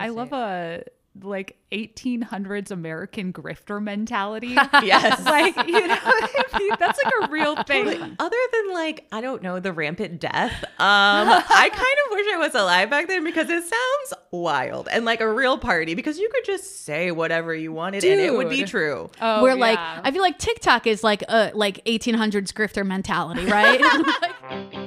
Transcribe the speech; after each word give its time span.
I 0.00 0.08
love 0.08 0.32
a 0.32 0.82
like 1.22 1.58
1800s 1.72 2.70
American 2.70 3.32
grifter 3.32 3.82
mentality. 3.82 4.56
Yes. 4.82 5.24
like 5.24 5.56
you 5.68 5.86
know, 5.86 5.98
I 6.00 6.58
mean? 6.58 6.70
that's 6.78 6.98
like 7.04 7.28
a 7.28 7.32
real 7.32 7.62
thing. 7.64 7.86
Other 8.18 8.36
than 8.52 8.72
like, 8.72 9.06
I 9.12 9.20
don't 9.20 9.42
know, 9.42 9.60
the 9.60 9.72
rampant 9.72 10.20
death, 10.20 10.64
um, 10.64 11.28
I 11.28 11.68
kind 11.70 11.96
of 12.06 12.12
wish 12.12 12.26
I 12.32 12.36
was 12.38 12.54
alive 12.54 12.90
back 12.90 13.06
then 13.08 13.24
because 13.24 13.48
it 13.50 13.62
sounds 13.62 14.22
wild 14.30 14.88
and 14.90 15.04
like 15.04 15.20
a 15.20 15.30
real 15.32 15.58
party 15.58 15.94
because 15.94 16.18
you 16.18 16.28
could 16.32 16.44
just 16.44 16.84
say 16.84 17.10
whatever 17.10 17.54
you 17.54 17.72
wanted 17.72 18.04
and 18.04 18.20
it 18.20 18.32
would 18.32 18.48
be 18.48 18.64
true. 18.64 19.10
Oh, 19.20 19.42
Where 19.42 19.54
like 19.54 19.78
yeah. 19.78 20.00
I 20.02 20.10
feel 20.10 20.22
like 20.22 20.38
TikTok 20.38 20.86
is 20.86 21.04
like 21.04 21.22
a 21.28 21.50
like 21.54 21.84
1800s 21.84 22.52
grifter 22.52 22.86
mentality, 22.86 23.44
right? 23.46 23.80
Like, 24.50 24.79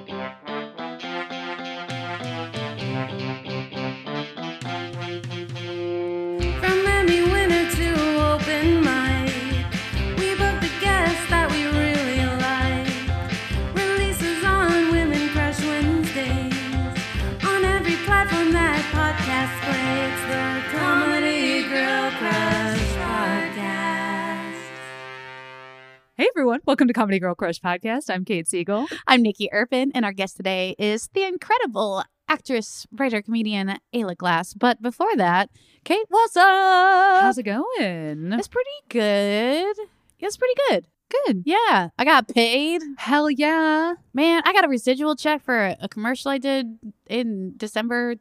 everyone, 26.35 26.59
welcome 26.65 26.87
to 26.87 26.93
Comedy 26.93 27.19
Girl 27.19 27.35
Crush 27.35 27.59
Podcast. 27.59 28.09
I'm 28.09 28.25
Kate 28.25 28.47
Siegel. 28.47 28.87
I'm 29.05 29.21
Nikki 29.21 29.49
Urban, 29.51 29.91
and 29.93 30.03
our 30.03 30.11
guest 30.13 30.35
today 30.37 30.75
is 30.79 31.07
the 31.13 31.23
incredible 31.23 32.03
actress, 32.27 32.87
writer, 32.91 33.21
comedian 33.21 33.77
Ayla 33.93 34.17
Glass. 34.17 34.53
But 34.55 34.81
before 34.81 35.15
that, 35.17 35.51
Kate, 35.83 36.05
what's 36.09 36.35
up? 36.35 37.21
How's 37.21 37.37
it 37.37 37.43
going? 37.43 38.33
It's 38.33 38.47
pretty 38.47 38.69
good. 38.89 39.75
It's 40.19 40.37
pretty 40.37 40.55
good. 40.69 40.87
Good. 41.27 41.43
Yeah, 41.45 41.89
I 41.99 42.03
got 42.05 42.27
paid. 42.27 42.81
Hell 42.97 43.29
yeah. 43.29 43.93
Man, 44.13 44.41
I 44.45 44.53
got 44.53 44.65
a 44.65 44.69
residual 44.69 45.15
check 45.15 45.43
for 45.43 45.75
a 45.79 45.87
commercial 45.87 46.31
I 46.31 46.39
did 46.39 46.79
in 47.07 47.53
December 47.57 48.15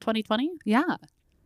2020, 0.00 0.50
Yeah. 0.66 0.96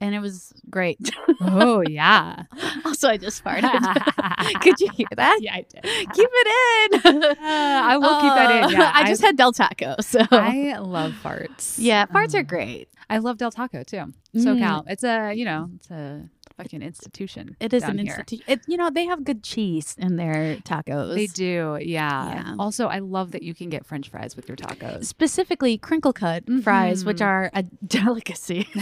And 0.01 0.15
it 0.15 0.21
was 0.21 0.53
great. 0.71 0.99
Oh 1.41 1.83
yeah. 1.89 2.45
also, 2.85 3.09
I 3.09 3.17
just 3.17 3.45
farted. 3.45 4.61
Could 4.63 4.81
you 4.81 4.91
hear 4.93 5.07
that? 5.17 5.39
Yeah, 5.41 5.55
I 5.55 5.67
did. 5.69 5.83
Keep 5.85 6.29
it 6.33 7.05
in. 7.05 7.23
Uh, 7.25 7.35
I 7.41 7.97
will 7.97 8.21
keep 8.21 8.35
that 8.35 8.51
in. 8.51 8.65
Uh, 8.65 8.69
Yeah, 8.71 8.93
I 8.95 9.07
just 9.07 9.23
had 9.23 9.37
Del 9.37 9.53
Taco, 9.53 9.97
so 10.01 10.21
I 10.31 10.77
love 10.79 11.13
farts. 11.23 11.77
yeah, 11.79 12.07
farts 12.07 12.35
are 12.35 12.41
Um, 12.41 12.45
great. 12.47 12.89
I 13.09 13.19
love 13.19 13.39
Del 13.39 13.51
Taco 13.51 13.83
too. 13.83 13.97
Mm. 13.97 14.15
SoCal. 14.37 14.85
It's 14.89 15.03
a 15.05 15.33
you 15.35 15.45
know 15.45 15.69
it's 15.77 15.91
a 15.91 16.29
fucking 16.63 16.83
institution. 16.83 17.57
It 17.61 17.73
is 17.73 17.83
an 17.83 17.99
institution. 17.99 18.61
You 18.67 18.77
know, 18.77 18.91
they 18.91 19.07
have 19.07 19.25
good 19.25 19.43
cheese 19.43 19.95
in 19.99 20.17
their 20.17 20.57
tacos. 20.59 21.15
They 21.15 21.27
do, 21.27 21.79
yeah. 21.81 22.35
Yeah. 22.35 22.55
Also, 22.59 22.87
I 22.87 22.99
love 22.99 23.33
that 23.33 23.43
you 23.43 23.55
can 23.55 23.69
get 23.71 23.87
French 23.87 24.09
fries 24.11 24.37
with 24.37 24.49
your 24.49 24.57
tacos. 24.57 25.05
Specifically, 25.07 25.79
crinkle 25.79 26.13
cut 26.13 26.45
fries, 26.63 27.05
which 27.05 27.21
are 27.23 27.51
a 27.55 27.63
delicacy. 27.87 28.67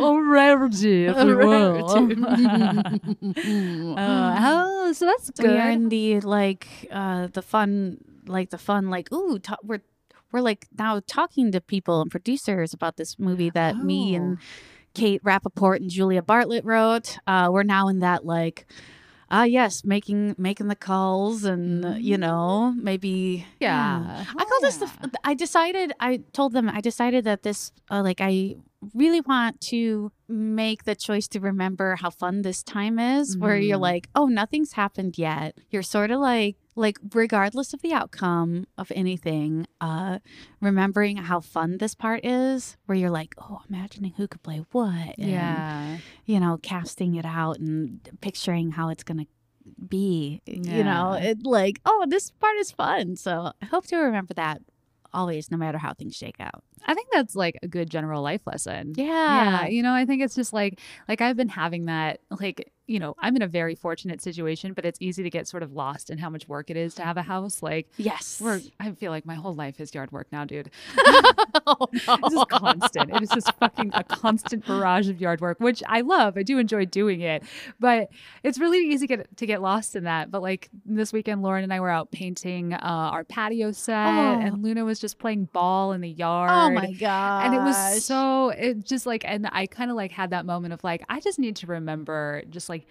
A 0.00 0.22
rarity, 0.22 1.06
if 1.10 1.16
A 1.16 1.34
rarity. 1.34 2.22
Uh, 3.96 4.36
oh, 4.40 4.92
so 4.92 5.06
that's 5.06 5.30
So 5.34 5.42
we 5.48 5.56
are 5.56 5.70
in 5.70 5.88
the 5.88 6.20
like 6.20 6.66
uh 6.90 7.28
the 7.28 7.42
fun 7.42 7.98
like 8.26 8.50
the 8.50 8.58
fun 8.58 8.90
like 8.90 9.12
ooh 9.12 9.38
ta- 9.38 9.56
we're 9.62 9.82
we're 10.32 10.40
like 10.40 10.66
now 10.78 11.00
talking 11.06 11.50
to 11.52 11.60
people 11.60 12.00
and 12.02 12.10
producers 12.10 12.72
about 12.72 12.96
this 12.96 13.18
movie 13.18 13.50
that 13.50 13.76
me 13.78 14.14
and 14.14 14.38
Oh. 14.38 14.40
Kate 14.94 15.22
Rappaport 15.22 15.76
and 15.76 15.90
Julia 15.90 16.22
Bartlett 16.22 16.64
wrote. 16.64 17.18
Uh 17.26 17.48
we're 17.52 17.62
now 17.62 17.88
in 17.88 18.00
that 18.00 18.24
like 18.26 18.66
ah 19.30 19.44
yes 19.44 19.84
making 19.84 20.34
making 20.38 20.66
the 20.68 20.74
calls 20.76 21.44
and 21.44 21.84
uh, 21.84 21.90
you 21.90 22.18
know 22.18 22.74
maybe 22.76 23.46
Yeah. 23.60 24.24
I 24.28 24.44
call 24.44 24.60
this 24.60 24.76
the 24.78 24.86
Yeah. 24.86 24.92
f- 25.04 25.10
I 25.24 25.34
decided 25.34 25.92
I 26.00 26.20
told 26.32 26.52
them 26.52 26.68
I 26.68 26.80
decided 26.80 27.24
that 27.24 27.42
this 27.42 27.70
uh, 27.90 28.02
like 28.02 28.20
I 28.20 28.56
really 28.94 29.20
want 29.20 29.60
to 29.60 30.10
make 30.28 30.84
the 30.84 30.94
choice 30.96 31.28
to 31.28 31.38
remember 31.38 31.96
how 31.96 32.10
fun 32.10 32.42
this 32.42 32.62
time 32.62 32.98
is 32.98 33.36
where 33.36 33.56
you're 33.58 33.78
Mhm. 33.78 33.82
like 33.92 34.08
oh 34.16 34.26
nothing's 34.26 34.72
happened 34.72 35.18
yet 35.18 35.56
you're 35.70 35.82
sort 35.82 36.10
of 36.10 36.18
like 36.20 36.56
like 36.80 36.98
regardless 37.14 37.72
of 37.74 37.80
the 37.82 37.92
outcome 37.92 38.66
of 38.78 38.90
anything 38.94 39.66
uh 39.80 40.18
remembering 40.60 41.16
how 41.18 41.38
fun 41.40 41.78
this 41.78 41.94
part 41.94 42.24
is 42.24 42.76
where 42.86 42.96
you're 42.96 43.10
like 43.20 43.34
oh 43.38 43.60
imagining 43.68 44.12
who 44.16 44.26
could 44.26 44.42
play 44.42 44.64
what 44.72 45.14
and, 45.18 45.30
Yeah. 45.30 45.98
you 46.24 46.40
know 46.40 46.58
casting 46.62 47.14
it 47.14 47.24
out 47.26 47.58
and 47.58 48.00
picturing 48.20 48.72
how 48.72 48.88
it's 48.88 49.04
gonna 49.04 49.26
be 49.88 50.40
you 50.46 50.82
know 50.84 51.12
it 51.12 51.38
like 51.44 51.80
oh 51.84 52.06
this 52.08 52.30
part 52.32 52.56
is 52.56 52.70
fun. 52.72 53.14
So 53.16 53.52
i 53.62 53.66
hope 53.66 53.86
to 53.88 53.96
remember 53.96 54.34
that 54.34 54.62
always 55.12 55.50
no 55.50 55.56
matter 55.56 55.78
how 55.78 55.92
things 55.92 56.16
shake 56.16 56.40
out 56.40 56.62
I 56.86 56.94
think 56.94 57.08
that's 57.12 57.34
like 57.36 57.58
a 57.62 57.68
good 57.68 57.90
general 57.90 58.22
life 58.22 58.42
lesson. 58.46 58.94
yeah 58.96 59.62
Yeah, 59.62 59.66
you 59.68 59.82
know, 59.82 59.92
I 59.92 60.04
think 60.06 60.22
it's 60.22 60.34
just 60.34 60.52
like 60.52 60.80
like 61.08 61.20
I've 61.20 61.36
been 61.36 61.48
having 61.48 61.86
that 61.86 62.20
like, 62.40 62.72
you 62.86 62.98
know, 62.98 63.14
I'm 63.20 63.36
in 63.36 63.42
a 63.42 63.46
very 63.46 63.74
fortunate 63.76 64.20
situation, 64.20 64.72
but 64.72 64.84
it's 64.84 64.98
easy 65.00 65.22
to 65.22 65.30
get 65.30 65.46
sort 65.46 65.62
of 65.62 65.72
lost 65.72 66.10
in 66.10 66.18
how 66.18 66.28
much 66.30 66.48
work 66.48 66.70
it 66.70 66.76
is 66.76 66.94
to 66.96 67.02
have 67.02 67.16
a 67.16 67.22
house. 67.22 67.62
Like 67.62 67.88
yes 67.96 68.40
we're 68.42 68.60
I 68.80 68.92
feel 68.92 69.10
like 69.12 69.24
my 69.26 69.34
whole 69.36 69.54
life 69.54 69.80
is 69.80 69.94
yard 69.94 70.10
work 70.12 70.26
now, 70.32 70.44
dude. 70.44 70.70
oh, 71.66 71.76
no. 71.92 72.16
It's 72.22 72.34
just 72.34 72.48
constant. 72.48 73.10
It 73.14 73.22
is 73.22 73.28
just 73.30 73.52
fucking 73.56 73.90
a 73.94 74.02
constant 74.04 74.66
barrage 74.66 75.08
of 75.08 75.20
yard 75.20 75.40
work, 75.40 75.60
which 75.60 75.82
I 75.86 76.00
love. 76.00 76.36
I 76.36 76.42
do 76.42 76.58
enjoy 76.58 76.84
doing 76.84 77.20
it, 77.20 77.42
but 77.78 78.08
it's 78.42 78.58
really 78.58 78.78
easy 78.78 79.06
to 79.06 79.16
get 79.16 79.36
to 79.36 79.46
get 79.46 79.60
lost 79.62 79.94
in 79.96 80.04
that. 80.04 80.30
But 80.30 80.42
like 80.42 80.68
this 80.84 81.12
weekend, 81.12 81.42
Lauren 81.42 81.62
and 81.64 81.72
I 81.72 81.80
were 81.80 81.90
out 81.90 82.10
painting 82.10 82.72
uh, 82.72 82.78
our 82.82 83.24
patio 83.24 83.72
set, 83.72 84.06
Oh. 84.06 84.40
and 84.40 84.62
Luna 84.62 84.84
was 84.84 84.98
just 84.98 85.18
playing 85.18 85.44
ball 85.52 85.92
in 85.92 86.00
the 86.00 86.08
yard. 86.10 86.50
oh 86.50 86.69
my 86.72 86.92
god 86.92 87.46
and 87.46 87.54
it 87.54 87.58
was 87.58 88.04
so 88.04 88.50
it 88.50 88.84
just 88.84 89.06
like 89.06 89.24
and 89.24 89.48
i 89.52 89.66
kind 89.66 89.90
of 89.90 89.96
like 89.96 90.12
had 90.12 90.30
that 90.30 90.44
moment 90.44 90.72
of 90.72 90.82
like 90.84 91.02
i 91.08 91.20
just 91.20 91.38
need 91.38 91.56
to 91.56 91.66
remember 91.66 92.42
just 92.50 92.68
like 92.68 92.86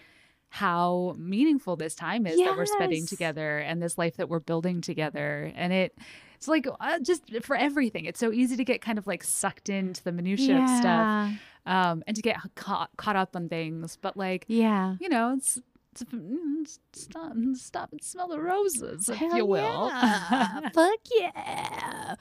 how 0.50 1.16
meaningful 1.18 1.76
this 1.76 1.96
time 1.96 2.26
is 2.26 2.38
that 2.38 2.58
we're 2.58 2.66
spending 2.66 3.06
together 3.06 3.60
and 3.60 3.82
this 3.82 3.98
life 3.98 4.18
that 4.18 4.30
we're 4.30 4.40
building 4.40 4.82
together. 4.82 5.52
And 5.56 5.72
it 5.72 5.96
it's 6.36 6.48
like 6.48 6.68
uh, 6.80 7.00
just 7.00 7.24
for 7.44 7.56
everything. 7.56 8.06
It's 8.06 8.20
so 8.20 8.32
easy 8.32 8.58
to 8.58 8.66
get 8.66 8.82
kind 8.82 8.98
of 8.98 9.06
like 9.06 9.24
sucked 9.24 9.70
into 9.70 10.04
the 10.04 10.12
minutia 10.12 10.62
of 10.62 10.70
stuff 10.70 11.32
um 11.66 12.04
and 12.08 12.16
to 12.16 12.22
get 12.22 12.38
caught, 12.56 12.90
caught 12.98 13.16
up 13.16 13.36
on 13.36 13.48
things. 13.48 13.98
But 14.02 14.18
like 14.18 14.46
yeah. 14.48 14.96
you 15.00 15.10
know 15.10 15.36
it's, 15.38 15.60
mm, 15.98 16.68
stop, 16.94 17.34
stop 17.54 17.92
and 17.92 18.04
smell 18.04 18.28
the 18.28 18.40
roses 18.40 19.10
if 19.10 19.16
Hell 19.18 19.36
you 19.38 19.46
will 19.46 19.88
yeah. 19.90 20.70
Fuck 20.74 21.00
yeah. 21.20 22.16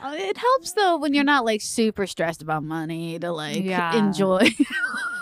Uh, 0.00 0.14
It 0.16 0.36
helps 0.36 0.72
though 0.72 0.98
when 0.98 1.14
you're 1.14 1.24
not 1.24 1.44
like 1.44 1.60
super 1.60 2.06
stressed 2.06 2.42
about 2.42 2.62
money 2.62 3.18
to 3.18 3.32
like 3.32 3.62
Yeah. 3.64 3.96
enjoy 3.96 4.50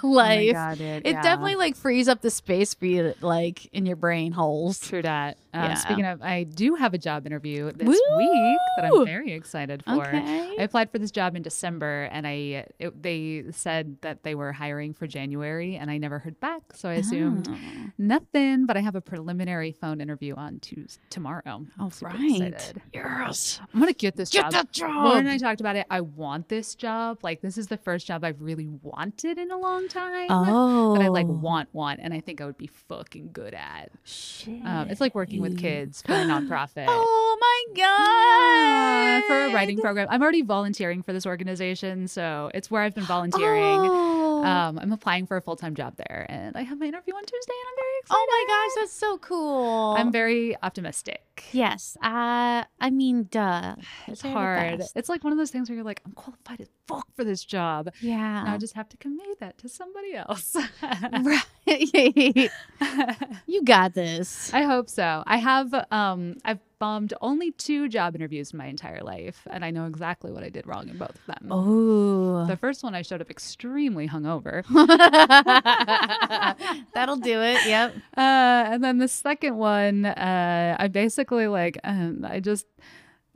Oh 0.03 0.09
life. 0.11 0.53
God, 0.53 0.81
it, 0.81 1.07
it 1.07 1.13
yeah. 1.13 1.23
definitely 1.23 1.57
like 1.57 1.75
frees 1.75 2.07
up 2.07 2.21
the 2.21 2.31
space 2.31 2.75
for 2.75 2.85
you 2.85 3.15
like 3.23 3.65
in 3.73 3.87
your 3.87 3.97
brain 3.97 4.31
holes. 4.31 4.79
True 4.79 5.01
that. 5.03 5.39
Yeah. 5.55 5.73
Speaking 5.75 6.05
of, 6.05 6.21
I 6.21 6.43
do 6.45 6.75
have 6.75 6.93
a 6.93 6.99
job 6.99 7.27
interview 7.27 7.73
this 7.73 7.89
Woo! 7.89 8.17
week 8.19 8.59
that 8.77 8.85
I'm 8.85 9.07
very 9.07 9.33
excited 9.33 9.83
for. 9.85 10.07
Okay. 10.07 10.55
I 10.59 10.63
applied 10.63 10.91
for 10.93 10.99
this 10.99 11.11
job 11.11 11.35
in 11.35 11.41
December, 11.43 12.11
and 12.13 12.27
I 12.27 12.67
it, 12.79 13.03
they 13.03 13.45
said 13.53 13.97
that 14.03 14.23
they 14.23 14.35
were 14.35 14.53
hiring 14.53 14.93
for 14.93 15.07
January, 15.07 15.77
and 15.77 15.91
I 15.91 15.97
never 15.97 16.19
heard 16.19 16.39
back, 16.41 16.61
so 16.75 16.91
I 16.91 16.95
assumed 16.95 17.49
Oh. 17.51 17.57
Nothing. 17.99 18.67
But 18.67 18.77
I 18.77 18.81
have 18.81 18.95
a 18.95 19.01
preliminary 19.01 19.73
phone 19.73 20.01
interview 20.01 20.35
on 20.35 20.61
Tuesday 20.61 21.03
tomorrow. 21.11 21.67
Super 21.91 22.13
right. 22.13 22.31
excited. 22.53 22.83
Yes. 22.93 23.61
I'm 23.73 23.81
gonna 23.81 23.93
get 23.93 24.17
this 24.17 24.31
Get 24.31 24.43
job. 24.43 24.53
that 24.53 24.73
job. 24.73 25.05
Lauren 25.05 25.27
and 25.27 25.29
I 25.31 25.39
talked 25.39 25.61
about 25.61 25.77
it. 25.77 25.87
I 25.91 26.01
want 26.01 26.49
this 26.49 26.75
job. 26.75 27.19
Like 27.23 27.41
this 27.41 27.59
is 27.59 27.67
the 27.69 27.77
first 27.77 28.07
job 28.07 28.25
I've 28.25 28.41
really 28.41 28.67
wanted 28.83 29.39
in 29.39 29.51
a 29.51 29.59
long 29.59 29.89
time. 29.89 30.27
Oh. 30.31 30.95
That 30.97 31.03
I 31.05 31.09
like 31.09 31.27
want 31.27 31.69
want, 31.73 32.01
and 32.03 32.13
I 32.15 32.21
think 32.21 32.41
I 32.41 32.47
would 32.47 32.59
be 32.59 32.69
fucking 32.89 33.31
good 33.33 33.55
at. 33.55 33.91
Shit. 34.05 34.65
Um, 34.65 34.89
it's 34.91 35.01
like 35.01 35.15
working 35.15 35.41
with 35.41 35.59
kids 35.59 36.03
for 36.03 36.13
a 36.13 36.25
nonprofit. 36.25 36.87
Oh 37.29 37.39
my 37.39 37.65
Yeah, 37.77 39.21
god. 39.21 39.27
for 39.27 39.45
a 39.45 39.53
writing 39.55 39.79
program. 39.79 40.09
I'm 40.11 40.23
already 40.23 40.43
volunteering 40.43 41.03
for 41.03 41.13
this 41.13 41.27
organization, 41.27 42.09
so 42.09 42.51
it's 42.55 42.71
where 42.71 42.83
I've 42.83 42.95
been 42.95 43.05
volunteering. 43.05 43.63
Oh. 43.63 44.26
Um, 44.47 44.79
I'm 44.79 44.93
applying 44.93 45.27
for 45.27 45.37
a 45.37 45.43
full 45.43 45.57
time 45.57 45.75
job 45.75 45.97
there, 45.97 46.27
and 46.29 46.57
I 46.57 46.63
have 46.63 46.79
my 46.79 46.87
interview 46.87 47.15
on 47.15 47.23
Tuesday, 47.25 47.53
and 47.53 47.69
I'm 47.69 47.77
very 47.77 47.99
excited. 48.01 48.19
oh 48.19 48.27
my 48.31 48.45
gosh, 48.49 48.83
that's 48.83 48.93
so 48.93 49.19
cool. 49.19 49.95
I'm 49.99 50.13
very 50.13 50.57
optimistic. 50.63 51.23
Yes. 51.53 51.97
Uh 52.03 52.65
I 52.81 52.91
mean 52.91 53.29
duh. 53.31 53.75
It's 54.09 54.23
They're 54.23 54.33
hard. 54.33 54.83
It's 54.95 55.09
like 55.09 55.23
one 55.25 55.33
of 55.33 55.39
those 55.39 55.51
things 55.51 55.69
where 55.69 55.77
you're 55.77 55.85
like, 55.85 56.01
I'm 56.07 56.13
qualified 56.13 56.61
as 56.61 56.69
fuck 56.87 57.07
for 57.15 57.25
this 57.25 57.45
job. 57.45 57.91
Yeah. 58.01 58.45
Now 58.45 58.55
I 58.55 58.59
just 58.59 58.75
have 58.75 58.89
to 58.91 58.97
convey 58.97 59.35
that 59.41 59.59
to 59.59 59.69
somebody 59.69 60.15
else. 60.15 60.57
right. 61.13 62.51
you 63.47 63.63
got 63.65 63.95
this. 63.95 64.53
I 64.55 64.63
hope 64.63 64.89
so. 64.89 65.23
I 65.27 65.37
have 65.39 65.75
um 65.91 66.37
I've 66.45 66.61
bombed 66.79 67.15
only 67.21 67.53
two 67.53 67.89
job 67.89 68.15
interviews 68.15 68.53
in 68.53 68.59
my 68.59 68.67
entire 68.67 69.03
life, 69.03 69.47
and 69.51 69.65
I 69.65 69.71
know 69.71 69.87
exactly 69.87 70.33
what 70.33 70.43
I 70.43 70.49
did 70.49 70.67
wrong 70.67 70.89
in 70.89 70.99
both 70.99 71.15
of 71.15 71.27
them. 71.27 71.49
Oh. 71.51 72.47
The 72.47 72.57
first 72.57 72.83
one 72.83 72.95
I 72.95 73.03
showed 73.03 73.21
up 73.21 73.31
extremely 73.31 74.09
hungover. 74.09 74.65
That'll 76.95 77.17
do 77.17 77.43
it. 77.43 77.67
Yep. 77.67 77.95
Uh, 78.17 78.21
and 78.21 78.85
then 78.85 78.99
the 78.99 79.09
second 79.09 79.57
one, 79.57 80.07
uh, 80.07 80.77
I 80.79 80.89
basically 80.89 81.49
like, 81.49 81.79
um, 81.85 82.25
I 82.29 82.41
just, 82.41 82.67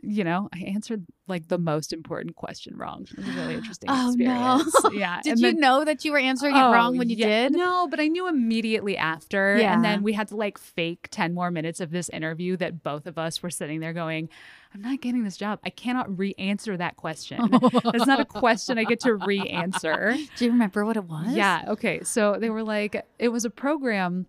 you 0.02 0.24
know, 0.24 0.48
I 0.52 0.60
answered 0.60 1.04
like 1.28 1.48
the 1.48 1.58
most 1.58 1.92
important 1.92 2.34
question 2.36 2.76
wrong. 2.76 3.06
It 3.10 3.16
was 3.18 3.28
a 3.28 3.32
really 3.32 3.54
interesting 3.60 3.88
Oh, 3.90 4.14
no. 4.16 4.64
Yeah. 4.92 5.20
Did 5.22 5.38
you 5.38 5.52
know 5.52 5.84
that 5.84 6.04
you 6.04 6.12
were 6.12 6.18
answering 6.18 6.56
it 6.56 6.60
Oh, 6.60 6.72
wrong 6.72 6.96
when 6.98 7.08
you 7.08 7.16
yeah. 7.16 7.48
did? 7.48 7.52
No, 7.52 7.86
but 7.88 8.00
I 8.00 8.08
knew 8.08 8.28
immediately 8.28 8.96
after. 8.96 9.56
Yeah. 9.58 9.74
And 9.74 9.84
then 9.84 10.02
we 10.02 10.12
had 10.12 10.28
to 10.28 10.36
like 10.36 10.58
fake 10.58 11.08
10 11.10 11.34
more 11.34 11.50
minutes 11.50 11.80
of 11.80 11.90
this 11.90 12.08
interview 12.08 12.56
that 12.58 12.82
both 12.82 13.06
of 13.06 13.18
us 13.18 13.42
were 13.42 13.50
sitting 13.50 13.80
there 13.80 13.92
going, 13.92 14.28
I'm 14.74 14.82
not 14.82 15.00
getting 15.00 15.24
this 15.24 15.36
job. 15.36 15.58
I 15.64 15.70
cannot 15.70 16.16
re 16.18 16.34
answer 16.38 16.76
that 16.76 16.96
question. 16.96 17.40
It's 17.94 18.06
not 18.06 18.20
a 18.20 18.24
question 18.24 18.78
I 18.78 18.84
get 18.84 19.00
to 19.00 19.14
re 19.26 19.40
answer. 19.48 20.16
Do 20.36 20.44
you 20.44 20.52
remember 20.52 20.84
what 20.84 20.96
it 20.96 21.04
was? 21.04 21.32
Yeah. 21.34 21.64
Okay. 21.68 22.02
So 22.04 22.36
they 22.38 22.50
were 22.50 22.62
like, 22.62 23.04
it 23.18 23.28
was 23.28 23.44
a 23.44 23.50
program. 23.50 24.26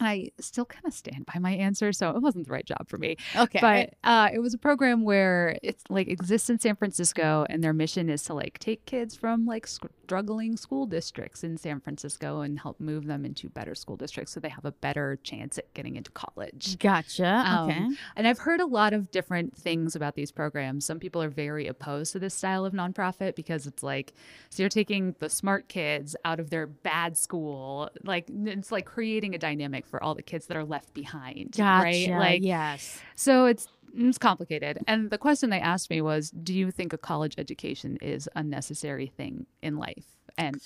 And 0.00 0.08
I 0.08 0.30
still 0.40 0.64
kind 0.64 0.84
of 0.86 0.92
stand 0.92 1.26
by 1.26 1.38
my 1.38 1.52
answer. 1.52 1.92
So 1.92 2.10
it 2.10 2.20
wasn't 2.20 2.46
the 2.46 2.52
right 2.52 2.64
job 2.64 2.88
for 2.88 2.98
me. 2.98 3.16
Okay. 3.36 3.60
But 3.60 3.94
uh, 4.02 4.30
it 4.32 4.38
was 4.38 4.54
a 4.54 4.58
program 4.58 5.04
where 5.04 5.58
it's 5.62 5.84
like 5.88 6.08
exists 6.08 6.50
in 6.50 6.58
San 6.58 6.74
Francisco, 6.74 7.46
and 7.48 7.62
their 7.62 7.74
mission 7.74 8.08
is 8.08 8.24
to 8.24 8.34
like 8.34 8.58
take 8.58 8.86
kids 8.86 9.14
from 9.14 9.46
like 9.46 9.68
struggling 10.10 10.56
school 10.56 10.86
districts 10.86 11.44
in 11.44 11.56
San 11.56 11.78
Francisco 11.78 12.40
and 12.40 12.58
help 12.58 12.80
move 12.80 13.06
them 13.06 13.24
into 13.24 13.48
better 13.48 13.76
school 13.76 13.96
districts 13.96 14.32
so 14.32 14.40
they 14.40 14.48
have 14.48 14.64
a 14.64 14.72
better 14.72 15.20
chance 15.22 15.56
at 15.56 15.72
getting 15.72 15.94
into 15.94 16.10
college. 16.10 16.76
gotcha. 16.80 17.44
Um, 17.46 17.70
okay. 17.70 17.88
And 18.16 18.26
I've 18.26 18.40
heard 18.40 18.58
a 18.58 18.66
lot 18.66 18.92
of 18.92 19.12
different 19.12 19.56
things 19.56 19.94
about 19.94 20.16
these 20.16 20.32
programs. 20.32 20.84
Some 20.84 20.98
people 20.98 21.22
are 21.22 21.28
very 21.28 21.68
opposed 21.68 22.10
to 22.14 22.18
this 22.18 22.34
style 22.34 22.64
of 22.64 22.72
nonprofit 22.72 23.36
because 23.36 23.68
it's 23.68 23.84
like, 23.84 24.12
so 24.48 24.64
you're 24.64 24.68
taking 24.68 25.14
the 25.20 25.28
smart 25.28 25.68
kids 25.68 26.16
out 26.24 26.40
of 26.40 26.50
their 26.50 26.66
bad 26.66 27.16
school. 27.16 27.88
Like, 28.02 28.24
it's 28.28 28.72
like 28.72 28.86
creating 28.86 29.36
a 29.36 29.38
dynamic 29.38 29.86
for 29.86 30.02
all 30.02 30.16
the 30.16 30.22
kids 30.22 30.46
that 30.46 30.56
are 30.56 30.64
left 30.64 30.92
behind. 30.92 31.54
Gotcha. 31.56 31.84
Right? 31.84 32.10
Like, 32.10 32.42
yes. 32.42 33.00
so 33.14 33.46
it's 33.46 33.68
it's 33.94 34.18
complicated. 34.18 34.78
And 34.86 35.10
the 35.10 35.18
question 35.18 35.50
they 35.50 35.60
asked 35.60 35.90
me 35.90 36.00
was, 36.00 36.30
"Do 36.30 36.54
you 36.54 36.70
think 36.70 36.92
a 36.92 36.98
college 36.98 37.34
education 37.38 37.96
is 38.00 38.28
a 38.34 38.42
necessary 38.42 39.06
thing 39.06 39.46
in 39.62 39.76
life?" 39.76 40.06
And 40.38 40.60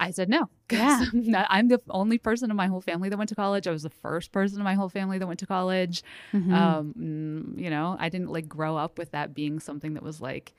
I 0.00 0.10
said 0.10 0.28
no. 0.28 0.48
Yeah. 0.70 1.06
I'm 1.48 1.68
the 1.68 1.80
only 1.90 2.18
person 2.18 2.50
in 2.50 2.56
my 2.56 2.66
whole 2.66 2.80
family 2.80 3.08
that 3.08 3.16
went 3.16 3.30
to 3.30 3.34
college. 3.34 3.66
I 3.66 3.70
was 3.72 3.82
the 3.82 3.90
first 3.90 4.32
person 4.32 4.58
in 4.58 4.64
my 4.64 4.74
whole 4.74 4.88
family 4.90 5.18
that 5.18 5.26
went 5.26 5.40
to 5.40 5.46
college. 5.46 6.02
Mhm. 6.32 6.52
Um, 6.52 6.94
mm, 7.56 7.60
you 7.62 7.70
know, 7.70 7.96
I 7.98 8.08
didn't 8.08 8.28
like 8.30 8.48
grow 8.48 8.76
up 8.76 8.98
with 8.98 9.10
that 9.12 9.34
being 9.34 9.60
something 9.60 9.94
that 9.94 10.02
was 10.02 10.20
like 10.20 10.54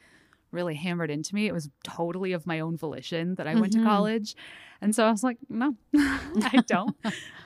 really 0.51 0.75
hammered 0.75 1.11
into 1.11 1.35
me. 1.35 1.47
It 1.47 1.53
was 1.53 1.69
totally 1.83 2.31
of 2.33 2.45
my 2.47 2.59
own 2.59 2.77
volition 2.77 3.35
that 3.35 3.47
I 3.47 3.55
went 3.55 3.73
to 3.73 3.79
Mhm. 3.79 3.83
college. 3.83 4.35
And 4.81 4.95
so 4.95 5.05
I 5.05 5.11
was 5.11 5.23
like, 5.23 5.37
no, 5.49 5.75
I 5.93 6.63
don't. 6.67 6.95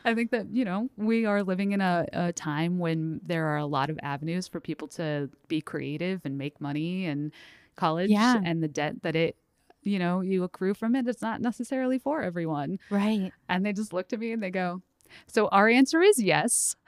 I 0.06 0.14
think 0.14 0.32
that, 0.32 0.48
you 0.52 0.66
know, 0.66 0.90
we 0.98 1.26
are 1.26 1.42
living 1.44 1.72
in 1.72 1.82
a, 1.82 2.06
a 2.14 2.34
time 2.34 2.78
when 2.80 3.20
there 3.26 3.48
are 3.48 3.58
a 3.58 3.66
lot 3.66 3.90
of 3.90 4.00
avenues 4.04 4.48
for 4.48 4.60
people 4.60 4.88
to 4.90 5.30
be 5.48 5.60
creative 5.62 6.22
and 6.26 6.38
make 6.38 6.62
money 6.62 7.06
and 7.06 7.32
college 7.76 8.10
Yeah. 8.12 8.40
and 8.44 8.62
the 8.62 8.68
debt 8.68 9.02
that 9.02 9.16
it, 9.16 9.36
you 9.82 9.98
know, 10.00 10.22
you 10.22 10.44
accrue 10.44 10.74
from 10.74 10.96
it. 10.96 11.08
It's 11.08 11.22
not 11.22 11.42
necessarily 11.42 11.98
for 12.00 12.22
everyone. 12.22 12.80
right. 12.90 13.32
And 13.50 13.66
they 13.66 13.74
just 13.74 13.94
looked 13.94 14.14
at 14.14 14.20
me 14.20 14.32
and 14.32 14.42
they 14.44 14.52
go, 14.52 14.82
so 15.28 15.48
our 15.48 15.68
answer 15.68 16.02
is 16.02 16.22
yes. 16.22 16.76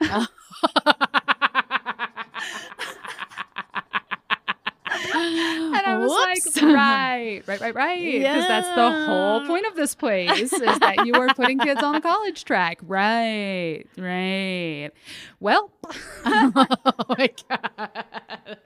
And 5.26 5.76
I 5.86 5.98
was 5.98 6.10
Whoops. 6.10 6.56
like, 6.62 6.74
right, 6.74 7.42
right, 7.46 7.60
right, 7.60 7.74
right. 7.74 8.02
Because 8.02 8.46
that's 8.46 8.68
the 8.74 9.06
whole 9.06 9.46
point 9.46 9.66
of 9.66 9.74
this 9.76 9.94
place 9.94 10.52
is 10.52 10.78
that 10.78 11.06
you 11.06 11.14
are 11.14 11.28
putting 11.34 11.58
kids 11.58 11.82
on 11.82 11.94
a 11.94 12.00
college 12.02 12.44
track. 12.44 12.78
Right, 12.82 13.84
right. 13.98 14.90
Well, 15.40 15.70
oh 16.24 17.14
my 17.18 17.30
god. 17.48 18.58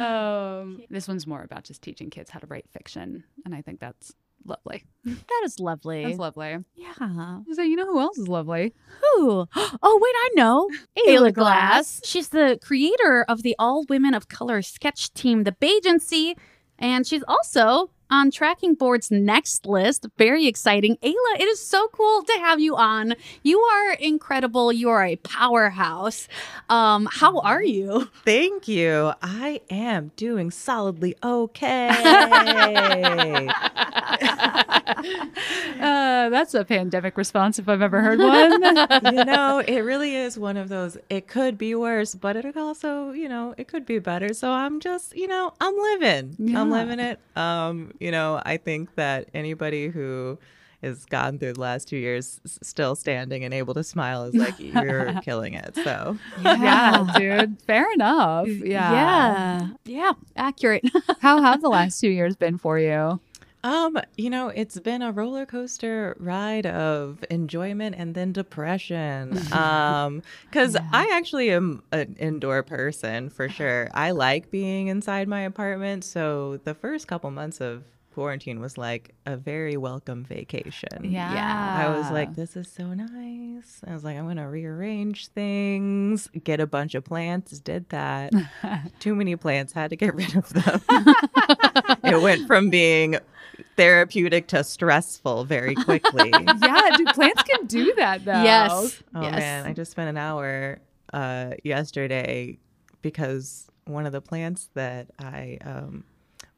um, 0.00 0.82
this 0.90 1.08
one's 1.08 1.26
more 1.26 1.42
about 1.42 1.64
just 1.64 1.82
teaching 1.82 2.10
kids 2.10 2.30
how 2.30 2.38
to 2.38 2.46
write 2.46 2.66
fiction. 2.70 3.24
And 3.44 3.54
I 3.54 3.62
think 3.62 3.80
that's 3.80 4.14
lovely. 4.46 4.84
That 5.04 5.42
is 5.44 5.60
lovely. 5.60 6.04
That's 6.04 6.18
lovely. 6.18 6.58
yeah. 6.74 7.38
So, 7.52 7.62
you 7.62 7.76
know 7.76 7.86
who 7.86 8.00
else 8.00 8.16
is 8.18 8.28
lovely? 8.28 8.72
Who? 9.02 9.46
Oh, 9.82 10.00
wait, 10.02 10.14
I 10.16 10.30
know. 10.34 10.68
Ayla 11.06 11.32
Glass. 11.32 12.00
She's 12.04 12.28
the 12.30 12.58
creator 12.62 13.24
of 13.28 13.42
the 13.42 13.54
All 13.58 13.84
Women 13.88 14.14
of 14.14 14.28
Color 14.28 14.62
sketch 14.62 15.12
team, 15.14 15.44
The 15.44 15.52
Bagency, 15.52 16.36
and 16.78 17.06
she's 17.06 17.22
also 17.28 17.90
on 18.10 18.30
Tracking 18.30 18.74
Board's 18.74 19.10
next 19.10 19.66
list. 19.66 20.06
Very 20.18 20.46
exciting. 20.46 20.96
Ayla, 21.02 21.38
it 21.38 21.44
is 21.44 21.64
so 21.64 21.88
cool 21.88 22.22
to 22.22 22.32
have 22.40 22.60
you 22.60 22.76
on. 22.76 23.14
You 23.42 23.60
are 23.60 23.92
incredible. 23.94 24.72
You 24.72 24.90
are 24.90 25.04
a 25.04 25.16
powerhouse. 25.16 26.28
Um, 26.68 27.08
how 27.10 27.38
are 27.40 27.62
you? 27.62 28.10
Thank 28.24 28.68
you. 28.68 29.12
I 29.22 29.60
am 29.70 30.12
doing 30.16 30.50
solidly 30.50 31.16
okay. 31.22 31.90
Uh, 35.80 36.30
that's 36.30 36.54
a 36.54 36.64
pandemic 36.64 37.18
response 37.18 37.58
if 37.58 37.68
I've 37.68 37.82
ever 37.82 38.00
heard 38.00 38.18
one. 38.18 38.52
you 39.14 39.24
know, 39.24 39.58
it 39.58 39.80
really 39.80 40.14
is 40.14 40.38
one 40.38 40.56
of 40.56 40.68
those. 40.68 40.96
It 41.10 41.26
could 41.26 41.58
be 41.58 41.74
worse, 41.74 42.14
but 42.14 42.36
it 42.36 42.56
also, 42.56 43.10
you 43.10 43.28
know, 43.28 43.54
it 43.58 43.68
could 43.68 43.84
be 43.84 43.98
better. 43.98 44.32
So 44.32 44.50
I'm 44.50 44.80
just, 44.80 45.14
you 45.14 45.26
know, 45.26 45.52
I'm 45.60 45.76
living. 45.76 46.36
Yeah. 46.38 46.60
I'm 46.60 46.70
living 46.70 47.00
it. 47.00 47.20
Um, 47.36 47.92
you 47.98 48.10
know, 48.10 48.40
I 48.44 48.56
think 48.56 48.94
that 48.96 49.28
anybody 49.34 49.88
who 49.88 50.38
has 50.82 51.06
gone 51.06 51.38
through 51.38 51.54
the 51.54 51.60
last 51.60 51.88
two 51.88 51.96
years 51.96 52.40
still 52.44 52.94
standing 52.94 53.42
and 53.42 53.54
able 53.54 53.72
to 53.74 53.82
smile 53.82 54.24
is 54.24 54.34
like 54.34 54.54
you're 54.58 55.14
killing 55.22 55.54
it. 55.54 55.74
So 55.76 56.18
yeah, 56.42 57.06
dude. 57.16 57.60
Fair 57.62 57.90
enough. 57.94 58.46
Yeah. 58.48 58.92
Yeah. 58.92 59.68
Yeah. 59.84 60.12
Accurate. 60.36 60.84
How 61.20 61.40
have 61.40 61.62
the 61.62 61.68
last 61.70 62.00
two 62.00 62.10
years 62.10 62.36
been 62.36 62.58
for 62.58 62.78
you? 62.78 63.20
Um, 63.64 63.98
you 64.18 64.28
know, 64.28 64.48
it's 64.48 64.78
been 64.78 65.00
a 65.00 65.10
roller 65.10 65.46
coaster 65.46 66.14
ride 66.20 66.66
of 66.66 67.24
enjoyment 67.30 67.96
and 67.98 68.14
then 68.14 68.32
depression. 68.32 69.40
Um, 69.54 70.22
because 70.50 70.76
I 70.92 71.08
actually 71.12 71.50
am 71.50 71.82
an 71.92 72.16
indoor 72.18 72.62
person 72.62 73.30
for 73.30 73.48
sure. 73.48 73.88
I 73.94 74.10
like 74.10 74.50
being 74.50 74.88
inside 74.88 75.28
my 75.28 75.42
apartment. 75.42 76.02
So 76.02 76.58
the 76.64 76.74
first 76.74 77.06
couple 77.06 77.30
months 77.30 77.60
of 77.60 77.84
quarantine 78.14 78.60
was 78.60 78.76
like 78.76 79.14
a 79.26 79.36
very 79.36 79.76
welcome 79.76 80.24
vacation. 80.24 81.04
Yeah. 81.04 81.34
yeah. 81.34 81.86
I 81.86 81.96
was 81.96 82.10
like, 82.10 82.34
this 82.34 82.56
is 82.56 82.68
so 82.68 82.94
nice. 82.94 83.80
I 83.86 83.92
was 83.92 84.04
like, 84.04 84.16
I'm 84.16 84.26
gonna 84.26 84.48
rearrange 84.48 85.28
things, 85.28 86.28
get 86.42 86.60
a 86.60 86.66
bunch 86.66 86.94
of 86.94 87.04
plants. 87.04 87.58
Did 87.60 87.88
that. 87.90 88.32
Too 89.00 89.14
many 89.14 89.36
plants, 89.36 89.72
had 89.72 89.90
to 89.90 89.96
get 89.96 90.14
rid 90.14 90.36
of 90.36 90.48
them. 90.52 90.80
it 92.04 92.20
went 92.22 92.46
from 92.46 92.70
being 92.70 93.16
therapeutic 93.76 94.48
to 94.48 94.64
stressful 94.64 95.44
very 95.44 95.74
quickly. 95.84 96.30
yeah, 96.32 96.96
dude, 96.96 97.08
plants 97.08 97.42
can 97.42 97.66
do 97.66 97.92
that 97.94 98.24
though. 98.24 98.42
yes. 98.42 99.02
Oh 99.14 99.22
yes. 99.22 99.38
man, 99.38 99.66
I 99.66 99.72
just 99.72 99.90
spent 99.90 100.08
an 100.08 100.16
hour 100.16 100.78
uh, 101.12 101.50
yesterday 101.62 102.58
because 103.02 103.68
one 103.84 104.06
of 104.06 104.12
the 104.12 104.20
plants 104.20 104.70
that 104.74 105.08
I 105.18 105.58
um, 105.64 106.04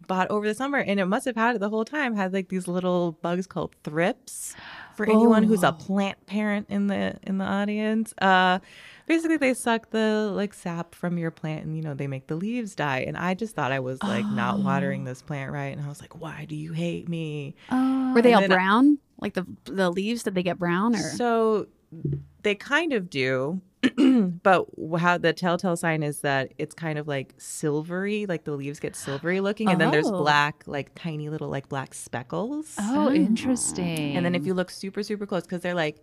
bought 0.07 0.31
over 0.31 0.47
the 0.47 0.55
summer, 0.55 0.79
and 0.79 0.99
it 1.01 1.07
must 1.07 1.25
have 1.25 1.37
had 1.37 1.57
it 1.57 1.59
the 1.59 1.69
whole 1.69 1.85
time, 1.85 2.15
had 2.17 2.33
like 2.33 2.49
these 2.49 2.67
little 2.69 3.13
bugs 3.23 3.47
called 3.47 3.75
thrips. 3.85 4.55
For 4.97 5.05
anyone 5.05 5.43
who's 5.43 5.63
a 5.63 5.69
Oh. 5.69 5.73
plant 5.73 6.25
parent 6.27 6.67
in 6.71 6.87
the 6.87 7.19
in 7.23 7.37
the 7.39 7.45
audience, 7.45 8.15
uh, 8.23 8.61
basically 9.07 9.37
they 9.37 9.53
suck 9.53 9.91
the 9.91 10.33
like 10.35 10.55
sap 10.55 10.95
from 10.95 11.19
your 11.19 11.31
plant, 11.31 11.67
and 11.67 11.77
you 11.77 11.83
know 11.83 11.93
they 11.93 12.07
make 12.07 12.29
the 12.29 12.37
leaves 12.37 12.75
die. 12.75 13.01
And 13.07 13.17
I 13.17 13.35
just 13.35 13.55
thought 13.55 13.73
I 13.73 13.81
was 13.81 14.03
like 14.03 14.25
not 14.25 14.61
watering 14.61 15.05
this 15.05 15.21
plant 15.21 15.53
right, 15.53 15.77
and 15.77 15.85
I 15.85 15.89
was 15.89 16.01
like, 16.01 16.19
why 16.19 16.47
do 16.49 16.57
you 16.57 16.73
hate 16.73 17.09
me? 17.11 17.55
Oh. 17.71 18.15
Were 18.15 18.23
they 18.23 18.31
And 18.33 18.37
all 18.37 18.41
then- 18.43 18.51
brown? 18.51 18.99
Like 19.21 19.35
the 19.35 19.47
the 19.65 19.91
leaves? 19.91 20.23
Did 20.23 20.35
they 20.35 20.43
get 20.43 20.59
brown 20.59 20.95
or? 20.95 20.99
So 20.99 21.67
they 22.43 22.55
kind 22.55 22.93
of 22.95 23.11
do, 23.11 23.61
but 24.43 24.67
how 24.99 25.19
the 25.19 25.33
telltale 25.33 25.77
sign 25.77 26.03
is 26.03 26.21
that 26.21 26.53
it's 26.59 26.75
kind 26.75 26.99
of 26.99 27.07
like 27.09 27.35
silvery, 27.39 28.27
like 28.27 28.45
the 28.45 28.53
leaves 28.53 28.81
get 28.81 28.97
silvery 28.97 29.41
looking, 29.41 29.69
and 29.71 29.81
then 29.81 29.91
there's 29.91 30.11
Oh. 30.11 30.19
black, 30.19 30.63
like 30.67 30.91
tiny 30.95 31.29
little 31.29 31.49
like 31.49 31.69
black 31.69 31.95
speckles. 31.95 32.75
Oh, 32.79 33.11
interesting. 33.11 34.17
And 34.17 34.25
then 34.25 34.35
if 34.35 34.47
you 34.47 34.55
look 34.55 34.71
super 34.71 35.03
super 35.03 35.27
close, 35.27 35.43
because 35.43 35.61
they're 35.61 35.75
like 35.75 35.99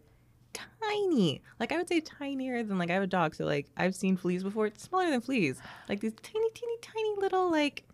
tiny, 0.53 1.41
like 1.59 1.71
I 1.71 1.77
would 1.77 1.87
say 1.87 1.99
tinier 2.01 2.63
than 2.63 2.77
like 2.77 2.89
I 2.89 2.93
have 2.93 3.03
a 3.03 3.07
dog, 3.07 3.35
so 3.35 3.45
like 3.45 3.67
I've 3.77 3.95
seen 3.95 4.17
fleas 4.17 4.43
before. 4.43 4.67
It's 4.67 4.83
smaller 4.83 5.09
than 5.09 5.21
fleas, 5.21 5.61
like 5.89 5.99
these 5.99 6.13
teeny 6.21 6.49
teeny 6.53 6.77
tiny 6.81 7.15
little 7.19 7.49
like 7.51 7.85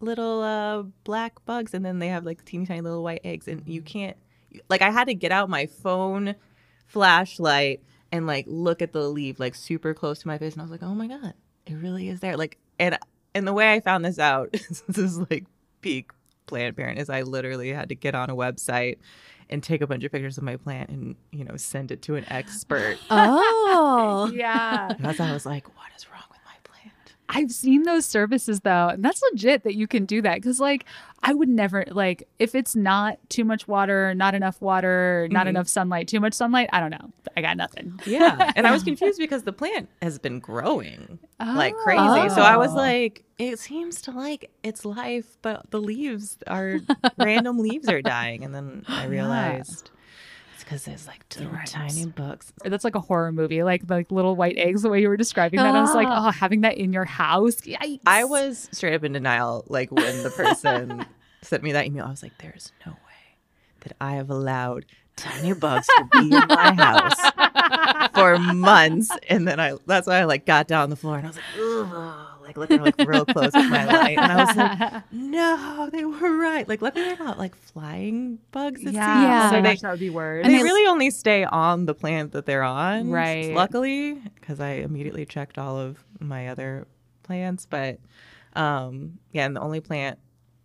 little 0.00 0.42
uh, 0.42 0.82
black 1.04 1.44
bugs, 1.44 1.74
and 1.74 1.84
then 1.84 1.98
they 1.98 2.08
have 2.08 2.24
like 2.24 2.44
teeny 2.44 2.66
tiny 2.66 2.80
little 2.82 3.02
white 3.02 3.20
eggs, 3.24 3.48
and 3.48 3.62
you 3.66 3.82
can't. 3.82 4.16
Like 4.70 4.80
I 4.82 4.90
had 4.90 5.08
to 5.08 5.14
get 5.14 5.32
out 5.32 5.50
my 5.50 5.66
phone 5.66 6.34
flashlight 6.86 7.82
and 8.12 8.26
like 8.26 8.44
look 8.48 8.82
at 8.82 8.92
the 8.92 9.08
leaf 9.08 9.38
like 9.38 9.54
super 9.54 9.94
close 9.94 10.20
to 10.20 10.28
my 10.28 10.38
face, 10.38 10.54
and 10.54 10.62
I 10.62 10.64
was 10.64 10.70
like, 10.70 10.82
oh 10.82 10.94
my 10.94 11.06
god, 11.06 11.34
it 11.66 11.74
really 11.74 12.08
is 12.08 12.20
there. 12.20 12.36
Like, 12.36 12.58
and 12.78 12.98
and 13.34 13.46
the 13.46 13.52
way 13.52 13.72
I 13.72 13.80
found 13.80 14.04
this 14.04 14.18
out, 14.18 14.52
this 14.52 14.82
is 14.98 15.18
like 15.30 15.46
peak 15.80 16.10
plant 16.46 16.76
parent, 16.76 16.98
is 16.98 17.10
I 17.10 17.22
literally 17.22 17.72
had 17.72 17.88
to 17.90 17.94
get 17.94 18.14
on 18.14 18.30
a 18.30 18.36
website 18.36 18.96
and 19.50 19.62
take 19.62 19.80
a 19.80 19.86
bunch 19.86 20.04
of 20.04 20.12
pictures 20.12 20.36
of 20.38 20.44
my 20.44 20.56
plant 20.56 20.90
and 20.90 21.16
you 21.30 21.44
know 21.44 21.56
send 21.56 21.90
it 21.90 22.02
to 22.02 22.16
an 22.16 22.24
expert. 22.28 22.98
Oh. 23.10 24.30
Yeah. 24.34 24.88
Because 24.96 25.20
I 25.20 25.32
was 25.32 25.46
like, 25.46 25.66
what 25.76 25.86
is 25.96 26.08
wrong 26.10 26.22
with 26.30 26.30
my 26.30 26.34
plant? 26.36 26.37
I've 27.30 27.52
seen 27.52 27.82
those 27.82 28.06
services 28.06 28.60
though, 28.60 28.88
and 28.88 29.04
that's 29.04 29.20
legit 29.32 29.64
that 29.64 29.74
you 29.74 29.86
can 29.86 30.06
do 30.06 30.22
that. 30.22 30.42
Cause 30.42 30.60
like 30.60 30.86
I 31.22 31.34
would 31.34 31.48
never 31.48 31.84
like 31.90 32.26
if 32.38 32.54
it's 32.54 32.74
not 32.74 33.18
too 33.28 33.44
much 33.44 33.68
water, 33.68 34.14
not 34.14 34.34
enough 34.34 34.62
water, 34.62 35.28
not 35.30 35.46
Mhm. 35.46 35.50
enough 35.50 35.68
sunlight, 35.68 36.08
too 36.08 36.20
much 36.20 36.32
sunlight. 36.32 36.70
I 36.72 36.80
don't 36.80 36.90
know. 36.90 37.12
I 37.36 37.42
got 37.42 37.56
nothing. 37.56 38.00
Yeah. 38.06 38.52
And 38.56 38.66
I 38.66 38.72
was 38.72 38.82
confused 38.82 39.18
because 39.18 39.42
the 39.42 39.52
plant 39.52 39.88
has 40.00 40.18
been 40.18 40.38
growing 40.40 41.18
like 41.38 41.74
crazy. 41.76 42.28
So 42.34 42.40
I 42.40 42.56
was 42.56 42.70
Oh. 42.72 42.76
like, 42.76 43.24
it 43.36 43.58
seems 43.58 44.00
to 44.02 44.10
like 44.12 44.50
its 44.62 44.84
life, 44.84 45.36
but 45.42 45.70
the 45.70 45.80
leaves 45.80 46.38
are 46.46 46.78
random 47.18 47.58
leaves 47.58 47.88
are 47.88 48.00
dying. 48.02 48.42
And 48.44 48.54
then 48.54 48.84
I 48.88 49.04
realized 49.18 49.90
because 50.68 50.84
there's 50.84 51.06
like 51.06 51.26
two 51.30 51.48
tiny 51.64 52.04
bugs. 52.04 52.52
that's 52.62 52.84
like 52.84 52.94
a 52.94 53.00
horror 53.00 53.32
movie, 53.32 53.62
like 53.62 53.86
the 53.86 53.94
like, 53.94 54.12
little 54.12 54.36
white 54.36 54.58
eggs. 54.58 54.82
The 54.82 54.90
way 54.90 55.00
you 55.00 55.08
were 55.08 55.16
describing 55.16 55.56
that, 55.56 55.74
I 55.74 55.80
was 55.80 55.94
like, 55.94 56.06
Ah. 56.08 56.28
oh, 56.28 56.30
having 56.30 56.60
that 56.60 56.76
in 56.76 56.92
your 56.92 57.06
house. 57.06 57.56
Yikes. 57.62 58.00
I 58.06 58.24
was 58.24 58.68
straight 58.70 58.94
up 58.94 59.02
in 59.02 59.12
denial. 59.14 59.64
Like 59.68 59.90
when 59.90 60.22
the 60.22 60.28
person 60.28 61.06
sent 61.42 61.62
me 61.62 61.72
that 61.72 61.86
email, 61.86 62.04
I 62.04 62.10
was 62.10 62.22
like, 62.22 62.36
there's 62.36 62.72
no 62.84 62.92
way 62.92 62.98
that 63.80 63.94
I 63.98 64.16
have 64.16 64.28
allowed 64.28 64.84
tiny 65.16 65.54
bugs 65.54 65.86
to 65.86 66.04
be 66.12 66.18
in 66.18 66.30
my 66.48 66.72
house 66.74 68.10
for 68.14 68.36
months. 68.38 69.10
And 69.30 69.48
then 69.48 69.58
I, 69.58 69.72
that's 69.86 70.06
why 70.06 70.18
I 70.18 70.24
like 70.24 70.44
got 70.44 70.68
down 70.68 70.82
on 70.82 70.90
the 70.90 70.96
floor 70.96 71.16
and 71.16 71.26
I 71.26 71.30
was 71.30 71.36
like, 71.36 71.44
ugh, 71.58 72.27
like 72.48 72.56
looking 72.56 72.82
like 72.82 72.96
real 73.06 73.24
close 73.24 73.52
with 73.54 73.70
my 73.70 73.84
light. 73.84 74.18
And 74.18 74.32
I 74.32 74.44
was 74.44 74.56
like, 74.56 75.02
no, 75.12 75.88
they 75.92 76.04
were 76.04 76.36
right. 76.36 76.68
Like, 76.68 76.82
luckily 76.82 77.04
they're 77.04 77.18
not 77.24 77.38
like 77.38 77.54
flying 77.54 78.38
bugs. 78.50 78.82
It 78.82 78.92
yeah. 78.94 79.22
Yeah. 79.22 79.46
Oh 79.46 79.50
So 79.50 79.56
my 79.56 79.62
they, 79.62 79.74
gosh, 79.74 79.80
that 79.82 79.90
would 79.92 80.00
be 80.00 80.10
worse. 80.10 80.44
they 80.46 80.56
they- 80.56 80.62
really 80.62 80.88
only 80.88 81.10
stay 81.10 81.44
on 81.44 81.86
the 81.86 81.94
plant 81.94 82.32
that 82.32 82.46
they're 82.46 82.62
on. 82.64 83.10
Right. 83.10 83.54
Luckily, 83.54 84.14
because 84.34 84.58
I 84.60 84.70
immediately 84.72 85.24
checked 85.26 85.58
all 85.58 85.78
of 85.78 86.04
my 86.18 86.48
other 86.48 86.86
plants. 87.22 87.66
But 87.66 87.98
um, 88.54 89.18
yeah, 89.32 89.46
and 89.46 89.54
the 89.54 89.60
only 89.60 89.80
plant 89.80 90.18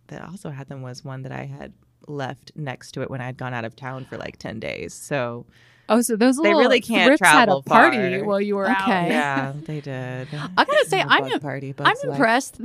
that 0.08 0.22
also 0.22 0.50
had 0.50 0.68
them 0.68 0.82
was 0.82 1.04
one 1.04 1.22
that 1.22 1.32
I 1.32 1.44
had 1.44 1.72
left 2.08 2.52
next 2.56 2.92
to 2.92 3.02
it 3.02 3.10
when 3.10 3.20
I 3.20 3.26
had 3.26 3.36
gone 3.36 3.54
out 3.54 3.64
of 3.64 3.76
town 3.76 4.04
for 4.04 4.16
like 4.18 4.36
10 4.38 4.60
days. 4.60 4.92
So 4.94 5.46
oh, 5.88 6.00
so 6.00 6.16
those 6.16 6.36
They 6.36 6.42
little 6.44 6.60
really 6.60 6.80
can't 6.80 7.08
thrips 7.08 7.26
had 7.26 7.48
a 7.48 7.60
party 7.62 8.18
far. 8.18 8.24
while 8.24 8.40
you 8.40 8.56
were 8.56 8.66
out. 8.68 8.82
Okay. 8.82 9.08
yeah, 9.08 9.52
they 9.64 9.80
did. 9.80 10.28
I 10.56 10.64
gotta 10.64 10.86
say, 10.88 11.00
I'm 11.00 11.22
bug 11.24 11.32
im- 11.32 11.40
party. 11.40 11.74
I'm 11.78 11.84
Life, 11.84 12.04
impressed. 12.04 12.60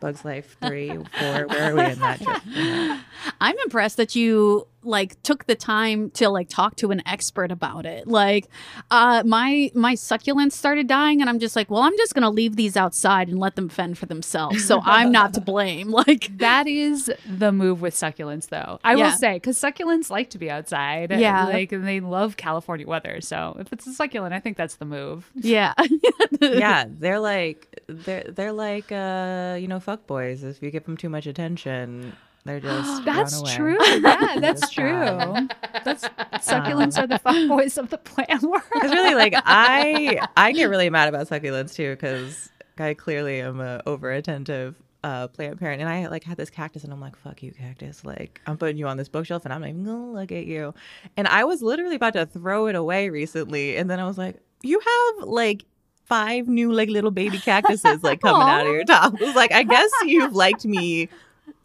Bugs 0.00 0.24
Life 0.24 0.56
three, 0.60 0.88
four. 0.90 1.46
Where 1.46 1.72
are 1.72 1.74
we 1.74 1.84
in 1.92 1.98
that 1.98 2.20
trip? 2.22 2.42
Yeah. 2.46 3.00
I'm 3.40 3.56
impressed 3.64 3.96
that 3.98 4.14
you 4.14 4.66
like 4.84 5.20
took 5.22 5.46
the 5.46 5.54
time 5.54 6.10
to 6.12 6.28
like 6.28 6.48
talk 6.48 6.76
to 6.76 6.90
an 6.90 7.02
expert 7.06 7.50
about 7.50 7.86
it. 7.86 8.06
Like, 8.06 8.48
uh, 8.90 9.22
my 9.26 9.70
my 9.74 9.94
succulents 9.94 10.52
started 10.52 10.86
dying, 10.86 11.20
and 11.20 11.28
I'm 11.30 11.38
just 11.38 11.56
like, 11.56 11.70
well, 11.70 11.82
I'm 11.82 11.96
just 11.96 12.14
gonna 12.14 12.30
leave 12.30 12.56
these 12.56 12.76
outside 12.76 13.28
and 13.28 13.38
let 13.38 13.56
them 13.56 13.68
fend 13.68 13.98
for 13.98 14.06
themselves. 14.06 14.64
So 14.64 14.80
I'm 14.84 15.10
not 15.12 15.34
to 15.34 15.40
blame. 15.40 15.90
Like, 16.06 16.36
That 16.38 16.66
is 16.66 17.10
the 17.26 17.52
move 17.52 17.80
with 17.80 17.94
succulents, 17.94 18.48
though. 18.48 18.78
I 18.84 18.94
Yeah. 18.94 19.10
will 19.10 19.16
say, 19.16 19.34
because 19.34 19.56
succulents 19.58 20.10
like 20.10 20.30
to 20.30 20.38
be 20.38 20.50
outside. 20.50 21.10
Yeah. 21.12 21.44
Like, 21.46 21.72
and 21.72 21.86
they 21.86 22.00
love 22.00 22.36
California 22.36 22.86
weather. 22.86 23.20
So 23.20 23.56
if 23.58 23.72
it's 23.72 23.86
a 23.86 23.92
succulent, 23.92 24.34
I 24.34 24.40
think 24.40 24.56
that's 24.56 24.76
the 24.76 24.84
move. 24.84 25.30
yeah, 25.34 25.72
yeah, 26.40 26.84
they're 26.88 27.20
like 27.20 27.80
they're 27.86 28.24
they're 28.24 28.52
like 28.52 28.90
uh 28.92 29.56
you 29.60 29.68
know 29.68 29.80
fuck 29.80 30.06
boys. 30.06 30.42
If 30.42 30.62
you 30.62 30.70
give 30.70 30.84
them 30.84 30.96
too 30.96 31.08
much 31.08 31.26
attention, 31.26 32.14
they're 32.44 32.60
just 32.60 33.04
That's 33.04 33.54
true. 33.54 33.78
Yeah, 33.84 34.38
that's 34.38 34.70
true. 34.70 35.48
That's 35.84 36.04
succulents 36.46 36.98
are 36.98 37.06
the 37.06 37.18
fuck 37.18 37.48
boys 37.48 37.78
of 37.78 37.90
the 37.90 37.98
plant 37.98 38.42
world. 38.42 38.62
Because 38.72 38.92
really, 38.92 39.14
like 39.14 39.34
I 39.36 40.20
I 40.36 40.52
get 40.52 40.66
really 40.66 40.90
mad 40.90 41.08
about 41.08 41.28
succulents 41.28 41.74
too 41.74 41.92
because 41.92 42.50
I 42.78 42.94
clearly 42.94 43.40
am 43.40 43.60
a 43.60 43.82
over 43.86 44.10
attentive 44.10 44.74
uh, 45.02 45.28
plant 45.28 45.58
parent, 45.58 45.80
and 45.80 45.88
I 45.88 46.06
like 46.08 46.24
had 46.24 46.36
this 46.36 46.50
cactus, 46.50 46.84
and 46.84 46.92
I'm 46.92 47.00
like, 47.00 47.16
"Fuck 47.16 47.42
you, 47.42 47.52
cactus! 47.52 48.04
Like 48.04 48.40
I'm 48.46 48.58
putting 48.58 48.76
you 48.76 48.86
on 48.88 48.96
this 48.96 49.08
bookshelf, 49.08 49.44
and 49.44 49.52
I'm 49.52 49.60
not 49.60 49.70
even 49.70 49.84
gonna 49.84 50.12
look 50.12 50.32
at 50.32 50.46
you." 50.46 50.74
And 51.16 51.28
I 51.28 51.44
was 51.44 51.62
literally 51.62 51.96
about 51.96 52.14
to 52.14 52.26
throw 52.26 52.66
it 52.66 52.74
away 52.74 53.08
recently, 53.10 53.76
and 53.76 53.88
then 53.88 54.00
I 54.00 54.06
was 54.06 54.18
like, 54.18 54.36
"You 54.62 54.80
have 54.80 55.28
like." 55.28 55.64
Five 56.06 56.48
new 56.48 56.70
like 56.70 56.90
little 56.90 57.10
baby 57.10 57.38
cactuses 57.38 58.02
like 58.02 58.20
coming 58.20 58.46
out 58.46 58.66
of 58.66 58.72
your 58.74 58.84
top. 58.84 59.14
I 59.18 59.24
was 59.24 59.34
like, 59.34 59.52
I 59.52 59.62
guess 59.62 59.90
you've 60.04 60.34
liked 60.34 60.66
me 60.66 61.08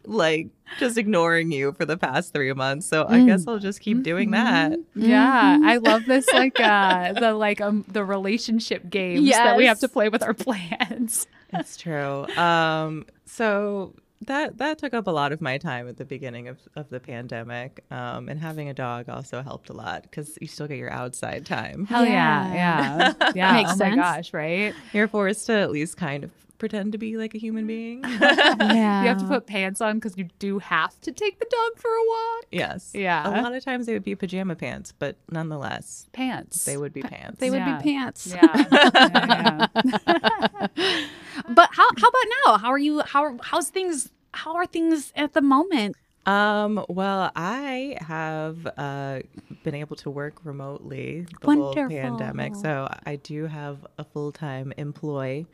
like 0.06 0.48
just 0.78 0.96
ignoring 0.96 1.52
you 1.52 1.72
for 1.72 1.84
the 1.84 1.96
past 1.96 2.32
three 2.32 2.52
months. 2.52 2.86
So 2.86 3.04
I 3.08 3.18
Mm. 3.18 3.26
guess 3.26 3.46
I'll 3.46 3.58
just 3.58 3.80
keep 3.80 4.02
doing 4.02 4.30
that. 4.32 4.78
Yeah, 4.94 5.58
Mhm. 5.58 5.64
I 5.66 5.76
love 5.78 6.04
this 6.06 6.26
like 6.32 6.58
uh 6.60 7.12
the 7.20 7.34
like 7.34 7.60
um 7.60 7.84
the 7.88 8.04
relationship 8.04 8.88
games 8.88 9.28
that 9.30 9.56
we 9.56 9.66
have 9.66 9.80
to 9.80 9.88
play 9.88 10.08
with 10.08 10.22
our 10.22 10.34
plans. 10.46 11.26
That's 11.50 11.76
true. 11.76 12.26
Um, 12.36 13.06
so 13.26 13.94
that 14.26 14.58
that 14.58 14.78
took 14.78 14.92
up 14.94 15.06
a 15.06 15.10
lot 15.10 15.32
of 15.32 15.40
my 15.40 15.56
time 15.58 15.88
at 15.88 15.96
the 15.96 16.04
beginning 16.04 16.46
of, 16.48 16.58
of 16.76 16.88
the 16.90 17.00
pandemic. 17.00 17.82
Um, 17.90 18.28
and 18.28 18.38
having 18.38 18.68
a 18.68 18.74
dog 18.74 19.08
also 19.08 19.42
helped 19.42 19.70
a 19.70 19.72
lot 19.72 20.02
because 20.02 20.36
you 20.40 20.46
still 20.46 20.66
get 20.68 20.76
your 20.78 20.92
outside 20.92 21.46
time. 21.46 21.86
Hell 21.86 22.04
yeah, 22.04 22.52
Yeah. 22.54 23.12
yeah, 23.20 23.32
yeah. 23.34 23.52
Makes 23.54 23.72
oh 23.72 23.76
sense. 23.76 23.96
my 23.96 24.02
gosh, 24.02 24.32
right? 24.34 24.74
You're 24.92 25.08
forced 25.08 25.46
to 25.46 25.54
at 25.54 25.70
least 25.70 25.96
kind 25.96 26.24
of 26.24 26.30
pretend 26.60 26.92
to 26.92 26.98
be 26.98 27.16
like 27.16 27.34
a 27.34 27.38
human 27.38 27.66
being. 27.66 28.04
yeah. 28.04 29.02
You 29.02 29.08
have 29.08 29.18
to 29.18 29.26
put 29.26 29.46
pants 29.46 29.80
on 29.80 29.96
because 29.96 30.16
you 30.16 30.28
do 30.38 30.60
have 30.60 31.00
to 31.00 31.10
take 31.10 31.40
the 31.40 31.46
dog 31.50 31.78
for 31.80 31.88
a 31.90 32.04
walk. 32.06 32.44
yes. 32.52 32.92
Yeah. 32.94 33.28
A 33.28 33.42
lot 33.42 33.52
of 33.52 33.64
times 33.64 33.86
they 33.86 33.94
would 33.94 34.04
be 34.04 34.14
pajama 34.14 34.54
pants, 34.54 34.92
but 34.96 35.16
nonetheless, 35.32 36.06
Pants. 36.12 36.64
they 36.64 36.76
would 36.76 36.92
be 36.92 37.02
pants. 37.02 37.40
They 37.40 37.50
would 37.50 37.56
Yeah. 37.58 37.78
be 37.78 37.82
pants. 37.82 38.26
Yeah. 38.28 38.66
yeah, 38.70 39.66
yeah. 40.06 41.06
But 41.48 41.70
how 41.72 41.86
how 41.98 42.08
about 42.08 42.26
now? 42.46 42.58
How 42.58 42.68
are 42.70 42.78
you? 42.78 43.00
How 43.00 43.36
how's 43.42 43.70
things? 43.70 44.10
How 44.32 44.54
are 44.54 44.66
things 44.66 45.12
at 45.16 45.32
the 45.32 45.40
moment? 45.40 45.96
Um, 46.26 46.84
well, 46.88 47.32
I 47.34 47.96
have 48.02 48.66
uh, 48.76 49.20
been 49.64 49.74
able 49.74 49.96
to 49.96 50.10
work 50.10 50.34
remotely 50.44 51.26
the 51.40 51.46
whole 51.54 51.74
pandemic, 51.74 52.54
so 52.54 52.88
I 53.06 53.16
do 53.16 53.46
have 53.46 53.86
a 53.98 54.04
full 54.04 54.30
time 54.30 54.72
employ. 54.76 55.46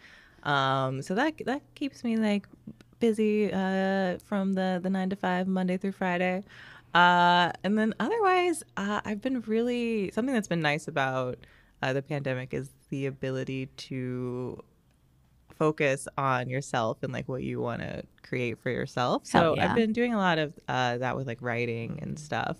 Um, 0.46 1.02
so 1.02 1.14
that 1.14 1.34
that 1.44 1.62
keeps 1.74 2.02
me 2.04 2.16
like 2.16 2.46
busy 3.00 3.52
uh, 3.52 4.18
from 4.24 4.54
the 4.54 4.80
the 4.82 4.88
nine 4.88 5.10
to 5.10 5.16
five 5.16 5.46
Monday 5.46 5.76
through 5.76 5.92
Friday. 5.92 6.44
Uh, 6.94 7.52
and 7.62 7.76
then 7.76 7.92
otherwise, 8.00 8.62
uh, 8.78 9.02
I've 9.04 9.20
been 9.20 9.42
really 9.42 10.10
something 10.12 10.32
that's 10.32 10.48
been 10.48 10.62
nice 10.62 10.88
about 10.88 11.38
uh, 11.82 11.92
the 11.92 12.00
pandemic 12.00 12.54
is 12.54 12.70
the 12.88 13.06
ability 13.06 13.66
to 13.76 14.62
focus 15.58 16.06
on 16.16 16.48
yourself 16.48 17.02
and 17.02 17.12
like 17.12 17.28
what 17.28 17.42
you 17.42 17.60
want 17.60 17.82
to 17.82 18.02
create 18.22 18.58
for 18.58 18.70
yourself. 18.70 19.26
So 19.26 19.56
yeah. 19.56 19.68
I've 19.68 19.76
been 19.76 19.92
doing 19.92 20.14
a 20.14 20.18
lot 20.18 20.38
of 20.38 20.54
uh, 20.68 20.98
that 20.98 21.16
with 21.16 21.26
like 21.26 21.42
writing 21.42 21.98
and 22.00 22.18
stuff, 22.18 22.58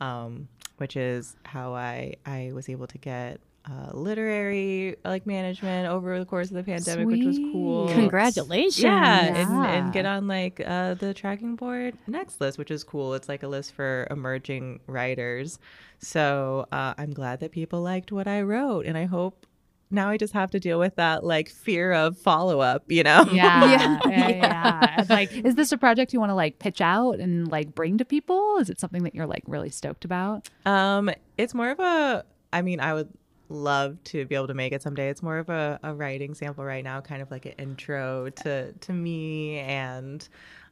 um, 0.00 0.48
which 0.78 0.96
is 0.96 1.36
how 1.44 1.74
I 1.74 2.16
I 2.26 2.50
was 2.52 2.68
able 2.68 2.88
to 2.88 2.98
get 2.98 3.40
uh, 3.64 3.90
literary 3.92 4.96
like 5.04 5.26
management 5.26 5.88
over 5.88 6.18
the 6.18 6.24
course 6.24 6.48
of 6.48 6.54
the 6.56 6.62
pandemic, 6.64 7.06
which 7.06 7.24
was 7.24 7.38
cool. 7.38 7.88
Congratulations. 7.88 8.78
Yeah, 8.82 9.24
and, 9.24 9.50
and 9.66 9.92
get 9.92 10.06
on 10.06 10.26
like 10.26 10.60
uh, 10.64 10.94
the 10.94 11.12
tracking 11.12 11.54
board 11.56 11.94
next 12.06 12.40
list, 12.40 12.56
which 12.58 12.70
is 12.70 12.82
cool. 12.84 13.14
It's 13.14 13.28
like 13.28 13.42
a 13.42 13.48
list 13.48 13.74
for 13.74 14.06
emerging 14.10 14.80
writers. 14.86 15.58
So 15.98 16.66
uh, 16.72 16.94
I'm 16.96 17.12
glad 17.12 17.40
that 17.40 17.52
people 17.52 17.82
liked 17.82 18.10
what 18.12 18.26
I 18.26 18.42
wrote, 18.42 18.86
and 18.86 18.96
I 18.96 19.04
hope 19.04 19.44
now 19.90 20.10
I 20.10 20.16
just 20.18 20.34
have 20.34 20.50
to 20.52 20.60
deal 20.60 20.78
with 20.78 20.96
that 20.96 21.24
like 21.24 21.48
fear 21.48 21.92
of 21.92 22.16
follow 22.18 22.60
up. 22.60 22.84
You 22.88 23.02
know? 23.02 23.26
Yeah, 23.32 23.64
Yeah. 23.70 23.98
yeah, 24.08 24.28
yeah. 24.28 25.04
Like, 25.10 25.32
is 25.32 25.56
this 25.56 25.72
a 25.72 25.78
project 25.78 26.12
you 26.14 26.20
want 26.20 26.30
to 26.30 26.34
like 26.34 26.58
pitch 26.58 26.80
out 26.80 27.18
and 27.20 27.48
like 27.48 27.74
bring 27.74 27.98
to 27.98 28.04
people? 28.04 28.58
Is 28.58 28.70
it 28.70 28.80
something 28.80 29.02
that 29.02 29.14
you're 29.14 29.26
like 29.26 29.42
really 29.46 29.70
stoked 29.70 30.04
about? 30.04 30.48
Um, 30.64 31.10
it's 31.36 31.52
more 31.54 31.70
of 31.70 31.80
a. 31.80 32.24
I 32.52 32.62
mean, 32.62 32.80
I 32.80 32.94
would 32.94 33.08
love 33.48 34.02
to 34.04 34.26
be 34.26 34.34
able 34.34 34.46
to 34.48 34.54
make 34.54 34.72
it 34.72 34.82
someday. 34.82 35.08
It's 35.08 35.22
more 35.22 35.38
of 35.38 35.48
a, 35.48 35.78
a 35.82 35.94
writing 35.94 36.34
sample 36.34 36.64
right 36.64 36.84
now, 36.84 37.00
kind 37.00 37.22
of 37.22 37.30
like 37.30 37.46
an 37.46 37.52
intro 37.58 38.30
to 38.30 38.72
to 38.72 38.92
me 38.92 39.58
and 39.58 40.26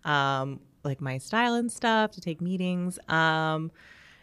um, 0.04 0.61
like 0.85 1.00
my 1.00 1.18
style 1.18 1.54
and 1.54 1.71
stuff 1.71 2.12
to 2.12 2.21
take 2.21 2.40
meetings. 2.40 2.99
Um, 3.09 3.71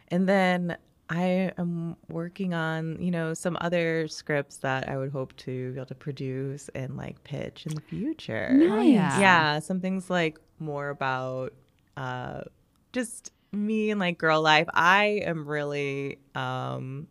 and 0.09 0.27
then 0.27 0.77
I 1.09 1.51
am 1.57 1.97
working 2.09 2.53
on, 2.53 3.01
you 3.01 3.11
know, 3.11 3.33
some 3.33 3.57
other 3.61 4.07
scripts 4.07 4.57
that 4.57 4.89
I 4.89 4.97
would 4.97 5.11
hope 5.11 5.35
to 5.37 5.71
be 5.71 5.77
able 5.77 5.85
to 5.87 5.95
produce 5.95 6.69
and 6.73 6.95
like 6.97 7.23
pitch 7.23 7.65
in 7.65 7.75
the 7.75 7.81
future. 7.81 8.49
Nice. 8.53 8.87
Yeah. 8.87 9.19
Yeah, 9.19 9.59
some 9.59 9.79
things 9.79 10.09
like 10.09 10.39
more 10.59 10.89
about 10.89 11.53
uh 11.97 12.41
just 12.93 13.31
me 13.51 13.91
and 13.91 13.99
like 13.99 14.17
girl 14.17 14.41
life. 14.41 14.67
I 14.73 15.21
am 15.25 15.47
really 15.47 16.19
um 16.35 17.07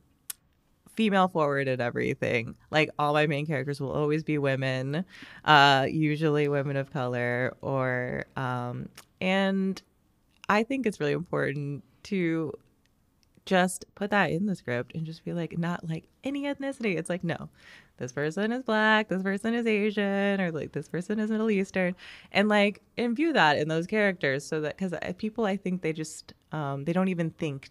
female 0.95 1.29
forward 1.29 1.69
and 1.69 1.81
everything. 1.81 2.55
Like 2.71 2.91
all 2.99 3.13
my 3.13 3.27
main 3.27 3.47
characters 3.47 3.81
will 3.81 3.93
always 3.93 4.23
be 4.23 4.39
women, 4.39 5.05
uh 5.45 5.87
usually 5.91 6.49
women 6.49 6.77
of 6.77 6.93
color 6.93 7.57
or 7.61 8.27
um 8.37 8.89
and 9.21 9.81
I 10.49 10.65
think 10.65 10.87
it's 10.87 11.01
really 11.01 11.13
important 11.13 11.85
to 12.05 12.53
just 13.45 13.85
put 13.95 14.11
that 14.11 14.31
in 14.31 14.47
the 14.47 14.55
script 14.55 14.95
and 14.95 15.05
just 15.05 15.25
be 15.25 15.33
like 15.33 15.59
not 15.59 15.89
like 15.89 16.05
any 16.23 16.45
ethnicity 16.45 16.97
it's 16.97 17.11
like 17.11 17.25
no 17.25 17.49
this 17.97 18.13
person 18.13 18.53
is 18.53 18.63
black 18.63 19.09
this 19.09 19.23
person 19.23 19.53
is 19.53 19.67
asian 19.67 20.41
or 20.41 20.53
like 20.53 20.73
this 20.73 20.89
person 20.89 21.19
is 21.19 21.31
middle 21.31 21.51
eastern 21.51 21.95
and 22.31 22.49
like 22.49 22.81
imbue 22.97 23.33
that 23.33 23.59
in 23.59 23.67
those 23.69 23.87
characters 23.87 24.47
so 24.47 24.61
that 24.61 24.77
because 24.77 24.95
people 25.19 25.45
i 25.45 25.57
think 25.57 25.83
they 25.83 25.93
just 25.93 26.35
um 26.53 26.85
they 26.85 26.93
don't 26.93 27.09
even 27.09 27.31
think 27.31 27.71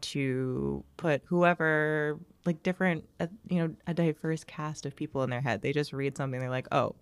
to 0.00 0.84
put 0.96 1.22
whoever 1.26 2.18
like 2.44 2.62
different 2.62 3.04
uh, 3.20 3.26
you 3.48 3.58
know 3.58 3.74
a 3.86 3.94
diverse 3.94 4.44
cast 4.44 4.86
of 4.86 4.96
people 4.96 5.22
in 5.22 5.30
their 5.30 5.40
head. 5.40 5.62
They 5.62 5.72
just 5.72 5.92
read 5.92 6.16
something 6.16 6.40
they're 6.40 6.50
like 6.50 6.68
oh 6.72 6.94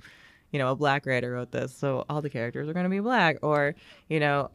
you 0.52 0.58
know 0.58 0.70
a 0.70 0.76
black 0.76 1.06
writer 1.06 1.32
wrote 1.32 1.50
this 1.52 1.76
so 1.76 2.04
all 2.08 2.22
the 2.22 2.30
characters 2.30 2.68
are 2.68 2.72
going 2.72 2.84
to 2.84 2.90
be 2.90 3.00
black 3.00 3.36
or 3.42 3.74
you 4.08 4.20
know 4.20 4.50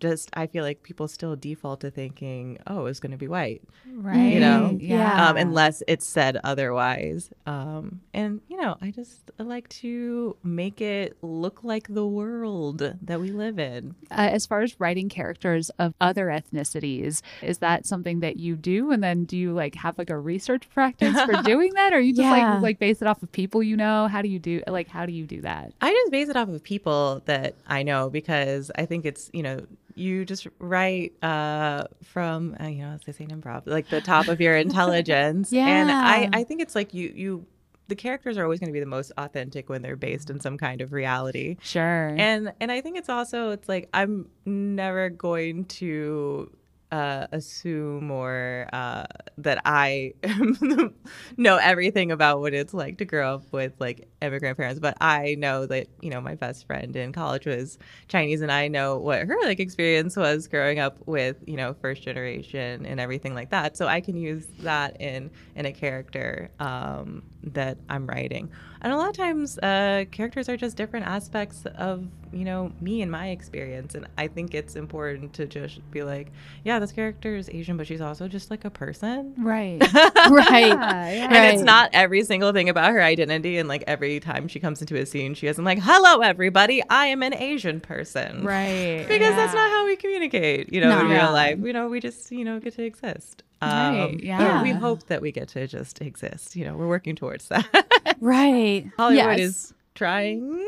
just 0.00 0.30
I 0.34 0.46
feel 0.46 0.62
like 0.64 0.82
people 0.82 1.08
still 1.08 1.36
default 1.36 1.80
to 1.80 1.90
thinking, 1.90 2.58
oh, 2.66 2.86
it's 2.86 3.00
going 3.00 3.12
to 3.12 3.18
be 3.18 3.28
white, 3.28 3.62
Right. 3.90 4.32
You 4.34 4.40
know? 4.40 4.76
Yeah. 4.80 5.28
um, 5.28 5.36
unless 5.36 5.82
it's 5.88 6.06
said 6.06 6.38
otherwise. 6.44 7.30
Um, 7.46 8.00
and 8.14 8.40
you 8.48 8.56
know, 8.60 8.76
I 8.82 8.90
just 8.90 9.30
like 9.38 9.68
to 9.80 10.36
make 10.42 10.80
it 10.80 11.16
look 11.22 11.64
like 11.64 11.88
the 11.88 12.06
world 12.06 12.94
that 13.02 13.20
we 13.20 13.30
live 13.30 13.58
in. 13.58 13.94
Uh, 14.10 14.28
as 14.32 14.46
far 14.46 14.62
as 14.62 14.78
writing 14.80 15.08
characters 15.08 15.70
of 15.78 15.94
other 16.00 16.26
ethnicities, 16.26 17.22
is 17.42 17.58
that 17.58 17.86
something 17.86 18.20
that 18.20 18.36
you 18.36 18.56
do? 18.56 18.90
And 18.90 19.02
then 19.02 19.24
do 19.24 19.36
you 19.36 19.52
like 19.52 19.74
have 19.76 19.98
like 19.98 20.10
a 20.10 20.18
research 20.18 20.68
practice 20.70 21.18
for 21.22 21.42
doing 21.44 21.72
that, 21.74 21.92
or 21.92 22.00
you 22.00 22.12
just 22.12 22.22
Yeah. 22.24 22.54
like 22.54 22.62
like 22.62 22.78
base 22.78 23.00
it 23.02 23.08
off 23.08 23.22
of 23.22 23.30
people 23.32 23.62
you 23.62 23.76
know? 23.76 24.08
How 24.08 24.22
do 24.22 24.28
you 24.28 24.38
do 24.38 24.62
like 24.66 24.88
how 24.88 25.06
do 25.06 25.12
you 25.12 25.24
do 25.26 25.40
that? 25.42 25.72
I 25.80 25.92
just 25.92 26.10
base 26.12 26.28
it 26.28 26.36
off 26.36 26.48
of 26.48 26.62
people 26.62 27.22
that 27.26 27.54
I 27.66 27.82
know 27.82 28.10
because 28.10 28.70
I 28.76 28.86
think 28.86 29.04
it's 29.06 29.30
you 29.32 29.42
know 29.42 29.60
you 29.96 30.24
just 30.24 30.46
write 30.58 31.14
uh, 31.24 31.84
from 32.04 32.54
uh, 32.60 32.66
you 32.66 32.82
know 32.84 32.90
as 32.92 33.00
they 33.06 33.12
say 33.12 33.24
in 33.24 33.30
improv 33.30 33.62
like 33.66 33.88
the 33.88 34.00
top 34.00 34.28
of 34.28 34.40
your 34.40 34.54
intelligence 34.66 35.50
yeah. 35.52 35.66
and 35.66 35.90
I 35.90 36.28
I 36.32 36.44
think 36.44 36.60
it's 36.60 36.74
like 36.74 36.94
you 36.94 37.12
you 37.14 37.46
the 37.88 37.94
characters 37.94 38.36
are 38.36 38.42
always 38.42 38.58
going 38.60 38.68
to 38.68 38.72
be 38.72 38.80
the 38.80 38.86
most 38.86 39.12
authentic 39.16 39.68
when 39.68 39.80
they're 39.80 39.96
based 39.96 40.28
in 40.28 40.40
some 40.40 40.58
kind 40.58 40.80
of 40.80 40.92
reality 40.92 41.56
Sure. 41.62 42.14
and 42.18 42.52
and 42.60 42.70
I 42.70 42.80
think 42.80 42.98
it's 42.98 43.08
also 43.08 43.50
it's 43.50 43.68
like 43.68 43.88
I'm 43.94 44.28
never 44.44 45.08
going 45.08 45.64
to 45.80 46.50
uh, 46.92 47.26
assume 47.32 48.10
or 48.10 48.68
uh, 48.72 49.04
that 49.38 49.60
I 49.64 50.14
know 51.36 51.56
everything 51.56 52.12
about 52.12 52.40
what 52.40 52.54
it's 52.54 52.72
like 52.72 52.98
to 52.98 53.04
grow 53.04 53.34
up 53.34 53.52
with 53.52 53.72
like 53.78 54.08
immigrant 54.22 54.56
parents, 54.56 54.80
but 54.80 54.96
I 55.00 55.34
know 55.38 55.66
that 55.66 55.88
you 56.00 56.10
know 56.10 56.20
my 56.20 56.34
best 56.34 56.66
friend 56.66 56.94
in 56.94 57.12
college 57.12 57.46
was 57.46 57.78
Chinese, 58.08 58.40
and 58.40 58.52
I 58.52 58.68
know 58.68 58.98
what 58.98 59.26
her 59.26 59.36
like 59.42 59.60
experience 59.60 60.16
was 60.16 60.46
growing 60.46 60.78
up 60.78 60.98
with 61.06 61.36
you 61.46 61.56
know 61.56 61.74
first 61.74 62.02
generation 62.02 62.86
and 62.86 63.00
everything 63.00 63.34
like 63.34 63.50
that. 63.50 63.76
So 63.76 63.86
I 63.86 64.00
can 64.00 64.16
use 64.16 64.46
that 64.60 65.00
in 65.00 65.30
in 65.54 65.66
a 65.66 65.72
character 65.72 66.50
um, 66.60 67.22
that 67.54 67.78
I'm 67.88 68.06
writing. 68.06 68.50
And 68.82 68.92
a 68.92 68.96
lot 68.96 69.08
of 69.08 69.16
times, 69.16 69.58
uh, 69.58 70.04
characters 70.12 70.48
are 70.48 70.56
just 70.56 70.76
different 70.76 71.06
aspects 71.06 71.64
of 71.76 72.06
you 72.32 72.44
know 72.44 72.70
me 72.80 73.00
and 73.02 73.10
my 73.10 73.28
experience, 73.28 73.94
and 73.94 74.06
I 74.18 74.26
think 74.28 74.54
it's 74.54 74.76
important 74.76 75.32
to 75.34 75.46
just 75.46 75.80
be 75.90 76.02
like, 76.02 76.30
yeah, 76.64 76.78
this 76.78 76.92
character 76.92 77.36
is 77.36 77.48
Asian, 77.48 77.76
but 77.76 77.86
she's 77.86 78.00
also 78.00 78.28
just 78.28 78.50
like 78.50 78.64
a 78.64 78.70
person. 78.70 79.32
right. 79.38 79.78
right. 80.30 80.66
Yeah, 80.68 81.10
yeah. 81.10 81.34
And 81.34 81.54
it's 81.54 81.62
not 81.62 81.90
every 81.92 82.22
single 82.24 82.52
thing 82.52 82.68
about 82.68 82.90
her 82.92 83.02
identity, 83.02 83.56
and 83.58 83.68
like 83.68 83.82
every 83.86 84.20
time 84.20 84.48
she 84.48 84.60
comes 84.60 84.80
into 84.80 84.96
a 84.96 85.06
scene, 85.06 85.34
she 85.34 85.46
isn't 85.46 85.64
like, 85.64 85.78
"Hello, 85.80 86.20
everybody, 86.20 86.82
I 86.90 87.06
am 87.06 87.22
an 87.22 87.34
Asian 87.34 87.80
person." 87.80 88.44
Right. 88.44 89.04
Because 89.08 89.34
that's 89.34 89.54
not 89.54 89.70
how 89.70 89.86
we 89.86 89.96
communicate, 89.96 90.72
you 90.72 90.80
know, 90.80 90.90
No. 90.90 91.00
in 91.00 91.10
Yeah. 91.10 91.22
real 91.24 91.32
life. 91.32 91.58
You 91.62 91.72
know, 91.72 91.88
we 91.88 92.00
just, 92.00 92.30
you 92.30 92.44
know, 92.44 92.60
get 92.60 92.74
to 92.74 92.82
exist. 92.84 93.42
Um, 93.62 93.70
Right, 93.70 94.14
or 94.14 94.18
yeah. 94.18 94.62
We 94.62 94.72
hope 94.72 95.06
that 95.06 95.22
we 95.22 95.32
get 95.32 95.48
to 95.48 95.66
just 95.66 96.00
exist. 96.02 96.56
You 96.56 96.66
know, 96.66 96.76
we're 96.76 96.88
working 96.88 97.16
towards 97.16 97.48
that. 97.52 98.16
Right. 98.20 98.86
Hollywood 98.96 99.38
Yes. 99.38 99.40
is 99.40 99.74
trying. 99.94 100.62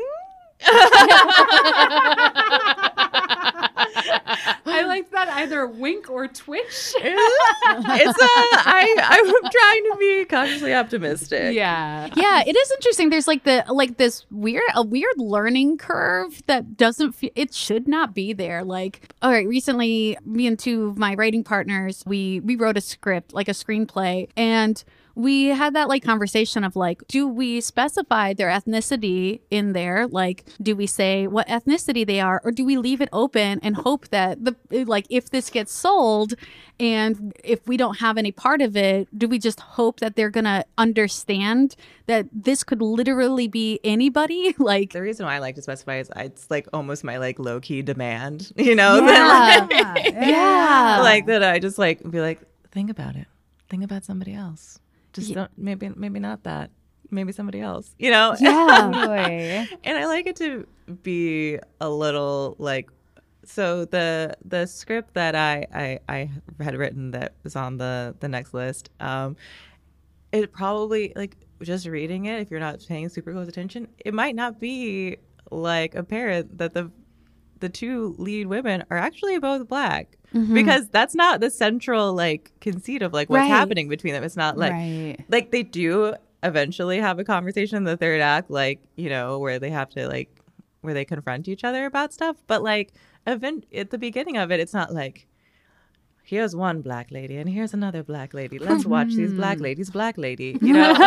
I 4.79 4.85
like 4.85 5.11
that 5.11 5.27
either 5.29 5.67
wink 5.67 6.09
or 6.09 6.27
twitch. 6.27 6.63
it's 6.69 8.21
a, 8.21 8.29
I, 8.65 8.95
I'm 8.97 9.51
trying 9.51 9.83
to 9.91 9.97
be 9.99 10.25
cautiously 10.25 10.73
optimistic. 10.73 11.53
Yeah. 11.53 12.09
yeah 12.15 12.43
it 12.45 12.55
is 12.55 12.71
interesting 12.71 13.09
there's 13.09 13.27
like 13.27 13.43
the 13.43 13.63
like 13.69 13.97
this 13.97 14.25
weird 14.31 14.63
a 14.75 14.83
weird 14.83 15.17
learning 15.17 15.77
curve 15.77 16.41
that 16.47 16.77
doesn't 16.77 17.13
feel 17.13 17.31
it 17.35 17.53
should 17.53 17.87
not 17.87 18.13
be 18.13 18.33
there 18.33 18.63
like 18.63 19.13
all 19.21 19.31
right 19.31 19.47
recently 19.47 20.17
me 20.25 20.47
and 20.47 20.59
two 20.59 20.87
of 20.87 20.97
my 20.97 21.15
writing 21.15 21.43
partners 21.43 22.03
we 22.05 22.39
we 22.41 22.55
wrote 22.55 22.77
a 22.77 22.81
script 22.81 23.33
like 23.33 23.47
a 23.47 23.53
screenplay 23.53 24.27
and 24.35 24.83
we 25.19 25.47
had 25.47 25.73
that 25.75 25.87
like 25.89 26.01
conversation 26.03 26.63
of 26.63 26.75
like 26.75 27.01
do 27.07 27.27
we 27.27 27.59
specify 27.59 28.33
their 28.33 28.49
ethnicity 28.49 29.41
in 29.51 29.73
there 29.73 30.07
like 30.07 30.45
do 30.61 30.75
we 30.75 30.87
say 30.87 31.27
what 31.27 31.45
ethnicity 31.47 32.05
they 32.07 32.19
are 32.21 32.39
or 32.45 32.51
do 32.51 32.63
we 32.63 32.77
leave 32.77 33.01
it 33.01 33.09
open 33.11 33.59
and 33.61 33.75
hope 33.75 34.07
that 34.09 34.43
the 34.45 34.55
like 34.85 35.05
if 35.09 35.29
this 35.29 35.49
gets 35.49 35.73
sold 35.73 36.33
and 36.79 37.33
if 37.43 37.59
we 37.67 37.75
don't 37.75 37.99
have 37.99 38.17
any 38.17 38.31
part 38.31 38.61
of 38.61 38.77
it 38.77 39.07
do 39.17 39.27
we 39.27 39.37
just 39.37 39.59
hope 39.59 39.99
that 39.99 40.15
they're 40.15 40.29
gonna 40.29 40.63
understand 40.77 41.75
that 42.05 42.25
this 42.31 42.63
could 42.63 42.81
literally 42.81 43.47
be 43.47 43.79
anybody 43.83 44.55
like 44.59 44.93
The 44.93 45.01
reason 45.01 45.25
why 45.25 45.35
I 45.35 45.39
like 45.39 45.55
to 45.55 45.61
specify 45.61 45.97
is 45.97 46.09
it's 46.15 46.49
like 46.49 46.67
almost 46.73 47.03
my 47.03 47.17
like 47.17 47.39
low 47.39 47.59
key 47.59 47.81
demand, 47.81 48.51
you 48.57 48.73
know, 48.75 49.05
that, 49.05 49.67
Yeah. 49.69 50.29
Yeah. 50.29 50.99
like 51.01 51.25
that 51.27 51.43
I 51.43 51.59
just 51.59 51.77
like 51.77 51.99
be 52.09 52.21
like, 52.21 52.39
think 52.71 52.89
about 52.89 53.15
it, 53.15 53.27
think 53.69 53.83
about 53.83 54.03
somebody 54.05 54.33
else. 54.33 54.79
Just 55.13 55.33
don't 55.33 55.51
maybe 55.57 55.89
maybe 55.95 56.19
not 56.19 56.43
that, 56.43 56.71
maybe 57.09 57.31
somebody 57.31 57.61
else, 57.61 57.93
you 57.97 58.11
know. 58.11 58.35
yeah 58.39 59.65
and 59.83 59.97
I 59.97 60.05
like 60.05 60.27
it 60.27 60.35
to 60.37 60.67
be 61.03 61.59
a 61.81 61.89
little 61.89 62.55
like 62.59 62.89
so 63.43 63.85
the 63.85 64.35
the 64.45 64.65
script 64.65 65.13
that 65.15 65.35
I 65.35 65.65
I, 65.73 65.99
I 66.07 66.63
had 66.63 66.75
written 66.75 67.11
that 67.11 67.33
was 67.43 67.55
on 67.55 67.77
the 67.77 68.15
the 68.19 68.27
next 68.27 68.53
list 68.53 68.89
um 68.99 69.35
it 70.31 70.51
probably 70.51 71.13
like 71.15 71.35
just 71.61 71.87
reading 71.87 72.25
it 72.25 72.39
if 72.39 72.51
you're 72.51 72.59
not 72.59 72.79
paying 72.87 73.09
super 73.09 73.33
close 73.33 73.47
attention 73.47 73.87
it 74.05 74.13
might 74.13 74.35
not 74.35 74.59
be 74.59 75.17
like 75.51 75.95
apparent 75.95 76.57
that 76.57 76.73
the 76.73 76.91
the 77.59 77.69
two 77.69 78.15
lead 78.17 78.47
women 78.47 78.83
are 78.89 78.97
actually 78.97 79.37
both 79.39 79.67
black 79.67 80.15
Mm-hmm. 80.33 80.53
because 80.53 80.87
that's 80.89 81.15
not 81.15 81.39
the 81.39 81.49
central 81.49 82.13
like 82.13 82.51
conceit 82.61 83.01
of 83.01 83.13
like 83.13 83.31
what's 83.31 83.41
Right. 83.41 83.47
happening 83.47 83.89
between 83.89 84.13
them 84.13 84.23
it's 84.23 84.35
not 84.35 84.59
like 84.59 84.73
right. 84.73 85.17
like 85.27 85.49
they 85.49 85.63
do 85.63 86.13
eventually 86.43 86.99
have 86.99 87.17
a 87.17 87.23
conversation 87.23 87.77
in 87.77 87.83
the 87.83 87.97
third 87.97 88.21
act 88.21 88.51
like 88.51 88.79
you 88.95 89.09
know 89.09 89.39
where 89.39 89.57
they 89.57 89.71
have 89.71 89.89
to 89.89 90.07
like 90.07 90.29
where 90.81 90.93
they 90.93 91.03
confront 91.03 91.47
each 91.47 91.63
other 91.63 91.85
about 91.85 92.13
stuff 92.13 92.37
but 92.45 92.61
like 92.61 92.93
event 93.25 93.65
at 93.73 93.89
the 93.89 93.97
beginning 93.97 94.37
of 94.37 94.51
it 94.51 94.59
it's 94.59 94.73
not 94.73 94.93
like 94.93 95.25
here's 96.23 96.55
one 96.55 96.81
black 96.81 97.09
lady 97.09 97.37
and 97.37 97.49
here's 97.49 97.73
another 97.73 98.03
black 98.03 98.35
lady 98.35 98.59
let's 98.59 98.85
watch 98.85 99.09
these 99.15 99.33
black 99.33 99.55
mm-hmm. 99.55 99.63
ladies 99.63 99.89
black 99.89 100.15
lady 100.15 100.57
you 100.61 100.73
know 100.73 100.93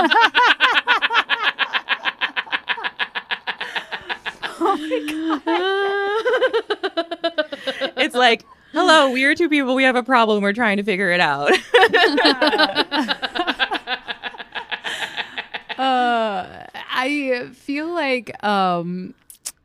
oh 4.65 4.77
my 4.77 4.99
god. 5.11 5.43
it's 7.97 8.15
like 8.17 8.45
hello 8.73 9.11
we 9.11 9.25
are 9.25 9.35
two 9.35 9.49
people 9.49 9.75
we 9.75 9.85
have 9.85 9.97
a 9.97 10.03
problem 10.03 10.43
we're 10.43 10.53
trying 10.53 10.77
to 10.79 10.83
figure 10.83 11.11
it 11.11 11.21
out 11.21 11.51
uh, 15.79 16.65
I 16.95 17.51
feel 17.55 17.93
like 17.93 18.43
um 18.45 19.15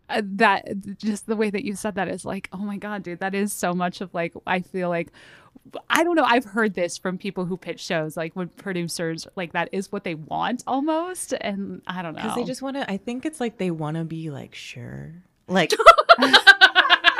uh, 0.10 0.22
that 0.24 0.98
just 0.98 1.28
the 1.28 1.36
way 1.36 1.50
that 1.50 1.66
you 1.66 1.76
said 1.76 1.96
that 1.96 2.08
is 2.08 2.24
like 2.26 2.50
oh 2.54 2.58
my 2.58 2.78
god 2.78 3.04
dude 3.04 3.20
that 3.20 3.36
is 3.36 3.52
so 3.54 3.74
much 3.74 4.02
of 4.02 4.14
like 4.14 4.34
I 4.46 4.62
feel 4.62 4.90
like 4.90 5.10
I 5.90 6.04
don't 6.04 6.16
know 6.16 6.24
I've 6.24 6.46
heard 6.46 6.74
this 6.76 6.98
from 6.98 7.18
people 7.18 7.46
who 7.46 7.58
pitch 7.58 7.82
shows 7.82 8.16
like 8.16 8.34
when 8.36 8.48
producers 8.50 9.28
like 9.36 9.52
that 9.54 9.70
is 9.74 9.92
what 9.92 10.04
they 10.06 10.16
want 10.16 10.64
almost 10.66 11.34
and 11.42 11.82
I 11.88 12.02
don't 12.02 12.16
know 12.16 12.22
Because 12.22 12.36
they 12.36 12.44
just 12.46 12.62
want 12.62 12.78
to. 12.78 12.90
I 12.90 12.98
think 12.98 13.26
it's 13.26 13.42
like 13.42 13.58
they 13.58 13.72
want 13.72 13.98
to 13.98 14.06
be 14.06 14.30
like 14.30 14.56
sure, 14.56 15.12
like 15.50 15.74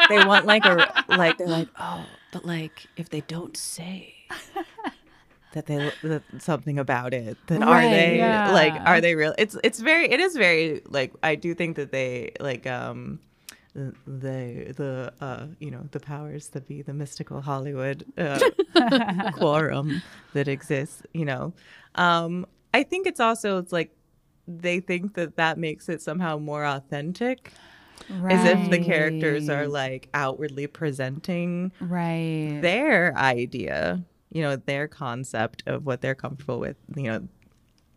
they 0.10 0.26
want 0.26 0.46
like 0.46 0.66
a 0.66 1.04
like 1.10 1.38
they're 1.38 1.48
like 1.48 1.70
oh, 1.80 2.06
but 2.32 2.46
like 2.46 2.88
if 2.98 3.10
they 3.10 3.22
don't 3.22 3.56
say, 3.56 4.14
that 5.54 5.66
they 5.66 5.92
that 6.04 6.24
something 6.40 6.78
about 6.78 7.14
it 7.14 7.38
that 7.48 7.62
are 7.62 7.82
they 7.82 8.18
yeah. 8.18 8.52
like 8.52 8.74
are 8.74 9.02
they 9.02 9.16
real? 9.16 9.34
It's 9.38 9.58
it's 9.64 9.80
very 9.80 10.10
it 10.10 10.20
is 10.20 10.36
very 10.36 10.82
like 10.88 11.14
i 11.24 11.36
do 11.36 11.54
think 11.54 11.76
that 11.78 11.92
they 11.92 12.32
like 12.40 12.68
um 12.68 13.20
the 13.74 14.74
the 14.76 15.14
uh 15.22 15.48
you 15.60 15.72
know 15.72 15.88
the 15.92 16.00
powers 16.00 16.50
that 16.50 16.68
be 16.68 16.82
the 16.82 16.94
mystical 16.94 17.42
hollywood 17.42 18.04
uh, 18.18 18.40
quorum 19.34 20.02
that 20.34 20.48
exists 20.48 21.04
you 21.14 21.26
know? 21.26 21.54
Um 21.96 22.46
i 22.74 22.84
think 22.84 23.06
it's 23.06 23.20
also 23.20 23.60
it's 23.60 23.72
like 23.72 23.96
they 24.48 24.80
think 24.80 25.14
that 25.16 25.36
that 25.36 25.58
makes 25.58 25.90
it 25.90 26.02
somehow 26.02 26.38
more 26.38 26.66
authentic 26.66 27.54
as 28.30 28.46
if 28.46 28.70
the 28.70 28.80
characters 28.80 29.50
are 29.50 29.68
like 29.68 30.10
outwardly 30.14 30.68
presenting 30.68 31.72
right. 31.80 32.60
their 32.62 33.16
idea, 33.18 34.04
you 34.32 34.42
know, 34.42 34.56
their 34.56 34.88
concept 34.88 35.64
of 35.66 35.86
what 35.86 36.02
they're 36.02 36.16
comfortable 36.16 36.60
with, 36.60 36.78
you 36.96 37.04
know, 37.04 37.28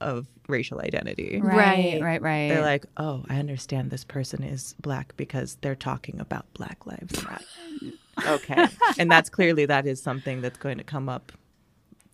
of 0.01 0.27
racial 0.49 0.81
identity. 0.81 1.41
right, 1.43 1.55
Right. 1.55 2.03
right, 2.03 2.23
right. 2.23 2.49
They're 2.49 2.63
like, 2.63 2.87
oh, 2.97 3.25
I 3.29 3.37
understand 3.39 3.91
this 3.91 4.05
person 4.05 4.43
is 4.43 4.75
black 4.81 5.15
because 5.17 5.59
they're 5.61 5.75
talking 5.77 6.19
about 6.21 6.47
Black 6.55 6.87
Lives 6.87 7.23
Matter. 7.23 7.45
okay. 8.27 8.67
And 8.99 9.11
that's 9.11 9.29
clearly 9.31 9.67
that 9.67 9.87
is 9.87 10.03
something 10.03 10.41
that's 10.41 10.59
going 10.59 10.79
to 10.79 10.85
come 10.85 11.09
up 11.09 11.33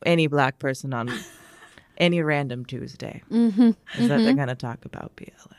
any 0.05 0.27
black 0.27 0.59
person 0.59 0.93
on 0.93 1.11
any 1.97 2.21
random 2.23 2.65
Tuesday 2.65 3.23
Mm-hmm. 3.31 3.71
is 4.01 4.09
that 4.09 4.19
they're 4.19 4.35
going 4.35 4.49
to 4.49 4.55
talk 4.57 4.85
about 4.85 5.15
BLM. 5.17 5.53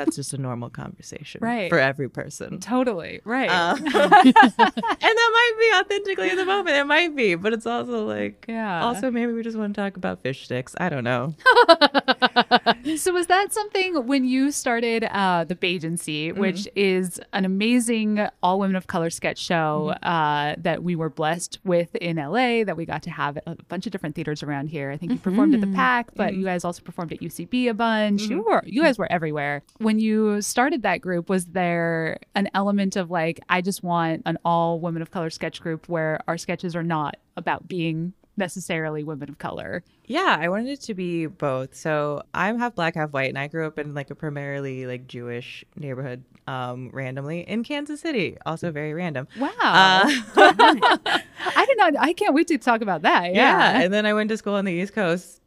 That's 0.00 0.16
just 0.16 0.32
a 0.32 0.38
normal 0.38 0.70
conversation 0.70 1.40
Right. 1.42 1.68
for 1.68 1.78
every 1.78 2.08
person. 2.08 2.58
totally 2.58 3.20
right. 3.24 3.50
Uh, 3.50 3.76
and 3.82 3.92
that 3.94 5.30
might 5.32 5.56
be 5.58 5.78
authentically 5.78 6.30
in 6.30 6.36
the 6.36 6.46
moment. 6.46 6.74
It 6.74 6.84
might 6.86 7.14
be, 7.14 7.34
but 7.34 7.52
it's 7.52 7.66
also 7.66 8.06
like, 8.06 8.46
Yeah. 8.48 8.82
Also, 8.82 9.10
maybe 9.10 9.32
we 9.32 9.42
just 9.42 9.58
want 9.58 9.74
to 9.74 9.80
talk 9.80 9.98
about 9.98 10.22
fish 10.22 10.44
sticks. 10.46 10.74
I 10.78 10.88
don't 10.88 11.04
know. 11.04 11.34
So 12.96 13.12
was 13.12 13.26
that 13.28 13.52
something 13.52 14.06
when 14.06 14.24
you 14.24 14.50
started 14.50 15.04
uh, 15.04 15.44
the 15.44 15.54
Bagency, 15.54 16.30
mm-hmm. 16.30 16.40
which 16.40 16.66
is 16.74 17.20
an 17.32 17.44
amazing 17.44 18.26
all 18.42 18.58
women 18.58 18.76
of 18.76 18.86
color 18.86 19.10
sketch 19.10 19.38
show 19.38 19.92
mm-hmm. 19.94 20.08
uh, 20.08 20.54
that 20.58 20.82
we 20.82 20.96
were 20.96 21.10
blessed 21.10 21.58
with 21.64 21.94
in 21.96 22.16
LA 22.16 22.64
that 22.64 22.76
we 22.76 22.84
got 22.86 23.02
to 23.04 23.10
have 23.10 23.38
a 23.46 23.56
bunch 23.68 23.86
of 23.86 23.92
different 23.92 24.14
theaters 24.14 24.42
around 24.42 24.68
here. 24.68 24.90
I 24.90 24.96
think 24.96 25.12
you 25.12 25.18
performed 25.18 25.54
at 25.54 25.60
the 25.60 25.66
mm-hmm. 25.66 25.76
Pack, 25.76 26.14
but 26.14 26.34
you 26.34 26.44
guys 26.44 26.64
also 26.64 26.82
performed 26.82 27.12
at 27.12 27.20
UCB 27.20 27.68
a 27.68 27.74
bunch. 27.74 28.22
You 28.22 28.42
were 28.42 28.62
you 28.64 28.82
guys 28.82 28.98
were 28.98 29.10
everywhere. 29.10 29.62
When 29.78 29.98
you 29.98 30.40
started 30.42 30.82
that 30.82 31.00
group, 31.00 31.28
was 31.28 31.46
there 31.46 32.18
an 32.34 32.48
element 32.54 32.96
of 32.96 33.10
like 33.10 33.40
I 33.48 33.60
just 33.60 33.82
want 33.82 34.22
an 34.26 34.38
all 34.44 34.80
women 34.80 35.02
of 35.02 35.10
color 35.10 35.30
sketch 35.30 35.60
group 35.60 35.88
where 35.88 36.20
our 36.28 36.38
sketches 36.38 36.74
are 36.74 36.82
not 36.82 37.16
about 37.36 37.68
being 37.68 38.12
necessarily 38.36 39.04
women 39.04 39.28
of 39.28 39.38
color? 39.38 39.82
Yeah, 40.10 40.36
I 40.40 40.48
wanted 40.48 40.70
it 40.70 40.80
to 40.82 40.94
be 40.94 41.26
both. 41.26 41.76
So 41.76 42.24
I'm 42.34 42.58
half 42.58 42.74
black, 42.74 42.96
half 42.96 43.12
white, 43.12 43.28
and 43.28 43.38
I 43.38 43.46
grew 43.46 43.64
up 43.64 43.78
in 43.78 43.94
like 43.94 44.10
a 44.10 44.16
primarily 44.16 44.84
like 44.84 45.06
Jewish 45.06 45.64
neighborhood, 45.76 46.24
um, 46.48 46.90
randomly 46.92 47.42
in 47.42 47.62
Kansas 47.62 48.00
City. 48.00 48.36
Also 48.44 48.72
very 48.72 48.92
random. 48.92 49.28
Wow. 49.38 49.50
Uh, 49.62 50.10
I 50.36 51.64
did 51.64 51.78
not 51.78 51.94
I 51.96 52.12
can't 52.12 52.34
wait 52.34 52.48
to 52.48 52.58
talk 52.58 52.80
about 52.80 53.02
that. 53.02 53.26
yeah. 53.26 53.74
Yeah. 53.74 53.82
And 53.82 53.94
then 53.94 54.04
I 54.04 54.12
went 54.12 54.30
to 54.30 54.36
school 54.36 54.54
on 54.54 54.64
the 54.64 54.72
East 54.72 54.94
Coast, 54.94 55.40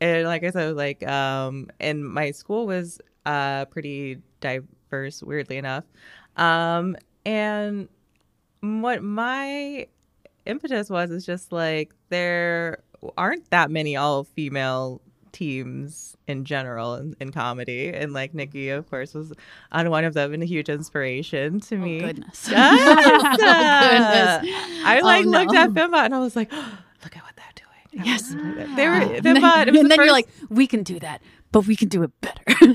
and 0.00 0.26
like 0.26 0.44
I 0.44 0.50
said, 0.50 0.76
like 0.76 1.06
um, 1.06 1.68
and 1.78 2.02
my 2.02 2.30
school 2.30 2.66
was 2.66 2.98
uh 3.26 3.66
pretty 3.66 4.22
diverse, 4.40 5.22
weirdly 5.22 5.58
enough. 5.58 5.84
Um, 6.38 6.96
and 7.26 7.90
what 8.62 9.02
my 9.02 9.88
impetus 10.46 10.88
was 10.88 11.10
is 11.10 11.26
just 11.26 11.52
like 11.52 11.92
there 12.08 12.78
aren't 13.16 13.48
that 13.50 13.70
many 13.70 13.96
all 13.96 14.24
female 14.24 15.00
teams 15.32 16.16
in 16.26 16.44
general 16.44 16.94
in, 16.94 17.14
in 17.20 17.30
comedy 17.30 17.88
and 17.92 18.14
like 18.14 18.32
nikki 18.32 18.70
of 18.70 18.88
course 18.88 19.12
was 19.12 19.32
on 19.70 19.90
one 19.90 20.02
of 20.04 20.14
them 20.14 20.32
and 20.32 20.42
a 20.42 20.46
huge 20.46 20.68
inspiration 20.70 21.60
to 21.60 21.74
oh, 21.76 21.78
me 21.78 22.02
Oh, 22.02 22.06
goodness. 22.06 22.48
Yes! 22.50 23.06
Oh, 23.18 24.40
goodness. 24.40 24.82
i 24.84 25.00
oh, 25.00 25.04
like 25.04 25.26
Oh, 25.26 25.28
looked 25.28 25.54
at 25.54 25.70
Fembot 25.70 26.06
and 26.06 26.14
i 26.14 26.18
was 26.18 26.34
like 26.36 26.50
look 27.04 27.16
at 27.16 27.22
what 27.22 27.36
they're 27.36 27.44
doing 27.54 28.06
Yes. 28.06 28.28
they 28.76 28.88
were 28.88 28.94
ah. 28.94 29.10
And 29.12 29.22
then, 29.24 29.36
Fembot, 29.36 29.66
it 29.66 29.72
was 29.72 29.80
and 29.80 29.90
the 29.90 29.96
then 29.96 29.98
you're 30.04 30.12
like, 30.12 30.28
we 30.50 30.66
can 30.66 30.82
do 30.82 30.98
that, 31.00 31.22
but 31.50 31.66
we 31.66 31.76
can 31.76 31.88
do 31.88 32.02
it 32.02 32.10
better. 32.20 32.42
for 32.46 32.66
people 32.66 32.74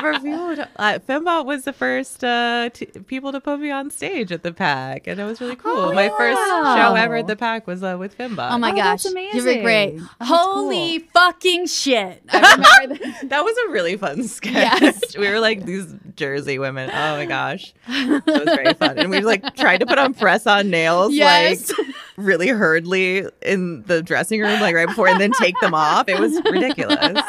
to, 0.00 0.68
uh, 0.76 0.98
Fembot 1.08 1.44
was 1.44 1.64
the 1.64 1.72
first 1.72 2.22
uh, 2.24 2.70
t- 2.72 2.86
people 2.86 3.32
to 3.32 3.40
put 3.40 3.60
me 3.60 3.70
on 3.70 3.90
stage 3.90 4.32
at 4.32 4.42
the 4.42 4.52
pack, 4.52 5.06
and 5.06 5.20
it 5.20 5.24
was 5.24 5.40
really 5.40 5.56
cool. 5.56 5.92
My 5.92 6.08
first 6.08 6.38
show 6.40 6.94
ever 6.94 7.16
at 7.16 7.26
the 7.26 7.36
pack 7.36 7.66
was 7.66 7.82
uh, 7.82 7.96
with 7.98 8.16
Fembot. 8.16 8.50
oh 8.52 8.58
my 8.58 8.70
Oh, 8.72 8.74
gosh. 8.76 9.02
that's 9.02 9.14
You 9.34 9.44
were 9.44 9.62
great. 9.62 9.96
Oh, 9.98 10.08
that's 10.18 10.30
Holy 10.30 10.98
fucking 11.00 11.66
shit. 11.66 12.22
I 12.30 12.38
remember 12.82 13.04
that. 13.04 13.20
that 13.30 13.44
was 13.44 13.56
a 13.68 13.72
really 13.72 13.96
fun 13.96 14.24
sketch. 14.24 14.80
Yes. 14.80 15.16
we 15.18 15.28
were 15.28 15.40
like 15.40 15.64
these 15.64 15.86
Jersey 16.16 16.58
women. 16.58 16.90
Oh 16.90 17.16
my 17.16 17.24
gosh, 17.26 17.72
it 17.88 18.26
was 18.26 18.44
very 18.44 18.74
fun, 18.74 18.98
and 18.98 19.10
we 19.10 19.20
like 19.20 19.54
tried 19.56 19.78
to 19.78 19.86
put 19.86 19.98
on 19.98 20.14
press 20.14 20.46
on 20.46 20.70
nails, 20.70 21.12
Yes. 21.14 21.70
like 21.76 21.86
really 22.16 22.48
hurriedly 22.48 23.24
in 23.42 23.82
the 23.84 24.02
dressing 24.02 24.40
room, 24.40 24.60
like 24.60 24.74
right 24.74 24.88
before, 24.88 25.08
and 25.08 25.20
then 25.20 25.32
take 25.32 25.58
them 25.60 25.74
off. 25.74 26.08
It 26.08 26.18
was 26.18 26.34
ridiculous. 26.50 27.20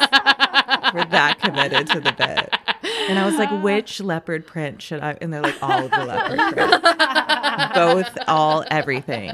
We're 0.94 1.04
that 1.06 1.40
committed 1.40 1.86
to 1.88 2.00
the 2.00 2.12
bit. 2.12 2.54
And 3.08 3.18
I 3.18 3.26
was 3.26 3.36
like, 3.36 3.50
which 3.62 4.00
leopard 4.00 4.46
print 4.46 4.80
should 4.82 5.00
I? 5.00 5.16
And 5.20 5.32
they're 5.32 5.42
like, 5.42 5.60
all 5.62 5.84
of 5.84 5.90
the 5.90 6.04
leopard 6.04 6.38
print. 6.54 6.82
Both, 7.74 8.18
all, 8.28 8.64
everything. 8.70 9.30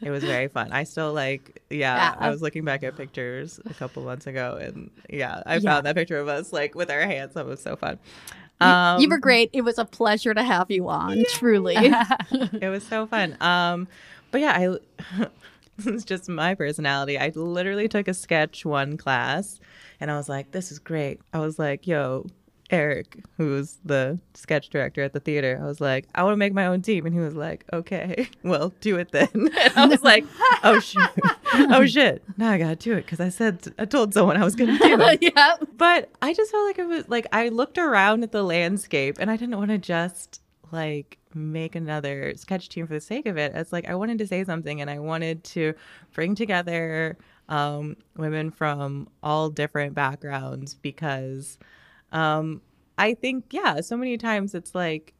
It 0.00 0.10
was 0.10 0.24
very 0.24 0.48
fun. 0.48 0.72
I 0.72 0.84
still 0.84 1.12
like, 1.12 1.62
yeah, 1.70 1.94
Yeah. 1.96 2.14
I 2.18 2.30
was 2.30 2.42
looking 2.42 2.64
back 2.64 2.82
at 2.82 2.96
pictures 2.96 3.60
a 3.66 3.74
couple 3.74 4.02
months 4.02 4.26
ago 4.26 4.58
and 4.60 4.90
yeah, 5.08 5.42
I 5.46 5.56
Yeah. 5.56 5.70
found 5.74 5.86
that 5.86 5.94
picture 5.94 6.18
of 6.18 6.28
us 6.28 6.52
like 6.52 6.74
with 6.74 6.90
our 6.90 7.02
hands. 7.02 7.34
That 7.34 7.46
was 7.46 7.60
so 7.62 7.76
fun. 7.76 7.98
You- 8.60 8.66
Um, 8.66 9.00
you 9.00 9.08
were 9.08 9.18
great. 9.18 9.50
It 9.52 9.62
was 9.62 9.78
a 9.78 9.84
pleasure 9.84 10.34
to 10.34 10.42
have 10.42 10.70
you 10.70 10.88
on, 10.88 11.24
truly. 11.30 11.74
it 12.30 12.68
was 12.70 12.84
so 12.84 13.06
fun. 13.06 13.36
Um, 13.40 13.86
but 14.32 14.40
yeah, 14.40 14.52
I 14.56 15.26
this 15.78 15.86
is 15.86 16.04
just 16.04 16.28
my 16.28 16.54
personality. 16.54 17.18
I 17.18 17.30
literally 17.34 17.88
took 17.88 18.06
a 18.08 18.14
sketch 18.14 18.64
one 18.64 18.96
class, 18.96 19.58
and 20.02 20.10
I 20.10 20.16
was 20.16 20.28
like, 20.28 20.50
"This 20.50 20.70
is 20.72 20.78
great." 20.78 21.20
I 21.32 21.38
was 21.38 21.58
like, 21.58 21.86
"Yo." 21.86 22.26
Eric, 22.70 23.18
who's 23.36 23.78
the 23.84 24.18
sketch 24.32 24.70
director 24.70 25.02
at 25.02 25.12
the 25.12 25.20
theater, 25.20 25.60
I 25.62 25.66
was 25.66 25.78
like, 25.78 26.06
I 26.14 26.22
want 26.22 26.32
to 26.32 26.38
make 26.38 26.54
my 26.54 26.64
own 26.64 26.80
team. 26.80 27.04
And 27.04 27.14
he 27.14 27.20
was 27.20 27.34
like, 27.34 27.66
okay, 27.70 28.30
well, 28.42 28.72
do 28.80 28.96
it 28.96 29.12
then. 29.12 29.28
And 29.34 29.76
I 29.76 29.84
was 29.84 30.02
like, 30.02 30.24
oh, 30.64 30.80
shoot. 30.80 31.06
Oh, 31.54 31.84
shit. 31.84 32.22
Now 32.38 32.50
I 32.50 32.56
got 32.56 32.68
to 32.70 32.76
do 32.76 32.94
it 32.94 33.02
because 33.04 33.20
I 33.20 33.28
said, 33.28 33.74
I 33.78 33.84
told 33.84 34.14
someone 34.14 34.38
I 34.38 34.44
was 34.44 34.56
going 34.56 34.70
to 34.70 34.78
do 34.78 34.98
it. 35.02 35.18
yeah. 35.20 35.56
But 35.76 36.08
I 36.22 36.32
just 36.32 36.50
felt 36.50 36.64
like 36.64 36.78
it 36.78 36.86
was 36.86 37.06
like 37.10 37.26
I 37.30 37.50
looked 37.50 37.76
around 37.76 38.22
at 38.22 38.32
the 38.32 38.42
landscape 38.42 39.18
and 39.20 39.30
I 39.30 39.36
didn't 39.36 39.58
want 39.58 39.70
to 39.70 39.76
just 39.76 40.40
like 40.70 41.18
make 41.34 41.74
another 41.74 42.32
sketch 42.36 42.70
team 42.70 42.86
for 42.86 42.94
the 42.94 43.02
sake 43.02 43.26
of 43.26 43.36
it. 43.36 43.52
It's 43.54 43.70
like 43.70 43.86
I 43.86 43.94
wanted 43.94 44.16
to 44.18 44.26
say 44.26 44.44
something 44.44 44.80
and 44.80 44.88
I 44.88 44.98
wanted 44.98 45.44
to 45.44 45.74
bring 46.14 46.34
together 46.34 47.18
um, 47.52 47.96
women 48.16 48.50
from 48.50 49.08
all 49.22 49.50
different 49.50 49.94
backgrounds 49.94 50.74
because 50.74 51.58
um, 52.10 52.62
I 52.96 53.14
think, 53.14 53.46
yeah, 53.50 53.80
so 53.82 53.96
many 53.96 54.16
times 54.16 54.54
it's 54.54 54.74
like 54.74 55.12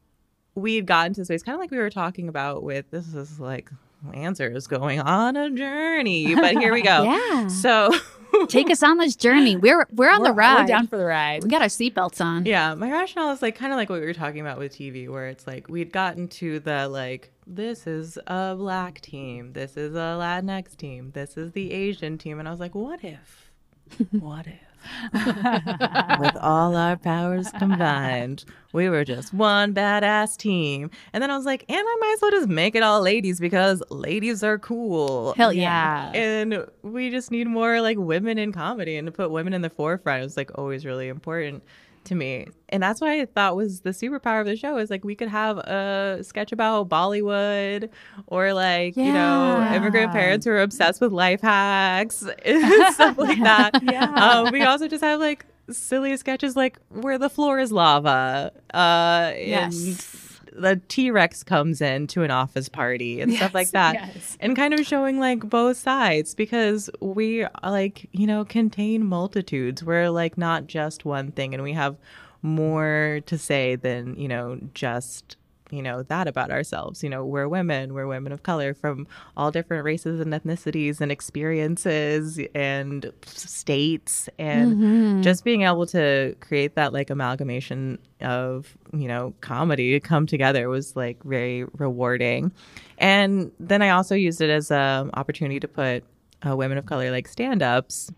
we 0.55 0.75
had 0.75 0.85
gotten 0.87 1.13
to 1.13 1.21
the 1.21 1.25
space, 1.25 1.43
kind 1.43 1.55
of 1.55 1.59
like 1.59 1.71
we 1.71 1.77
were 1.77 1.89
talking 1.89 2.27
about 2.27 2.63
with 2.63 2.89
this 2.91 3.13
is 3.13 3.39
like 3.39 3.69
answers 4.13 4.67
going 4.67 4.99
on 4.99 5.35
a 5.35 5.49
journey, 5.51 6.33
but 6.35 6.57
here 6.57 6.73
we 6.73 6.81
go. 6.81 7.03
Yeah. 7.33 7.47
So 7.47 7.91
Take 8.47 8.71
us 8.71 8.81
on 8.81 8.97
this 8.97 9.15
journey. 9.15 9.55
We're 9.55 9.85
we're 9.91 10.09
on 10.09 10.23
the 10.23 10.33
We're- 10.33 10.37
ride. 10.37 10.61
We're 10.61 10.67
down 10.67 10.87
for 10.87 10.97
the 10.97 11.05
ride. 11.05 11.43
we 11.43 11.49
got 11.49 11.61
our 11.61 11.67
seatbelts 11.67 12.19
on. 12.19 12.45
Yeah, 12.47 12.73
my 12.73 12.91
rationale 12.91 13.31
is 13.31 13.41
like 13.43 13.55
kind 13.55 13.71
of 13.71 13.77
like 13.77 13.89
what 13.89 13.99
we 13.99 14.05
were 14.07 14.13
talking 14.13 14.41
about 14.41 14.57
with 14.57 14.75
TV, 14.75 15.07
where 15.07 15.27
it's 15.27 15.45
like 15.45 15.69
we'd 15.69 15.91
gotten 15.91 16.27
to 16.29 16.59
the 16.59 16.87
like, 16.87 17.31
this 17.45 17.87
is 17.87 18.17
a 18.27 18.55
black 18.55 19.01
team, 19.01 19.53
this 19.53 19.77
is 19.77 19.95
a 19.95 20.17
Latinx 20.19 20.75
team, 20.75 21.11
this 21.13 21.37
is 21.37 21.51
the 21.51 21.71
Asian 21.71 22.17
team. 22.17 22.39
And 22.39 22.47
I 22.47 22.51
was 22.51 22.59
like, 22.59 22.75
what 22.75 23.03
if? 23.03 23.51
What 24.11 24.47
if? 24.47 24.73
with 25.13 26.35
all 26.37 26.75
our 26.75 26.97
powers 26.97 27.49
combined, 27.57 28.43
we 28.73 28.89
were 28.89 29.05
just 29.05 29.33
one 29.33 29.73
badass 29.73 30.37
team. 30.37 30.89
And 31.13 31.23
then 31.23 31.31
I 31.31 31.37
was 31.37 31.45
like, 31.45 31.63
and 31.69 31.77
I 31.77 31.97
might 31.99 32.13
as 32.15 32.21
well 32.21 32.31
just 32.31 32.49
make 32.49 32.75
it 32.75 32.83
all 32.83 33.01
ladies 33.01 33.39
because 33.39 33.81
ladies 33.89 34.43
are 34.43 34.59
cool. 34.59 35.33
Hell 35.37 35.53
yeah. 35.53 36.11
And 36.13 36.65
we 36.81 37.09
just 37.09 37.31
need 37.31 37.47
more 37.47 37.81
like 37.81 37.97
women 37.97 38.37
in 38.37 38.51
comedy 38.51 38.97
and 38.97 39.05
to 39.05 39.11
put 39.11 39.31
women 39.31 39.53
in 39.53 39.61
the 39.61 39.69
forefront 39.69 40.23
was 40.23 40.37
like 40.37 40.51
always 40.55 40.85
really 40.85 41.07
important 41.07 41.63
to 42.05 42.15
me. 42.15 42.47
And 42.69 42.81
that's 42.81 42.99
why 43.01 43.21
I 43.21 43.25
thought 43.25 43.55
was 43.55 43.81
the 43.81 43.91
superpower 43.91 44.39
of 44.39 44.47
the 44.47 44.55
show 44.55 44.77
is 44.77 44.89
like 44.89 45.03
we 45.03 45.15
could 45.15 45.27
have 45.29 45.57
a 45.59 46.19
sketch 46.23 46.51
about 46.51 46.89
Bollywood 46.89 47.89
or 48.27 48.53
like, 48.53 48.95
you 48.97 49.13
know, 49.13 49.71
immigrant 49.75 50.11
parents 50.11 50.45
who 50.45 50.51
are 50.51 50.61
obsessed 50.61 50.99
with 51.01 51.11
life 51.11 51.41
hacks, 51.41 52.17
stuff 52.93 53.17
like 53.17 53.41
that. 53.43 53.79
Yeah. 53.83 54.11
Um, 54.13 54.51
we 54.51 54.63
also 54.63 54.87
just 54.87 55.03
have 55.03 55.19
like 55.19 55.45
silly 55.69 56.17
sketches 56.17 56.55
like 56.55 56.77
where 56.89 57.17
the 57.17 57.29
floor 57.29 57.59
is 57.59 57.71
lava. 57.71 58.51
Uh, 58.73 59.31
Yes. 59.37 60.22
The 60.55 60.81
T 60.87 61.11
Rex 61.11 61.43
comes 61.43 61.81
in 61.81 62.07
to 62.07 62.23
an 62.23 62.31
office 62.31 62.69
party 62.69 63.21
and 63.21 63.33
stuff 63.33 63.53
like 63.53 63.71
that. 63.71 63.95
yes. 63.95 64.37
And 64.39 64.55
kind 64.55 64.73
of 64.73 64.85
showing 64.85 65.19
like 65.19 65.39
both 65.41 65.77
sides 65.77 66.35
because 66.35 66.89
we 66.99 67.45
like, 67.63 68.07
you 68.11 68.27
know, 68.27 68.45
contain 68.45 69.05
multitudes. 69.05 69.83
We're 69.83 70.09
like 70.09 70.37
not 70.37 70.67
just 70.67 71.05
one 71.05 71.31
thing 71.31 71.53
and 71.53 71.63
we 71.63 71.73
have 71.73 71.97
more 72.41 73.21
to 73.25 73.37
say 73.37 73.75
than, 73.75 74.15
you 74.15 74.27
know, 74.27 74.59
just 74.73 75.37
you 75.73 75.81
know 75.81 76.03
that 76.03 76.27
about 76.27 76.51
ourselves. 76.51 77.03
You 77.03 77.09
know 77.09 77.25
we're 77.25 77.47
women 77.47 77.93
we're 77.93 78.07
women 78.07 78.31
of 78.31 78.43
color 78.43 78.73
from 78.73 79.07
all 79.35 79.51
different 79.51 79.83
races 79.83 80.19
and 80.19 80.33
ethnicities 80.33 81.01
and 81.01 81.11
experiences 81.11 82.39
and 82.53 83.11
states 83.25 84.29
and 84.37 85.23
just 85.23 85.43
being 85.43 85.63
able 85.63 85.85
to 85.87 86.35
create 86.39 86.75
that 86.75 86.93
like 86.93 87.09
amalgamation 87.09 87.99
of 88.21 88.77
you 88.93 89.07
know 89.07 89.33
comedy 89.41 89.99
come 89.99 90.27
together 90.27 90.69
was 90.69 90.95
like 90.95 91.21
very 91.23 91.65
rewarding. 91.77 92.51
And 92.97 93.51
then 93.59 93.81
i 93.81 93.89
also 93.89 94.15
used 94.15 94.39
it 94.41 94.49
as 94.49 94.71
an 94.71 95.09
opportunity 95.15 95.59
to 95.59 95.67
put 95.67 96.03
uh, 96.47 96.55
women 96.55 96.77
of 96.77 96.85
color 96.85 97.09
like 97.11 97.27
stand-ups 97.27 98.11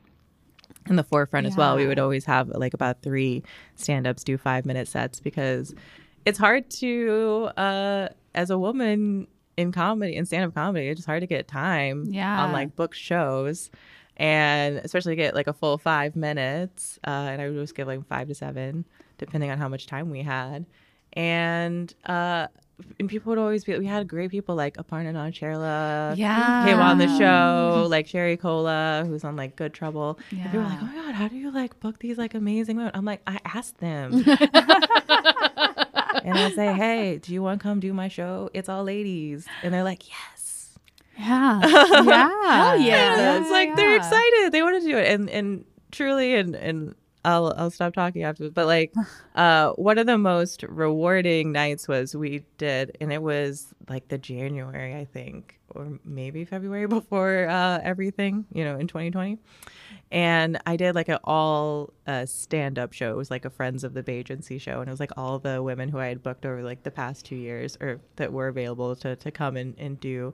in 0.88 0.96
the 0.96 1.04
forefront 1.04 1.48
as 1.48 1.58
well. 1.58 1.76
We 1.78 1.88
would 1.88 2.00
always 2.00 2.26
have 2.26 2.50
like 2.50 2.74
about 2.74 3.02
three 3.02 3.44
stand 3.76 4.06
ups 4.06 4.24
do 4.24 4.38
five 4.38 4.65
minute 4.65 4.88
sets 4.88 5.20
because 5.20 5.74
it's 6.25 6.38
hard 6.39 6.69
to, 6.71 7.49
uh, 7.57 8.09
as 8.33 8.49
a 8.49 8.57
woman 8.57 9.27
in 9.57 9.71
comedy, 9.71 10.15
in 10.15 10.25
stand 10.25 10.43
up 10.45 10.53
comedy, 10.53 10.88
it's 10.89 10.97
just 10.99 11.05
hard 11.07 11.21
to 11.21 11.27
get 11.27 11.47
time 11.47 12.05
Yeah. 12.09 12.43
on 12.43 12.51
like 12.51 12.75
book 12.75 12.93
shows 12.93 13.69
and 14.17 14.77
especially 14.77 15.15
get 15.15 15.35
like 15.35 15.47
a 15.47 15.53
full 15.53 15.77
five 15.77 16.15
minutes. 16.15 16.99
Uh, 17.05 17.09
and 17.31 17.41
I 17.41 17.47
would 17.47 17.55
always 17.55 17.71
give 17.71 17.88
like 17.88 18.05
five 18.07 18.27
to 18.27 18.35
seven, 18.35 18.85
depending 19.17 19.51
on 19.51 19.57
how 19.57 19.69
much 19.69 19.88
time 19.88 20.09
we 20.09 20.21
had. 20.23 20.65
And, 21.13 21.93
uh, 22.05 22.47
and 22.99 23.07
people 23.07 23.29
would 23.29 23.39
always 23.39 23.63
be, 23.63 23.77
we 23.77 23.85
had 23.85 24.05
great 24.05 24.31
people 24.31 24.53
like 24.55 24.75
Aparna 24.75 25.13
Nancherla 25.13 26.17
Yeah. 26.17 26.65
came 26.65 26.79
on 26.79 26.97
the 26.97 27.07
show, 27.17 27.88
like 27.89 28.07
Sherry 28.07 28.35
Cola, 28.35 29.05
who's 29.07 29.23
on 29.23 29.38
like 29.38 29.55
Good 29.55 29.73
Trouble. 29.73 30.19
And 30.31 30.43
people 30.43 30.59
were 30.59 30.65
like, 30.65 30.81
"Oh 30.81 30.85
my 30.85 30.93
god, 30.95 31.15
how 31.15 31.29
do 31.29 31.38
you 31.38 31.51
like 31.51 31.79
book 31.79 31.99
these 31.99 32.17
like 32.17 32.33
amazing 32.33 32.75
women?" 32.75 32.91
I'm 32.93 33.05
like, 33.05 33.21
I 33.25 33.39
asked 33.45 33.77
them, 33.77 34.11
and 36.25 36.38
I 36.38 36.49
say, 36.51 36.73
"Hey, 36.73 37.19
do 37.19 37.33
you 37.33 37.41
want 37.41 37.59
to 37.59 37.63
come 37.63 37.79
do 37.79 37.93
my 37.93 38.07
show? 38.07 38.49
It's 38.53 38.67
all 38.67 38.83
ladies," 38.83 39.45
and 39.63 39.73
they're 39.73 39.83
like, 39.83 40.09
"Yes." 40.09 40.77
Yeah. 41.17 41.61
yeah. 41.63 42.29
Hell 42.67 42.77
yeah. 42.77 43.35
And 43.35 43.43
it's 43.43 43.51
like 43.51 43.75
they're 43.75 43.95
excited. 43.95 44.51
They 44.51 44.61
want 44.61 44.81
to 44.81 44.88
do 44.89 44.97
it, 44.97 45.11
and 45.11 45.29
and 45.29 45.63
truly, 45.91 46.35
and 46.35 46.55
and 46.55 46.95
I'll 47.23 47.53
I'll 47.57 47.71
stop 47.71 47.93
talking 47.93 48.23
after. 48.23 48.49
But 48.49 48.65
like, 48.65 48.93
uh, 49.35 49.71
one 49.73 49.97
of 49.97 50.07
the 50.07 50.17
most 50.17 50.63
rewarding 50.63 51.51
nights 51.51 51.88
was 51.88 52.15
we 52.15 52.43
did, 52.57 52.97
and 52.99 53.13
it 53.13 53.21
was 53.21 53.67
like 53.88 54.07
the 54.09 54.17
January, 54.17 54.95
I 54.95 55.05
think, 55.05 55.59
or 55.75 55.99
maybe 56.03 56.45
February 56.45 56.88
before 56.99 57.47
uh, 57.47 57.79
everything, 57.83 58.45
you 58.53 58.63
know, 58.63 58.77
in 58.77 58.88
2020. 58.88 59.38
And 60.11 60.59
I 60.65 60.75
did 60.75 60.95
like 60.95 61.09
an 61.09 61.19
all 61.23 61.93
uh, 62.07 62.25
stand 62.25 62.79
up 62.79 62.93
show. 62.93 63.11
It 63.11 63.17
was 63.17 63.31
like 63.31 63.45
a 63.45 63.49
Friends 63.49 63.83
of 63.83 63.93
the 63.93 64.03
Bagency 64.03 64.57
show. 64.57 64.79
And 64.79 64.88
it 64.88 64.91
was 64.91 64.99
like 64.99 65.11
all 65.17 65.39
the 65.39 65.61
women 65.61 65.89
who 65.89 65.99
I 65.99 66.07
had 66.07 66.23
booked 66.23 66.45
over 66.45 66.63
like 66.63 66.83
the 66.83 66.91
past 66.91 67.25
two 67.25 67.35
years 67.35 67.77
or 67.81 67.99
that 68.15 68.31
were 68.31 68.47
available 68.47 68.95
to, 68.97 69.15
to 69.15 69.31
come 69.31 69.57
and, 69.57 69.75
and 69.77 69.99
do 69.99 70.33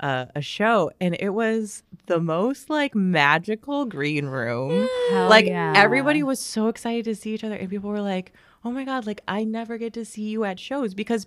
uh, 0.00 0.26
a 0.34 0.40
show. 0.42 0.90
And 1.00 1.16
it 1.18 1.30
was 1.30 1.82
the 2.06 2.20
most 2.20 2.70
like 2.70 2.94
magical 2.94 3.84
green 3.84 4.26
room. 4.26 4.88
Hell 5.10 5.28
like 5.28 5.46
yeah. 5.46 5.72
everybody 5.76 6.22
was 6.22 6.40
so 6.40 6.68
excited 6.68 7.04
to 7.06 7.14
see 7.14 7.34
each 7.34 7.44
other. 7.44 7.56
And 7.56 7.68
people 7.68 7.90
were 7.90 8.00
like, 8.00 8.32
oh 8.64 8.70
my 8.70 8.84
God, 8.84 9.06
like 9.06 9.20
I 9.26 9.44
never 9.44 9.78
get 9.78 9.92
to 9.94 10.04
see 10.04 10.22
you 10.22 10.44
at 10.44 10.60
shows 10.60 10.94
because 10.94 11.26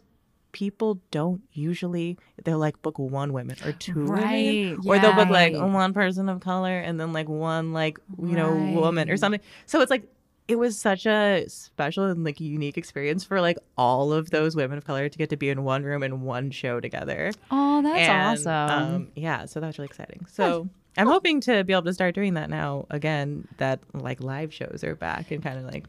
people 0.51 0.99
don't 1.11 1.41
usually 1.53 2.17
they'll 2.43 2.57
like 2.59 2.81
book 2.81 2.97
one 2.99 3.33
woman 3.33 3.55
or 3.65 3.71
two 3.71 3.93
Right, 4.05 4.77
women 4.77 4.85
or 4.85 4.99
they'll 4.99 5.13
book 5.13 5.29
like 5.29 5.53
one 5.53 5.93
person 5.93 6.29
of 6.29 6.39
color 6.39 6.77
and 6.79 6.99
then 6.99 7.13
like 7.13 7.29
one 7.29 7.73
like 7.73 7.99
you 8.19 8.35
know 8.35 8.53
woman 8.79 9.09
or 9.09 9.17
something. 9.17 9.41
So 9.65 9.81
it's 9.81 9.91
like 9.91 10.03
it 10.47 10.55
was 10.57 10.77
such 10.77 11.05
a 11.05 11.45
special 11.47 12.05
and 12.05 12.23
like 12.25 12.41
unique 12.41 12.77
experience 12.77 13.23
for 13.23 13.39
like 13.39 13.57
all 13.77 14.11
of 14.11 14.31
those 14.31 14.55
women 14.55 14.77
of 14.77 14.83
color 14.83 15.07
to 15.07 15.17
get 15.17 15.29
to 15.29 15.37
be 15.37 15.49
in 15.49 15.63
one 15.63 15.83
room 15.83 16.03
and 16.03 16.23
one 16.23 16.51
show 16.51 16.79
together. 16.81 17.31
Oh, 17.51 17.81
that's 17.81 18.09
And, 18.09 18.47
awesome. 18.47 18.95
um, 18.95 19.07
yeah 19.15 19.45
so 19.45 19.59
that's 19.59 19.77
really 19.77 19.87
exciting. 19.87 20.25
So 20.29 20.67
i'm 20.97 21.07
hoping 21.07 21.39
to 21.39 21.63
be 21.63 21.71
able 21.71 21.83
to 21.83 21.93
start 21.93 22.13
doing 22.13 22.33
that 22.33 22.49
now 22.49 22.85
again 22.89 23.47
that 23.59 23.79
like 23.93 24.21
live 24.21 24.53
shows 24.53 24.83
are 24.83 24.93
back 24.93 25.31
and 25.31 25.41
kind 25.41 25.57
of 25.57 25.63
like 25.63 25.85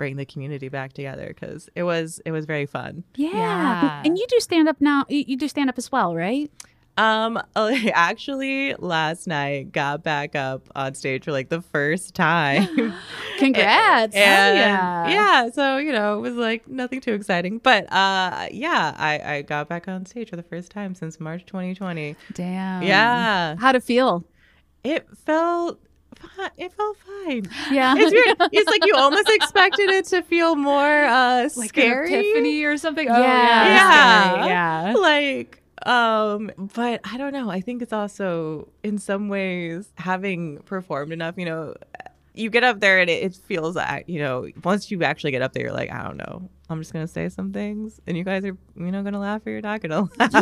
bring 0.00 0.16
the 0.16 0.24
community 0.24 0.70
back 0.70 0.94
together 0.94 1.26
because 1.28 1.68
it 1.74 1.82
was 1.82 2.22
it 2.24 2.32
was 2.32 2.46
very 2.46 2.64
fun 2.64 3.04
Yeah. 3.16 3.32
Yeah. 3.34 4.02
And 4.02 4.16
you 4.16 4.24
do 4.30 4.40
stand 4.40 4.66
up 4.66 4.80
now. 4.80 5.04
You 5.10 5.36
do 5.36 5.46
stand 5.46 5.68
up 5.68 5.76
as 5.76 5.92
well, 5.92 6.14
right? 6.14 6.50
Um, 6.96 7.38
I 7.54 7.92
actually 7.94 8.74
last 8.76 9.26
night 9.26 9.72
got 9.72 10.02
back 10.02 10.34
up 10.34 10.62
on 10.74 10.94
stage 10.94 11.24
for 11.24 11.32
like 11.32 11.50
the 11.50 11.60
first 11.60 12.14
time. 12.14 12.66
Congrats. 13.38 14.16
and 14.16 14.56
yeah. 14.56 15.08
yeah, 15.10 15.50
so 15.50 15.76
you 15.76 15.92
know, 15.92 16.16
it 16.16 16.20
was 16.22 16.34
like 16.34 16.66
nothing 16.66 17.02
too 17.02 17.12
exciting. 17.12 17.58
But 17.58 17.84
uh 17.92 18.48
yeah, 18.50 18.94
I, 18.96 19.34
I 19.34 19.42
got 19.42 19.68
back 19.68 19.86
on 19.86 20.06
stage 20.06 20.30
for 20.30 20.36
the 20.36 20.42
first 20.42 20.70
time 20.72 20.94
since 20.94 21.20
March 21.20 21.44
2020. 21.44 22.16
Damn. 22.32 22.82
yeah. 22.82 23.54
How'd 23.58 23.76
it 23.76 23.82
feel? 23.82 24.24
It 24.82 25.06
felt 25.26 25.78
it 26.56 26.72
felt 26.72 26.96
fine. 26.98 27.48
Yeah. 27.70 27.94
It's 27.96 28.12
weird. 28.12 28.50
It's 28.52 28.68
like 28.70 28.84
you 28.86 28.94
almost 28.96 29.28
expected 29.28 29.90
it 29.90 30.06
to 30.06 30.22
feel 30.22 30.56
more 30.56 31.04
uh 31.04 31.48
Like 31.56 31.68
scary. 31.70 32.12
epiphany 32.14 32.64
or 32.64 32.76
something. 32.76 33.08
Oh, 33.08 33.20
Yeah. 33.20 33.66
yeah. 33.66 34.34
Yeah. 34.46 34.46
Yeah. 34.90 34.94
like 34.96 35.56
um 35.86 36.50
but 36.74 37.00
i 37.04 37.16
don't 37.16 37.32
know 37.32 37.48
i 37.48 37.62
think 37.62 37.80
it's 37.80 37.92
also 37.94 38.68
in 38.82 38.98
some 38.98 39.30
ways 39.30 39.90
having 39.96 40.58
performed 40.66 41.10
enough 41.10 41.36
you 41.38 41.46
know 41.46 41.74
you 42.34 42.48
get 42.50 42.62
up 42.64 42.80
there 42.80 43.00
and 43.00 43.10
it, 43.10 43.22
it 43.24 43.34
feels 43.34 43.74
like 43.76 44.08
you 44.08 44.20
know 44.20 44.48
once 44.64 44.90
you 44.90 45.02
actually 45.02 45.30
get 45.32 45.42
up 45.42 45.52
there 45.52 45.64
you're 45.64 45.72
like 45.72 45.90
i 45.92 46.02
don't 46.02 46.16
know. 46.16 46.48
I'm 46.70 46.78
just 46.80 46.92
gonna 46.92 47.08
say 47.08 47.28
some 47.28 47.52
things 47.52 47.98
and 48.06 48.16
you 48.16 48.22
guys 48.22 48.44
are 48.44 48.56
you 48.76 48.92
know 48.92 49.02
gonna 49.02 49.18
laugh 49.18 49.44
or 49.44 49.50
you're 49.50 49.60
not 49.60 49.80
gonna 49.82 50.02
laugh. 50.20 50.30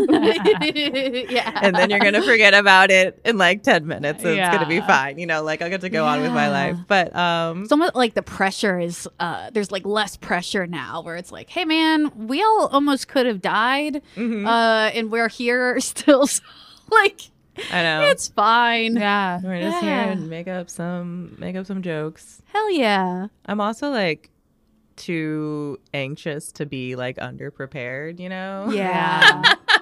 Yeah. 0.68 1.58
and 1.62 1.74
then 1.74 1.88
you're 1.88 2.00
gonna 2.00 2.22
forget 2.22 2.52
about 2.52 2.90
it 2.90 3.18
in 3.24 3.38
like 3.38 3.62
10 3.62 3.86
minutes 3.86 4.22
and 4.24 4.38
it's 4.38 4.54
gonna 4.54 4.68
be 4.68 4.80
fine 4.82 5.18
you 5.18 5.24
know 5.26 5.42
like 5.42 5.62
i'll 5.62 5.70
get 5.70 5.80
to 5.80 5.88
go 5.88 6.04
on 6.04 6.20
with 6.20 6.32
my 6.32 6.48
life. 6.50 6.76
But 6.86 7.16
um 7.16 7.62
It's 7.62 7.72
almost 7.72 7.94
like 7.94 8.12
the 8.14 8.22
pressure 8.22 8.78
is 8.78 9.08
uh 9.18 9.48
there's 9.54 9.72
like 9.72 9.86
less 9.86 10.16
pressure 10.18 10.66
now 10.66 11.00
where 11.00 11.16
it's 11.16 11.32
like, 11.32 11.48
hey 11.48 11.64
man, 11.64 12.26
we 12.28 12.42
all 12.42 12.68
almost 12.72 13.08
could 13.08 13.24
have 13.26 13.40
died. 13.40 14.02
mhm, 14.16 14.46
Uh 14.46 14.90
and 14.94 15.10
we're 15.10 15.28
here 15.28 15.80
still. 15.92 16.26
So, 16.26 16.42
like 16.90 17.30
i 17.72 17.82
know 17.82 18.02
it's 18.08 18.28
fine. 18.28 18.96
Yeah. 18.96 19.40
we're 19.42 19.60
just 19.60 19.82
Yeah. 19.82 20.04
here 20.04 20.12
and 20.12 20.28
make 20.30 20.48
up 20.48 20.70
some 20.70 21.34
make 21.38 21.56
up 21.56 21.66
some 21.66 21.82
jokes 21.82 22.42
Hell 22.52 22.70
yeah. 22.72 23.26
I'm 23.46 23.60
also 23.60 23.90
like 23.90 24.30
too 24.96 25.78
anxious 25.94 26.50
to 26.52 26.66
be 26.66 26.96
like 26.96 27.16
underprepared, 27.18 28.18
you 28.18 28.28
know? 28.28 28.68
Yeah. 28.72 29.42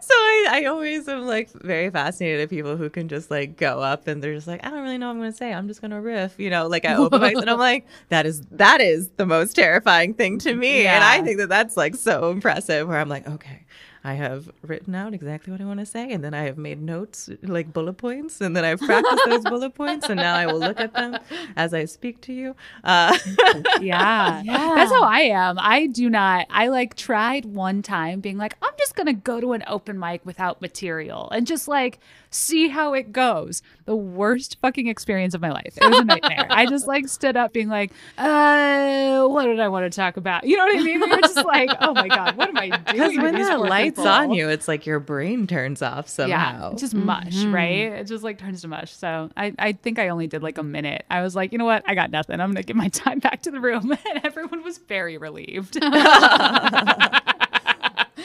so 0.00 0.14
I, 0.14 0.48
I 0.52 0.64
always 0.66 1.08
am 1.08 1.22
like 1.26 1.50
very 1.52 1.88
fascinated 1.90 2.40
at 2.42 2.50
people 2.50 2.76
who 2.76 2.90
can 2.90 3.08
just 3.08 3.30
like 3.30 3.56
go 3.56 3.80
up 3.80 4.06
and 4.06 4.22
they're 4.22 4.34
just 4.34 4.46
like, 4.46 4.64
I 4.66 4.70
don't 4.70 4.82
really 4.82 4.98
know 4.98 5.06
what 5.06 5.12
I'm 5.14 5.18
gonna 5.20 5.32
say. 5.32 5.52
I'm 5.54 5.66
just 5.68 5.80
gonna 5.80 6.00
riff, 6.00 6.38
you 6.38 6.50
know, 6.50 6.66
like 6.66 6.84
I 6.84 6.94
open 6.96 7.20
mics. 7.20 7.40
And 7.40 7.48
I'm 7.48 7.58
like, 7.58 7.86
that 8.10 8.26
is 8.26 8.42
that 8.50 8.80
is 8.80 9.08
the 9.16 9.24
most 9.26 9.54
terrifying 9.54 10.12
thing 10.14 10.38
to 10.40 10.54
me. 10.54 10.86
And 10.86 11.02
I 11.02 11.22
think 11.22 11.38
that 11.38 11.48
that's 11.48 11.76
like 11.76 11.94
so 11.94 12.30
impressive 12.30 12.86
where 12.88 12.98
I'm 12.98 13.08
like, 13.08 13.26
okay. 13.26 13.64
I 14.04 14.14
have 14.14 14.50
written 14.60 14.94
out 14.94 15.14
exactly 15.14 15.50
what 15.50 15.62
I 15.62 15.64
want 15.64 15.80
to 15.80 15.86
say, 15.86 16.12
and 16.12 16.22
then 16.22 16.34
I 16.34 16.42
have 16.42 16.58
made 16.58 16.82
notes, 16.82 17.30
like 17.42 17.72
bullet 17.72 17.94
points, 17.94 18.40
and 18.42 18.54
then 18.54 18.62
I've 18.62 18.80
practiced 18.80 19.22
those 19.24 19.44
bullet 19.44 19.74
points, 19.74 20.08
and 20.10 20.16
now 20.16 20.34
I 20.36 20.44
will 20.46 20.58
look 20.58 20.78
at 20.78 20.92
them 20.92 21.18
as 21.56 21.72
I 21.72 21.86
speak 21.86 22.20
to 22.22 22.32
you. 22.32 22.54
Uh, 22.84 23.16
Yeah. 23.80 24.42
Yeah. 24.44 24.74
That's 24.74 24.92
how 24.92 25.02
I 25.04 25.20
am. 25.20 25.56
I 25.58 25.86
do 25.86 26.10
not, 26.10 26.46
I 26.50 26.68
like 26.68 26.96
tried 26.96 27.44
one 27.46 27.80
time 27.82 28.20
being 28.20 28.36
like, 28.36 28.56
I'm 28.62 28.72
just 28.78 28.94
going 28.94 29.06
to 29.06 29.12
go 29.14 29.40
to 29.40 29.52
an 29.52 29.64
open 29.66 29.98
mic 29.98 30.20
without 30.24 30.60
material 30.60 31.30
and 31.30 31.46
just 31.46 31.66
like 31.66 31.98
see 32.30 32.68
how 32.68 32.94
it 32.94 33.12
goes. 33.12 33.62
The 33.86 33.96
worst 33.96 34.58
fucking 34.60 34.86
experience 34.86 35.34
of 35.34 35.40
my 35.40 35.50
life. 35.50 35.76
It 35.80 35.88
was 35.88 35.98
a 36.00 36.04
nightmare. 36.04 36.46
I 36.50 36.66
just 36.66 36.86
like 36.86 37.08
stood 37.08 37.36
up 37.36 37.52
being 37.52 37.68
like, 37.68 37.90
uh, 38.18 39.26
what 39.26 39.44
did 39.44 39.60
I 39.60 39.68
want 39.68 39.90
to 39.90 39.94
talk 39.94 40.16
about? 40.16 40.44
You 40.44 40.56
know 40.56 40.64
what 40.66 40.76
I 40.78 40.82
mean? 40.82 41.00
We 41.00 41.10
were 41.10 41.20
just 41.20 41.44
like, 41.44 41.70
oh 41.80 41.94
my 41.94 42.08
God, 42.08 42.36
what 42.36 42.48
am 42.48 42.56
I 42.58 42.68
doing? 42.70 42.82
Because 42.94 43.16
when 43.16 43.34
these 43.34 43.48
that 43.48 43.60
light's 43.60 43.93
people? 43.96 44.08
on 44.08 44.32
you, 44.32 44.48
it's 44.48 44.68
like 44.68 44.86
your 44.86 45.00
brain 45.00 45.46
turns 45.46 45.82
off 45.82 46.08
somehow. 46.08 46.68
Yeah, 46.68 46.70
it's 46.72 46.80
just 46.80 46.94
mush, 46.94 47.34
mm-hmm. 47.34 47.54
right? 47.54 47.92
It 47.92 48.06
just 48.06 48.24
like 48.24 48.38
turns 48.38 48.62
to 48.62 48.68
mush. 48.68 48.92
So 48.92 49.30
I, 49.36 49.52
I 49.58 49.72
think 49.72 49.98
I 49.98 50.08
only 50.08 50.26
did 50.26 50.42
like 50.42 50.58
a 50.58 50.62
minute. 50.62 51.04
I 51.10 51.22
was 51.22 51.34
like, 51.36 51.52
you 51.52 51.58
know 51.58 51.64
what? 51.64 51.82
I 51.86 51.94
got 51.94 52.10
nothing. 52.10 52.40
I'm 52.40 52.50
gonna 52.50 52.62
give 52.62 52.76
my 52.76 52.88
time 52.90 53.18
back 53.18 53.42
to 53.42 53.50
the 53.50 53.60
room, 53.60 53.90
and 54.14 54.24
everyone 54.24 54.62
was 54.62 54.78
very 54.78 55.18
relieved. 55.18 55.78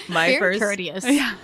my 0.08 0.28
Very 0.32 0.40
first 0.40 0.60
courteous. 0.60 1.06
yeah, 1.06 1.36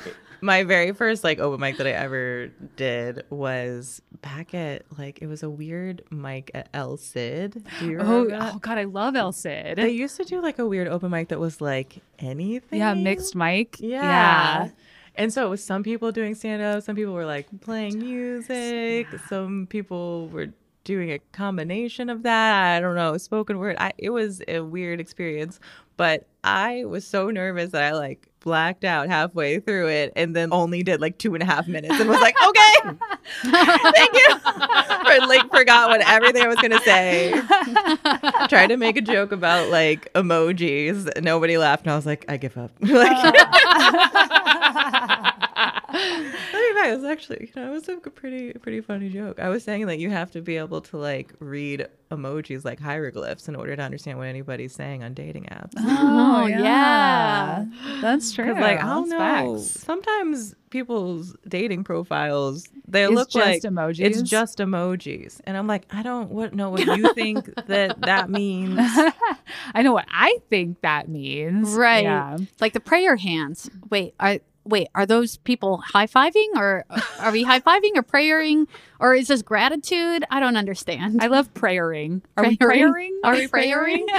my 0.45 0.63
very 0.63 0.93
first 0.93 1.23
like 1.23 1.39
open 1.39 1.59
mic 1.59 1.77
that 1.77 1.87
I 1.87 1.91
ever 1.91 2.49
did 2.75 3.23
was 3.29 4.01
back 4.21 4.53
at 4.53 4.83
like 4.97 5.21
it 5.21 5.27
was 5.27 5.43
a 5.43 5.49
weird 5.49 6.03
mic 6.11 6.51
at 6.53 6.69
El 6.73 6.97
Cid. 6.97 7.65
Oh, 7.81 8.25
that? 8.29 8.53
oh 8.53 8.59
God, 8.59 8.77
I 8.77 8.83
love 8.83 9.15
El 9.15 9.31
Cid. 9.31 9.77
They 9.77 9.89
used 9.89 10.15
to 10.17 10.23
do 10.23 10.41
like 10.41 10.59
a 10.59 10.65
weird 10.65 10.87
open 10.87 11.11
mic 11.11 11.29
that 11.29 11.39
was 11.39 11.59
like 11.59 12.01
anything. 12.19 12.79
yeah, 12.79 12.93
mixed 12.93 13.35
mic. 13.35 13.77
Yeah. 13.79 14.69
And 15.17 15.33
so 15.33 15.47
it 15.47 15.49
was 15.49 15.63
some 15.63 15.81
people 15.81 16.11
doing 16.11 16.35
stand 16.35 16.61
up, 16.61 16.83
some 16.83 16.95
people 16.95 17.13
were 17.13 17.25
like 17.25 17.47
playing 17.61 17.99
music, 17.99 19.07
some 19.27 19.65
people 19.67 20.27
were 20.27 20.49
doing 20.85 21.11
a 21.11 21.19
combination 21.33 22.09
of 22.09 22.23
that. 22.23 22.77
I 22.77 22.79
don't 22.79 22.95
know, 22.95 23.17
spoken 23.17 23.59
word. 23.59 23.75
I, 23.77 23.91
it 23.97 24.11
was 24.11 24.41
a 24.47 24.61
weird 24.61 25.01
experience, 25.01 25.59
but 25.97 26.25
I 26.43 26.85
was 26.85 27.05
so 27.05 27.29
nervous 27.29 27.71
that 27.71 27.83
I 27.83 27.91
like 27.91 28.29
blacked 28.45 28.85
out 28.85 29.07
halfway 29.07 29.59
through 29.59 29.87
it 29.89 30.13
and 30.15 30.35
then 30.35 30.49
only 30.53 30.83
did 30.83 31.01
like 31.01 31.17
two 31.17 31.33
and 31.33 31.41
a 31.41 31.45
half 31.45 31.67
minutes 31.67 31.99
and 31.99 32.07
was 32.07 32.21
like, 32.21 32.35
okay, 32.47 32.97
thank 33.41 34.13
you. 34.13 34.29
or 34.35 35.27
like 35.27 35.49
forgot 35.49 35.89
what 35.89 36.01
everything 36.07 36.43
I 36.43 36.47
was 36.47 36.57
going 36.57 36.71
to 36.71 36.81
say. 36.81 37.31
Tried 38.47 38.67
to 38.67 38.77
make 38.77 38.97
a 38.97 39.01
joke 39.01 39.31
about 39.31 39.69
like 39.71 40.13
emojis. 40.13 41.21
Nobody 41.21 41.57
laughed. 41.57 41.85
And 41.85 41.93
I 41.93 41.95
was 41.95 42.05
like, 42.05 42.23
I 42.29 42.37
give 42.37 42.55
up. 42.57 42.71
like, 42.81 43.33
it 45.95 46.95
was 46.95 47.03
actually, 47.03 47.51
you 47.53 47.61
know, 47.61 47.69
it 47.69 47.73
was 47.73 47.89
a 47.89 47.95
pretty, 47.97 48.53
pretty 48.53 48.81
funny 48.81 49.09
joke. 49.09 49.39
I 49.39 49.49
was 49.49 49.63
saying 49.63 49.87
that 49.87 49.99
you 49.99 50.09
have 50.09 50.31
to 50.31 50.41
be 50.41 50.57
able 50.57 50.81
to 50.81 50.97
like 50.97 51.33
read 51.39 51.87
emojis 52.11 52.63
like 52.63 52.79
hieroglyphs 52.79 53.47
in 53.47 53.55
order 53.55 53.75
to 53.75 53.81
understand 53.81 54.17
what 54.17 54.27
anybody's 54.27 54.73
saying 54.73 55.03
on 55.03 55.13
dating 55.13 55.45
apps. 55.45 55.73
Oh, 55.77 56.43
oh 56.43 56.47
yeah. 56.47 57.65
That's 58.01 58.31
true. 58.33 58.45
Because 58.45 58.61
like 58.61 58.79
I 58.79 58.87
don't 58.87 59.09
know, 59.09 59.17
facts. 59.17 59.71
sometimes 59.81 60.55
people's 60.69 61.35
dating 61.47 61.83
profiles 61.83 62.67
they 62.87 63.05
It's 63.05 63.13
look 63.13 63.29
just 63.29 63.45
like 63.45 63.61
emojis? 63.63 63.99
It's 63.99 64.21
just 64.21 64.59
emojis, 64.59 65.41
and 65.45 65.57
I'm 65.57 65.67
like, 65.67 65.87
I 65.89 66.03
don't 66.03 66.29
what 66.29 66.53
know 66.53 66.69
what 66.69 66.85
you 66.85 67.13
think 67.13 67.53
that 67.67 67.99
that 68.01 68.29
means. 68.29 68.79
I 69.73 69.81
know 69.81 69.93
what 69.93 70.05
I 70.09 70.37
think 70.49 70.81
that 70.81 71.07
means. 71.09 71.69
Right. 71.69 72.03
Yeah. 72.03 72.37
Like 72.59 72.73
the 72.73 72.79
prayer 72.79 73.15
hands. 73.15 73.69
Wait, 73.89 74.13
are 74.19 74.39
wait, 74.65 74.87
are 74.95 75.05
those 75.05 75.37
people 75.37 75.77
high 75.77 76.07
fiving 76.07 76.47
or 76.55 76.85
are 77.19 77.31
we 77.31 77.43
high 77.43 77.59
fiving 77.59 77.91
or 77.95 78.01
prayering 78.03 78.67
or 78.99 79.13
is 79.13 79.27
this 79.27 79.41
gratitude? 79.41 80.23
I 80.31 80.39
don't 80.39 80.57
understand. 80.57 81.21
I 81.21 81.27
love 81.27 81.53
prayering. 81.53 82.21
Are 82.37 82.45
we 82.45 82.57
Prayering? 82.57 82.91
prayering? 82.91 83.19
Are 83.23 83.33
we 83.33 83.47
prayering? 83.47 84.07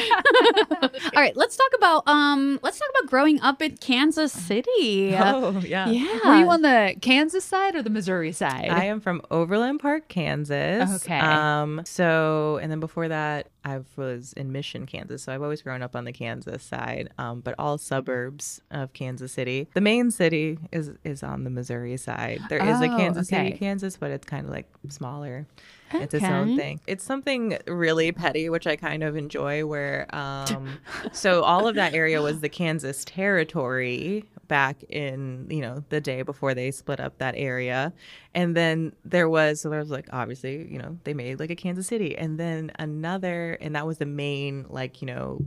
All 0.70 0.90
right, 1.22 1.36
let's 1.36 1.56
talk 1.56 1.70
about 1.76 2.06
um 2.06 2.60
let's 2.62 2.78
talk 2.78 2.88
about 2.98 3.10
growing 3.10 3.40
up 3.40 3.60
in 3.62 3.76
Kansas 3.76 4.32
City. 4.32 5.14
Oh 5.16 5.60
yeah. 5.64 5.88
yeah. 5.88 6.28
Were 6.28 6.36
you 6.36 6.50
on 6.50 6.62
the 6.62 6.94
Kansas 7.00 7.44
side 7.44 7.74
or 7.74 7.82
the 7.82 7.90
Missouri 7.90 8.32
side? 8.32 8.68
I 8.70 8.84
am 8.84 9.00
from 9.00 9.22
Overland 9.30 9.80
Park, 9.80 10.08
Kansas. 10.08 11.04
Okay. 11.04 11.18
Um. 11.18 11.82
So, 11.84 12.58
and 12.62 12.70
then 12.70 12.80
before 12.80 13.08
that, 13.08 13.48
I 13.66 13.80
was 13.96 14.32
in 14.34 14.52
Mission, 14.52 14.86
Kansas. 14.86 15.24
So 15.24 15.32
I've 15.34 15.42
always 15.42 15.60
grown 15.60 15.82
up 15.82 15.96
on 15.96 16.04
the 16.04 16.12
Kansas 16.12 16.62
side, 16.62 17.10
um, 17.18 17.40
but 17.40 17.54
all 17.58 17.78
suburbs 17.78 18.60
of 18.70 18.92
Kansas 18.92 19.32
City. 19.32 19.66
The 19.74 19.80
main 19.80 20.10
city 20.12 20.58
is 20.72 20.92
is 21.04 21.22
on 21.24 21.42
the 21.44 21.50
Missouri 21.50 21.96
side. 21.96 22.40
There 22.48 22.60
is 22.64 22.80
a 22.80 22.84
Oh, 22.92 22.96
Kansas 22.96 23.28
okay. 23.30 23.48
City, 23.50 23.58
Kansas, 23.58 23.96
but 23.96 24.12
it's 24.12 24.24
kind 24.26 24.46
of 24.46 24.52
like 24.52 24.68
smaller. 24.88 25.46
It's 25.92 26.14
its 26.14 26.24
own 26.24 26.56
thing. 26.56 26.80
It's 26.86 27.04
something 27.04 27.58
really 27.66 28.12
petty, 28.12 28.48
which 28.48 28.66
I 28.66 28.76
kind 28.76 29.02
of 29.02 29.16
enjoy. 29.16 29.64
Where, 29.66 30.06
um, 30.14 30.78
so 31.12 31.42
all 31.42 31.66
of 31.66 31.74
that 31.76 31.94
area 31.94 32.20
was 32.22 32.40
the 32.40 32.48
Kansas 32.48 33.04
territory 33.04 34.24
back 34.48 34.84
in 34.88 35.46
you 35.50 35.60
know 35.60 35.82
the 35.88 36.00
day 36.00 36.22
before 36.22 36.54
they 36.54 36.70
split 36.70 37.00
up 37.00 37.18
that 37.18 37.34
area, 37.36 37.92
and 38.34 38.56
then 38.56 38.92
there 39.04 39.28
was 39.28 39.60
so 39.60 39.70
there 39.70 39.80
was 39.80 39.90
like 39.90 40.08
obviously 40.12 40.66
you 40.70 40.78
know 40.78 40.98
they 41.04 41.14
made 41.14 41.38
like 41.38 41.50
a 41.50 41.56
Kansas 41.56 41.86
City, 41.86 42.16
and 42.16 42.38
then 42.38 42.72
another, 42.78 43.58
and 43.60 43.74
that 43.76 43.86
was 43.86 43.98
the 43.98 44.06
main 44.06 44.66
like 44.68 45.00
you 45.00 45.06
know 45.06 45.40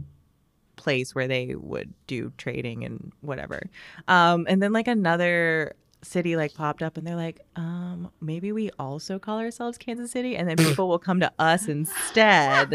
place 0.79 1.13
where 1.13 1.27
they 1.27 1.55
would 1.55 1.93
do 2.07 2.31
trading 2.37 2.85
and 2.85 3.11
whatever. 3.21 3.69
Um, 4.07 4.45
and 4.49 4.63
then 4.63 4.71
like 4.71 4.87
another 4.87 5.75
city 6.01 6.35
like 6.35 6.53
popped 6.53 6.81
up 6.81 6.97
and 6.97 7.05
they're 7.05 7.15
like, 7.15 7.41
um, 7.55 8.11
maybe 8.21 8.51
we 8.51 8.69
also 8.79 9.19
call 9.19 9.39
ourselves 9.39 9.77
Kansas 9.77 10.11
City 10.11 10.35
and 10.35 10.49
then 10.49 10.57
people 10.57 10.87
will 10.87 10.99
come 10.99 11.19
to 11.19 11.31
us 11.39 11.67
instead. 11.67 12.73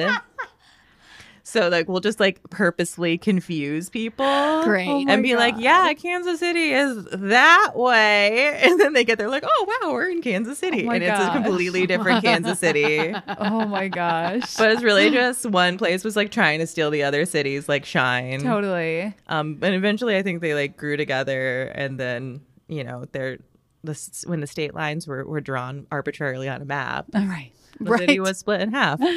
So 1.46 1.68
like 1.68 1.88
we'll 1.88 2.00
just 2.00 2.18
like 2.18 2.40
purposely 2.48 3.18
confuse 3.18 3.90
people. 3.90 4.62
Great. 4.64 4.88
Oh 4.88 5.04
and 5.06 5.22
be 5.22 5.36
like, 5.36 5.54
yeah, 5.58 5.92
Kansas 5.92 6.40
City 6.40 6.72
is 6.72 7.04
that 7.12 7.72
way. 7.74 8.52
And 8.64 8.80
then 8.80 8.94
they 8.94 9.04
get 9.04 9.18
there 9.18 9.28
like, 9.28 9.44
oh 9.46 9.78
wow, 9.82 9.92
we're 9.92 10.08
in 10.08 10.22
Kansas 10.22 10.58
City. 10.58 10.84
Oh 10.84 10.86
my 10.86 10.94
and 10.94 11.04
it's 11.04 11.20
a 11.20 11.32
completely 11.32 11.86
different 11.86 12.24
Kansas 12.24 12.58
City. 12.58 13.14
oh 13.38 13.66
my 13.66 13.88
gosh. 13.88 14.56
But 14.56 14.70
it's 14.70 14.82
really 14.82 15.10
just 15.10 15.44
one 15.44 15.76
place 15.76 16.02
was 16.02 16.16
like 16.16 16.30
trying 16.30 16.60
to 16.60 16.66
steal 16.66 16.90
the 16.90 17.02
other 17.02 17.26
cities 17.26 17.68
like 17.68 17.84
shine. 17.84 18.40
totally. 18.40 19.14
Um, 19.28 19.58
and 19.60 19.74
eventually, 19.74 20.16
I 20.16 20.22
think 20.22 20.40
they 20.40 20.54
like 20.54 20.78
grew 20.78 20.96
together, 20.96 21.64
and 21.74 22.00
then 22.00 22.40
you 22.68 22.84
know 22.84 23.04
they're 23.12 23.38
the 23.82 24.22
when 24.26 24.40
the 24.40 24.46
state 24.46 24.74
lines 24.74 25.06
were 25.06 25.24
were 25.26 25.40
drawn 25.40 25.86
arbitrarily 25.90 26.48
on 26.48 26.62
a 26.62 26.64
map, 26.64 27.06
All 27.14 27.26
right. 27.26 27.52
the 27.80 27.98
city 27.98 28.18
was 28.20 28.38
split 28.38 28.60
in 28.60 28.72
half. 28.72 29.00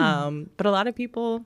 Um, 0.00 0.48
but 0.56 0.64
a 0.64 0.70
lot 0.70 0.86
of 0.86 0.94
people 0.94 1.44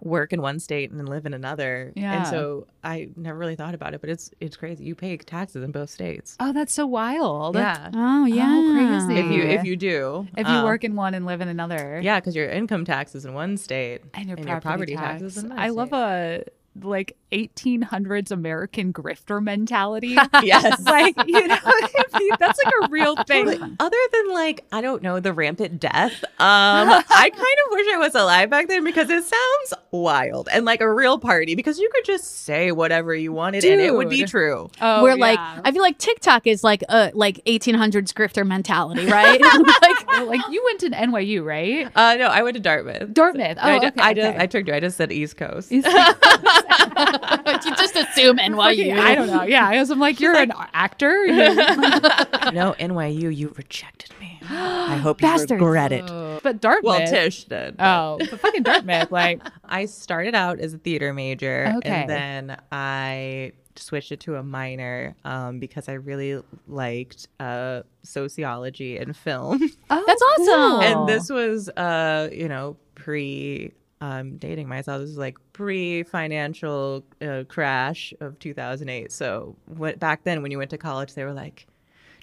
work 0.00 0.32
in 0.32 0.42
one 0.42 0.58
state 0.58 0.90
and 0.90 0.98
then 0.98 1.06
live 1.06 1.24
in 1.24 1.32
another, 1.32 1.92
Yeah. 1.94 2.12
and 2.18 2.26
so 2.26 2.66
I 2.82 3.08
never 3.16 3.38
really 3.38 3.54
thought 3.54 3.74
about 3.74 3.94
it. 3.94 4.00
But 4.00 4.10
it's 4.10 4.30
it's 4.40 4.56
crazy. 4.56 4.84
You 4.84 4.94
pay 4.96 5.16
taxes 5.16 5.62
in 5.62 5.70
both 5.70 5.88
states. 5.88 6.36
Oh, 6.40 6.52
that's 6.52 6.74
so 6.74 6.84
wild. 6.86 7.54
Yeah, 7.54 7.90
Oh 7.94 8.24
yeah. 8.26 8.54
Oh, 8.58 8.72
crazy. 9.06 9.20
if 9.20 9.30
you 9.30 9.42
if 9.44 9.64
you 9.64 9.76
do, 9.76 10.26
If 10.36 10.48
you 10.48 10.52
Um, 10.54 10.64
work 10.64 10.82
in 10.84 10.96
one 10.96 11.14
and 11.14 11.24
live 11.26 11.40
in 11.40 11.48
another. 11.48 12.00
yeah, 12.02 12.18
because 12.18 12.34
your 12.34 12.48
income 12.50 12.84
tax 12.84 13.14
is 13.14 13.24
in 13.24 13.34
one 13.34 13.56
state 13.56 14.02
And 14.14 14.26
your 14.28 14.36
and 14.36 14.46
property, 14.46 14.50
your 14.50 14.60
property 14.60 14.94
tax. 14.96 15.22
taxes 15.22 15.36
in 15.38 15.46
another 15.52 15.60
I 15.60 15.68
love 15.68 15.92
a 15.92 16.44
like 16.82 17.16
1800s 17.32 18.30
American 18.30 18.92
grifter 18.92 19.42
mentality. 19.42 20.16
yes. 20.42 20.80
like, 20.84 21.14
you 21.26 21.46
know 21.46 21.58
I 21.64 22.18
mean? 22.18 22.30
That's 22.38 22.58
like 22.64 22.74
a 22.82 22.88
real 22.88 23.16
thing. 23.24 23.46
Totally. 23.46 23.76
Other 23.78 23.96
than 24.12 24.32
like, 24.32 24.64
I 24.72 24.80
don't 24.80 25.02
know, 25.02 25.20
the 25.20 25.32
rampant 25.32 25.80
death. 25.80 26.24
Um, 26.24 26.30
I 26.40 27.30
kind 27.30 27.34
of 27.34 27.70
wish 27.70 27.86
I 27.92 27.98
was 27.98 28.14
alive 28.14 28.50
back 28.50 28.68
then 28.68 28.84
because 28.84 29.08
it 29.10 29.24
sounds 29.24 29.73
wild 30.02 30.48
and 30.52 30.64
like 30.64 30.80
a 30.80 30.92
real 30.92 31.18
party 31.18 31.54
because 31.54 31.78
you 31.78 31.88
could 31.92 32.04
just 32.04 32.44
say 32.44 32.72
whatever 32.72 33.14
you 33.14 33.32
wanted 33.32 33.64
and 33.64 33.80
it 33.80 33.94
would 33.94 34.10
be 34.10 34.24
true. 34.24 34.70
Oh, 34.80 35.02
Where 35.02 35.16
like 35.16 35.38
yeah. 35.38 35.60
I 35.64 35.72
feel 35.72 35.82
like 35.82 35.98
TikTok 35.98 36.46
is 36.46 36.64
like 36.64 36.82
a 36.88 37.10
like 37.14 37.40
1800s 37.46 38.12
grifter 38.12 38.46
mentality, 38.46 39.06
right? 39.06 39.40
like 39.82 40.06
like 40.26 40.40
you 40.50 40.62
went 40.64 40.80
to 40.80 40.90
NYU, 40.90 41.44
right? 41.44 41.90
Uh, 41.94 42.16
no, 42.16 42.26
I 42.28 42.42
went 42.42 42.54
to 42.54 42.60
Dartmouth. 42.60 43.12
Dartmouth. 43.12 43.58
Oh, 43.60 43.68
I, 43.68 43.78
ju- 43.78 43.86
okay, 43.86 44.00
I 44.00 44.14
just 44.14 44.28
okay. 44.28 44.42
I 44.42 44.46
tricked 44.46 44.68
you. 44.68 44.74
I 44.74 44.80
just 44.80 44.96
said 44.96 45.12
East 45.12 45.36
Coast. 45.36 45.70
you 47.64 47.76
just 47.76 47.96
assume 47.96 48.38
NYU. 48.38 48.98
I 48.98 49.14
don't 49.14 49.28
know. 49.28 49.42
Yeah, 49.42 49.68
I 49.68 49.78
was 49.78 49.90
I'm 49.90 49.98
like, 50.00 50.20
you're 50.20 50.36
an 50.36 50.52
actor. 50.72 51.24
You- 51.26 51.34
no, 51.54 52.74
NYU, 52.80 53.34
you 53.34 53.52
rejected 53.56 54.10
me. 54.20 54.38
I 54.50 54.96
hope 54.96 55.20
you 55.20 55.28
Bastards. 55.28 55.52
regret 55.52 55.92
it. 55.92 56.06
but 56.42 56.60
Dartmouth. 56.60 56.84
Well, 56.98 57.06
Tisch 57.06 57.44
did. 57.44 57.76
Oh, 57.78 58.18
but 58.18 58.40
fucking 58.40 58.62
Dartmouth. 58.62 59.10
Like, 59.10 59.42
I 59.64 59.86
started 59.86 60.34
out 60.34 60.60
as 60.60 60.74
a 60.74 60.78
theater 60.78 61.12
major 61.14 61.72
Okay. 61.78 61.88
and 61.90 62.10
then 62.10 62.56
I 62.70 63.52
switched 63.76 64.12
it 64.12 64.20
to 64.20 64.36
a 64.36 64.42
minor 64.42 65.16
um, 65.24 65.58
because 65.58 65.88
I 65.88 65.94
really 65.94 66.40
liked 66.68 67.26
uh, 67.40 67.82
sociology 68.02 68.98
and 68.98 69.16
film. 69.16 69.60
oh, 69.90 70.04
That's 70.06 70.22
awesome. 70.22 70.82
and 70.82 71.08
this 71.08 71.28
was, 71.30 71.68
uh, 71.70 72.28
you 72.32 72.48
know, 72.48 72.76
pre 72.94 73.72
um, 74.04 74.36
dating 74.36 74.68
myself. 74.68 75.00
This 75.00 75.08
was 75.10 75.18
like 75.18 75.38
pre 75.54 76.02
financial 76.02 77.04
uh, 77.22 77.44
crash 77.48 78.12
of 78.20 78.38
2008. 78.38 79.10
So 79.10 79.56
what, 79.66 79.98
back 79.98 80.24
then, 80.24 80.42
when 80.42 80.50
you 80.50 80.58
went 80.58 80.70
to 80.70 80.78
college, 80.78 81.14
they 81.14 81.24
were 81.24 81.32
like, 81.32 81.66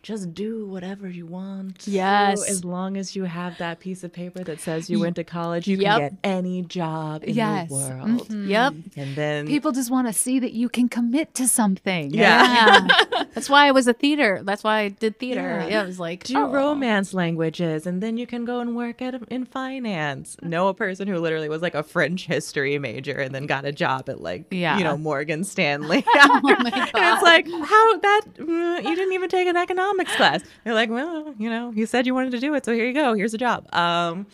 just 0.01 0.33
do 0.33 0.65
whatever 0.65 1.07
you 1.07 1.25
want. 1.27 1.87
Yes. 1.87 2.39
So 2.41 2.47
as 2.51 2.65
long 2.65 2.97
as 2.97 3.15
you 3.15 3.25
have 3.25 3.57
that 3.59 3.79
piece 3.79 4.03
of 4.03 4.11
paper 4.11 4.43
that 4.43 4.59
says 4.59 4.89
you 4.89 4.99
went 4.99 5.15
to 5.17 5.23
college, 5.23 5.67
you 5.67 5.77
Yep. 5.77 5.91
can 5.99 5.99
get 6.09 6.13
any 6.23 6.61
job 6.63 7.23
in 7.23 7.35
Yes. 7.35 7.69
the 7.69 7.75
world. 7.75 8.27
Mhm. 8.27 8.47
Yep. 8.47 8.73
And 8.95 9.15
then 9.15 9.47
People 9.47 9.71
just 9.71 9.91
want 9.91 10.07
to 10.07 10.13
see 10.13 10.39
that 10.39 10.53
you 10.53 10.69
can 10.69 10.89
commit 10.89 11.33
to 11.35 11.47
something. 11.47 12.11
Yeah. 12.11 12.87
Yeah. 12.89 13.23
That's 13.35 13.49
why 13.49 13.67
I 13.67 13.71
was 13.71 13.87
a 13.87 13.93
theater. 13.93 14.41
That's 14.43 14.63
why 14.63 14.79
I 14.79 14.87
did 14.89 15.19
theater. 15.19 15.41
Yeah. 15.41 15.67
Yeah, 15.67 15.83
it 15.83 15.85
was 15.85 15.99
like 15.99 16.23
do 16.23 16.37
oh. 16.37 16.49
romance 16.49 17.13
languages 17.13 17.85
and 17.85 18.01
then 18.01 18.17
you 18.17 18.25
can 18.25 18.43
go 18.43 18.59
and 18.59 18.75
work 18.75 19.01
at 19.03 19.13
in 19.29 19.45
finance. 19.45 20.35
Know 20.41 20.67
a 20.67 20.73
person 20.73 21.07
who 21.07 21.17
literally 21.19 21.47
was 21.49 21.61
like 21.61 21.75
a 21.75 21.83
French 21.83 22.25
history 22.25 22.77
major 22.79 23.17
and 23.19 23.35
then 23.35 23.45
got 23.45 23.65
a 23.65 23.71
job 23.71 24.09
at 24.09 24.19
like 24.19 24.45
Yeah. 24.51 24.77
you 24.79 24.83
know 24.83 24.97
Morgan 24.97 25.43
Stanley. 25.53 26.03
Oh 26.07 26.39
my 26.43 26.53
And 26.53 26.63
it's 26.95 27.23
like 27.23 27.45
how 27.45 27.97
that 27.99 28.21
mm, 28.37 28.83
you 28.83 28.95
didn't 28.95 29.13
even 29.13 29.29
take 29.29 29.47
an 29.47 29.55
economics 29.57 29.90
class. 29.99 30.41
They're 30.63 30.73
like, 30.73 30.89
well, 30.89 31.34
you 31.38 31.49
know, 31.49 31.71
you 31.71 31.86
said 31.86 32.06
you 32.08 32.13
wanted 32.13 32.32
to 32.32 32.39
do 32.39 32.54
it, 32.56 32.65
so 32.65 32.73
here 32.73 32.86
you 32.86 32.93
go. 32.93 33.13
Here's 33.13 33.34
a 33.34 33.38
job. 33.38 33.67
Um, 33.73 34.25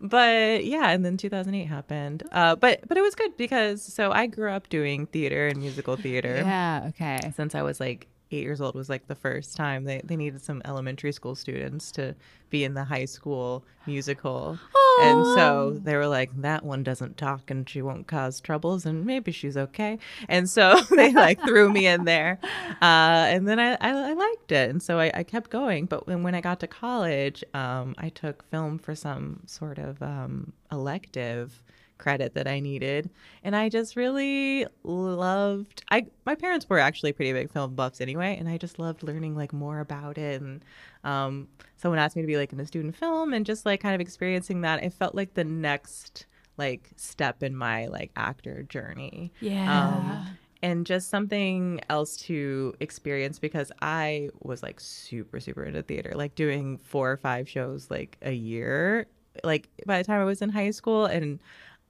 but 0.00 0.64
yeah, 0.64 0.90
and 0.90 1.04
then 1.04 1.16
2008 1.16 1.64
happened. 1.66 2.22
Uh, 2.32 2.56
but 2.56 2.80
but 2.88 2.96
it 2.96 3.02
was 3.02 3.14
good 3.14 3.36
because 3.36 3.82
so 3.82 4.12
I 4.12 4.26
grew 4.26 4.50
up 4.50 4.68
doing 4.68 5.06
theater 5.06 5.48
and 5.48 5.58
musical 5.58 5.96
theater 5.96 6.36
Yeah. 6.36 6.86
Okay. 6.88 7.32
since 7.36 7.54
I 7.54 7.62
was 7.62 7.80
like 7.80 8.06
eight 8.32 8.42
years 8.42 8.60
old 8.60 8.74
was 8.76 8.88
like 8.88 9.08
the 9.08 9.14
first 9.16 9.56
time 9.56 9.84
they, 9.84 10.00
they 10.04 10.14
needed 10.16 10.40
some 10.40 10.62
elementary 10.64 11.10
school 11.12 11.34
students 11.34 11.90
to 11.90 12.14
be 12.48 12.62
in 12.64 12.74
the 12.74 12.84
high 12.84 13.04
school 13.04 13.64
musical. 13.86 14.58
And 15.02 15.24
so 15.34 15.80
they 15.82 15.96
were 15.96 16.06
like, 16.06 16.30
that 16.42 16.64
one 16.64 16.82
doesn't 16.82 17.16
talk 17.16 17.50
and 17.50 17.68
she 17.68 17.82
won't 17.82 18.06
cause 18.06 18.40
troubles 18.40 18.86
and 18.86 19.04
maybe 19.04 19.32
she's 19.32 19.56
okay. 19.56 19.98
And 20.28 20.48
so 20.48 20.80
they 20.90 21.12
like 21.12 21.40
threw 21.42 21.70
me 21.70 21.86
in 21.86 22.04
there. 22.04 22.38
Uh, 22.82 23.26
and 23.30 23.48
then 23.48 23.58
I, 23.58 23.72
I, 23.80 24.10
I 24.10 24.12
liked 24.12 24.52
it. 24.52 24.70
And 24.70 24.82
so 24.82 24.98
I, 24.98 25.10
I 25.14 25.22
kept 25.22 25.50
going. 25.50 25.86
But 25.86 26.06
when, 26.06 26.22
when 26.22 26.34
I 26.34 26.40
got 26.40 26.60
to 26.60 26.66
college, 26.66 27.42
um, 27.54 27.94
I 27.98 28.08
took 28.08 28.48
film 28.50 28.78
for 28.78 28.94
some 28.94 29.40
sort 29.46 29.78
of 29.78 30.02
um, 30.02 30.52
elective 30.70 31.62
credit 32.00 32.34
that 32.34 32.48
I 32.48 32.58
needed. 32.58 33.10
And 33.44 33.54
I 33.54 33.68
just 33.68 33.94
really 33.94 34.66
loved 34.82 35.84
I 35.90 36.06
my 36.26 36.34
parents 36.34 36.68
were 36.68 36.80
actually 36.80 37.12
pretty 37.12 37.32
big 37.32 37.52
film 37.52 37.74
buffs 37.74 38.00
anyway, 38.00 38.36
and 38.38 38.48
I 38.48 38.56
just 38.56 38.78
loved 38.78 39.02
learning 39.02 39.36
like 39.36 39.52
more 39.52 39.78
about 39.80 40.18
it 40.18 40.40
and 40.40 40.64
um 41.04 41.48
someone 41.76 41.98
asked 41.98 42.16
me 42.16 42.22
to 42.22 42.26
be 42.26 42.36
like 42.36 42.52
in 42.52 42.60
a 42.60 42.66
student 42.66 42.96
film 42.96 43.32
and 43.32 43.46
just 43.46 43.64
like 43.64 43.80
kind 43.80 43.94
of 43.94 44.00
experiencing 44.00 44.62
that. 44.62 44.82
It 44.82 44.92
felt 44.92 45.14
like 45.14 45.34
the 45.34 45.44
next 45.44 46.26
like 46.56 46.90
step 46.96 47.42
in 47.42 47.56
my 47.56 47.86
like 47.86 48.10
actor 48.16 48.62
journey. 48.64 49.32
Yeah. 49.40 49.88
Um, 49.88 50.36
and 50.62 50.84
just 50.86 51.08
something 51.08 51.80
else 51.88 52.16
to 52.18 52.74
experience 52.80 53.38
because 53.38 53.72
I 53.80 54.28
was 54.40 54.62
like 54.62 54.78
super, 54.78 55.40
super 55.40 55.64
into 55.64 55.82
theater, 55.82 56.12
like 56.14 56.34
doing 56.34 56.76
four 56.78 57.10
or 57.10 57.16
five 57.16 57.48
shows 57.48 57.90
like 57.90 58.18
a 58.22 58.32
year. 58.32 59.06
Like 59.42 59.68
by 59.86 59.98
the 59.98 60.04
time 60.04 60.20
I 60.20 60.24
was 60.24 60.42
in 60.42 60.50
high 60.50 60.70
school, 60.70 61.06
and 61.06 61.40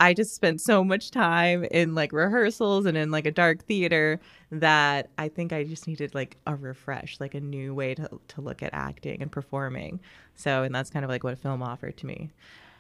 I 0.01 0.15
just 0.15 0.35
spent 0.35 0.63
so 0.63 0.83
much 0.83 1.11
time 1.11 1.65
in 1.65 1.95
like 1.95 2.13
rehearsals 2.13 2.87
and 2.87 2.97
in 2.97 3.11
like 3.11 3.27
a 3.27 3.31
dark 3.31 3.65
theater 3.65 4.19
that 4.51 5.11
I 5.19 5.29
think 5.29 5.53
I 5.53 5.65
just 5.65 5.87
needed 5.87 6.15
like 6.15 6.39
a 6.47 6.57
refresh, 6.57 7.21
like 7.21 7.35
a 7.35 7.41
new 7.41 7.75
way 7.75 7.95
to, 7.95 8.09
to 8.29 8.41
look 8.41 8.63
at 8.63 8.71
acting 8.73 9.21
and 9.23 9.31
performing. 9.31 10.01
So, 10.35 10.63
and 10.63 10.75
that's 10.75 10.91
kind 10.91 11.05
of 11.05 11.11
like 11.11 11.23
what 11.23 11.39
film 11.39 11.63
offered 11.63 11.99
to 11.99 12.07
me. 12.07 12.31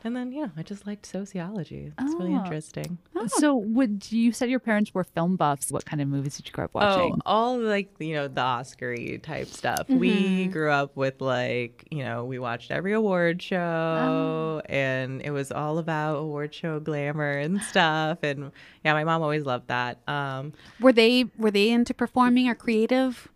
And 0.03 0.16
then, 0.16 0.32
yeah, 0.32 0.48
I 0.57 0.62
just 0.62 0.86
liked 0.86 1.05
sociology. 1.05 1.92
It's 1.98 2.14
really 2.18 2.32
Oh. 2.32 2.38
interesting. 2.38 2.96
So, 3.26 3.55
would 3.55 4.11
you 4.11 4.32
said 4.32 4.48
your 4.48 4.59
parents 4.59 4.94
were 4.94 5.05
film 5.05 5.36
buffs? 5.36 5.70
What 5.70 5.84
kind 5.84 6.01
of 6.01 6.09
movies 6.09 6.36
did 6.38 6.46
you 6.46 6.53
grow 6.53 6.64
up 6.64 6.74
watching? 6.74 7.12
Oh, 7.16 7.18
all 7.26 7.59
like 7.59 7.90
you 7.98 8.14
know 8.14 8.26
the 8.26 8.40
Oscar-y 8.40 9.18
type 9.22 9.48
stuff. 9.48 9.90
We 9.90 10.11
Mm-hmm. 10.44 10.51
grew 10.53 10.70
up 10.70 10.96
with 10.96 11.20
like 11.20 11.86
you 11.90 12.03
know 12.03 12.24
we 12.24 12.38
watched 12.38 12.70
every 12.70 12.94
award 12.94 13.42
show, 13.42 13.59
Oh. 13.59 14.62
and 14.70 15.20
it 15.20 15.32
was 15.32 15.53
all 15.53 15.76
about 15.76 16.16
award 16.16 16.55
show 16.55 16.80
glamour 16.80 17.32
and 17.32 17.62
stuff. 17.62 18.20
And 18.22 18.53
yeah, 18.82 18.94
my 18.94 19.05
mom 19.05 19.20
always 19.20 19.44
loved 19.44 19.68
that. 19.68 19.98
Um, 20.09 20.55
Were 20.80 20.92
they 20.94 21.26
were 21.36 21.51
they 21.51 21.68
into 21.68 21.92
performing 21.92 22.48
or 22.48 22.55
creative? 22.55 23.28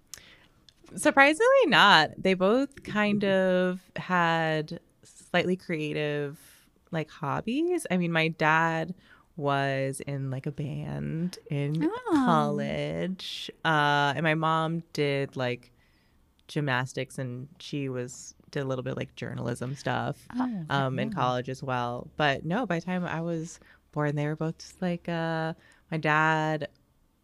surprisingly, 0.97 1.67
not. 1.67 2.11
They 2.17 2.35
both 2.35 2.85
kind 2.85 3.25
of 3.25 3.81
had 3.97 4.81
slightly 5.03 5.57
creative 5.57 6.39
like 6.95 7.11
hobbies. 7.11 7.87
I 7.91 7.97
mean, 7.99 8.13
my 8.13 8.29
dad 8.29 8.95
was 9.37 10.01
in 10.07 10.31
like 10.31 10.47
a 10.47 10.53
band 10.53 11.39
in 11.51 11.85
Oh. 11.85 12.23
college, 12.25 13.51
uh, 13.65 14.13
and 14.17 14.23
my 14.23 14.35
mom 14.35 14.83
did 14.93 15.37
like 15.37 15.71
gymnastics, 16.49 17.19
and 17.19 17.49
she 17.59 17.89
was 17.89 18.35
did 18.51 18.61
a 18.61 18.65
little 18.65 18.85
bit 18.85 18.97
like 18.97 19.15
journalism 19.17 19.75
stuff 19.75 20.17
Oh, 20.39 20.65
um, 20.71 20.99
in 21.01 21.11
college 21.11 21.49
as 21.49 21.63
well. 21.63 22.07
But 22.17 22.45
no, 22.45 22.67
by 22.67 22.79
the 22.79 22.87
time 22.87 23.05
I 23.05 23.21
was 23.21 23.59
born, 23.93 24.15
they 24.15 24.27
were 24.27 24.37
both 24.37 24.59
just 24.59 24.81
like 24.81 25.09
uh, 25.09 25.55
my 25.91 25.97
dad 25.99 26.69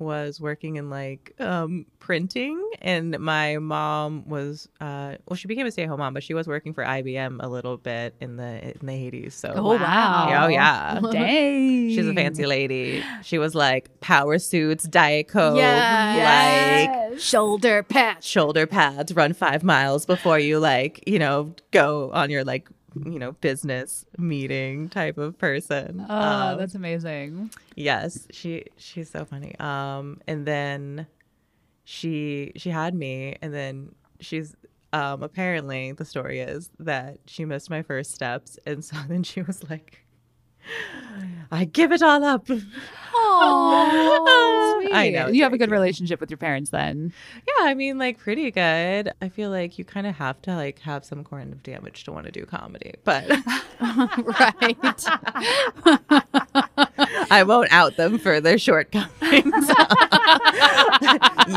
was 0.00 0.40
working 0.40 0.76
in 0.76 0.90
like 0.90 1.34
um, 1.38 1.86
printing, 2.00 2.60
and 2.82 3.18
my 3.20 3.58
mom 3.58 4.28
was 4.28 4.68
uh, 4.80 5.14
well, 5.28 5.36
she 5.36 5.46
became 5.46 5.66
a 5.66 5.70
stay 5.70 5.82
at 5.84 5.88
home 5.88 5.98
mom, 6.00 6.14
but 6.14 6.22
she 6.22 6.34
was 6.34 6.48
working 6.48 6.72
for 6.74 6.82
IBM 6.82 7.36
a 7.40 7.48
little 7.48 7.76
bit 7.76 8.14
in 8.20 8.36
the 8.36 8.74
in 8.80 8.86
the 8.86 8.92
eighties. 8.92 9.34
So 9.34 9.52
Oh, 9.54 9.74
wow. 9.76 10.44
oh 10.44 10.48
yeah. 10.48 10.98
Dang. 11.12 11.90
She's 11.90 12.08
a 12.08 12.14
fancy 12.14 12.46
lady. 12.46 13.04
She 13.22 13.38
was 13.38 13.54
like 13.54 14.00
power 14.00 14.38
suits, 14.38 14.84
diet 14.84 15.28
coke, 15.28 15.56
Yes. 15.56 17.10
like 17.12 17.20
Shoulder 17.20 17.82
pads, 17.82 18.26
shoulder 18.26 18.66
pads, 18.66 19.14
run 19.14 19.34
five 19.34 19.62
miles 19.62 20.06
before 20.06 20.38
you 20.38 20.58
like, 20.58 21.02
you 21.06 21.18
know, 21.18 21.54
go 21.70 22.10
on 22.12 22.30
your 22.30 22.44
like, 22.44 22.68
you 22.94 23.18
know, 23.18 23.32
business 23.32 24.04
meeting 24.18 24.88
type 24.88 25.18
of 25.18 25.38
person. 25.38 26.04
Oh, 26.08 26.14
Um, 26.14 26.58
that's 26.58 26.74
amazing. 26.74 27.50
yes, 27.76 28.26
she 28.30 28.64
she's 28.76 29.10
so 29.10 29.24
funny. 29.24 29.54
Um, 29.58 30.20
and 30.26 30.46
then 30.46 31.06
she 31.84 32.52
she 32.56 32.70
had 32.70 32.94
me, 32.94 33.36
and 33.42 33.52
then 33.54 33.94
she's 34.20 34.54
um 34.92 35.22
apparently 35.22 35.92
the 35.92 36.04
story 36.04 36.40
is 36.40 36.70
that 36.80 37.18
she 37.26 37.44
missed 37.44 37.70
my 37.70 37.82
first 37.82 38.12
steps, 38.14 38.58
and 38.66 38.84
so 38.84 38.96
then 39.08 39.22
she 39.22 39.42
was 39.42 39.68
like. 39.70 40.04
I 41.50 41.64
give 41.64 41.92
it 41.92 42.02
all 42.02 42.22
up. 42.22 42.46
Oh, 43.12 44.88
I 44.92 45.10
know. 45.10 45.28
You 45.28 45.42
have 45.42 45.52
a 45.52 45.58
good 45.58 45.70
relationship 45.70 46.20
with 46.20 46.30
your 46.30 46.38
parents 46.38 46.70
then. 46.70 47.12
Yeah, 47.36 47.64
I 47.64 47.74
mean, 47.74 47.98
like 47.98 48.18
pretty 48.18 48.50
good. 48.50 49.12
I 49.20 49.28
feel 49.28 49.50
like 49.50 49.78
you 49.78 49.84
kind 49.84 50.06
of 50.06 50.14
have 50.16 50.40
to 50.42 50.54
like 50.54 50.78
have 50.80 51.04
some 51.04 51.24
kind 51.24 51.52
of 51.52 51.62
damage 51.62 52.04
to 52.04 52.12
want 52.12 52.26
to 52.26 52.32
do 52.32 52.46
comedy, 52.46 52.94
but 53.04 53.28
right. 53.80 55.04
I 57.30 57.42
won't 57.44 57.72
out 57.72 57.96
them 57.96 58.18
for 58.18 58.40
their 58.40 58.58
shortcomings 58.58 59.10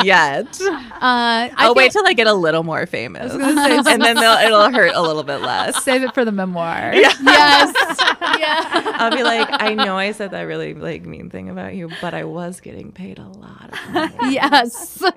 yet. 0.04 0.60
Uh, 0.62 1.02
I 1.02 1.52
I'll 1.58 1.76
wait 1.76 1.92
till 1.92 2.06
I 2.06 2.14
get 2.14 2.28
a 2.28 2.34
little 2.34 2.64
more 2.64 2.86
famous, 2.86 3.32
say- 3.32 3.40
and 3.40 4.02
then 4.02 4.16
they'll, 4.16 4.38
it'll 4.46 4.72
hurt 4.72 4.94
a 4.96 5.02
little 5.02 5.24
bit 5.24 5.42
less. 5.42 5.84
Save 5.84 6.04
it 6.04 6.14
for 6.14 6.26
the 6.26 6.32
memoir. 6.32 6.94
yes. 6.94 7.18
yeah. 8.40 8.94
I'll 8.98 9.16
be 9.16 9.24
like, 9.24 9.48
I 9.52 9.74
know 9.74 9.98
I 9.98 10.12
said 10.12 10.32
that 10.32 10.42
really 10.42 10.74
like 10.74 11.06
mean 11.06 11.30
thing 11.30 11.50
about 11.50 11.76
you, 11.76 11.90
but 12.02 12.14
I 12.14 12.24
was 12.24 12.60
getting 12.60 12.92
paid 12.92 13.20
a 13.20 13.28
lot 13.28 13.72
of 13.74 13.94
money. 13.94 14.34
Yes. 14.34 15.02
uh, 15.04 15.12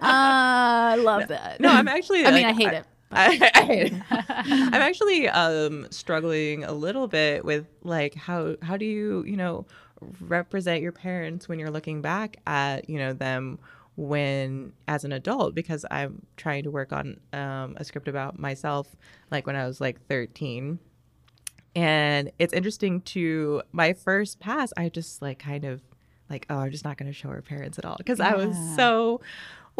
I 0.00 0.96
love 0.98 1.28
that. 1.28 1.60
No, 1.60 1.68
I'm 1.70 1.88
actually. 1.88 2.24
I 2.24 2.30
mean, 2.32 2.46
I 2.46 2.52
hate 2.52 2.72
it. 2.72 2.84
I, 3.12 3.50
I 3.54 3.62
hate 3.64 3.92
it. 3.92 4.02
I'm 4.08 4.74
actually 4.74 5.28
um, 5.28 5.88
struggling 5.90 6.62
a 6.62 6.72
little 6.72 7.08
bit 7.08 7.44
with 7.44 7.66
like 7.82 8.14
how 8.14 8.56
how 8.62 8.76
do 8.76 8.84
you 8.84 9.24
you 9.26 9.36
know 9.36 9.66
represent 10.20 10.80
your 10.80 10.92
parents 10.92 11.48
when 11.48 11.58
you're 11.58 11.70
looking 11.70 12.02
back 12.02 12.36
at 12.46 12.88
you 12.88 12.98
know 12.98 13.12
them 13.12 13.58
when 13.96 14.72
as 14.86 15.04
an 15.04 15.10
adult? 15.12 15.56
Because 15.56 15.84
I'm 15.90 16.24
trying 16.36 16.62
to 16.64 16.70
work 16.70 16.92
on 16.92 17.18
um, 17.32 17.74
a 17.78 17.84
script 17.84 18.06
about 18.06 18.38
myself 18.38 18.94
like 19.30 19.44
when 19.46 19.56
I 19.56 19.66
was 19.66 19.80
like 19.80 20.06
13 20.06 20.78
and 21.74 22.32
it's 22.38 22.52
interesting 22.52 23.00
to 23.00 23.62
my 23.72 23.92
first 23.92 24.40
pass 24.40 24.72
I 24.76 24.88
just 24.88 25.22
like 25.22 25.38
kind 25.38 25.64
of 25.64 25.82
like 26.28 26.46
oh 26.48 26.58
I'm 26.58 26.70
just 26.70 26.84
not 26.84 26.96
going 26.96 27.08
to 27.10 27.12
show 27.12 27.28
her 27.28 27.42
parents 27.42 27.78
at 27.78 27.84
all. 27.84 27.96
Because 27.98 28.20
I 28.20 28.34
was 28.34 28.56
so 28.76 29.20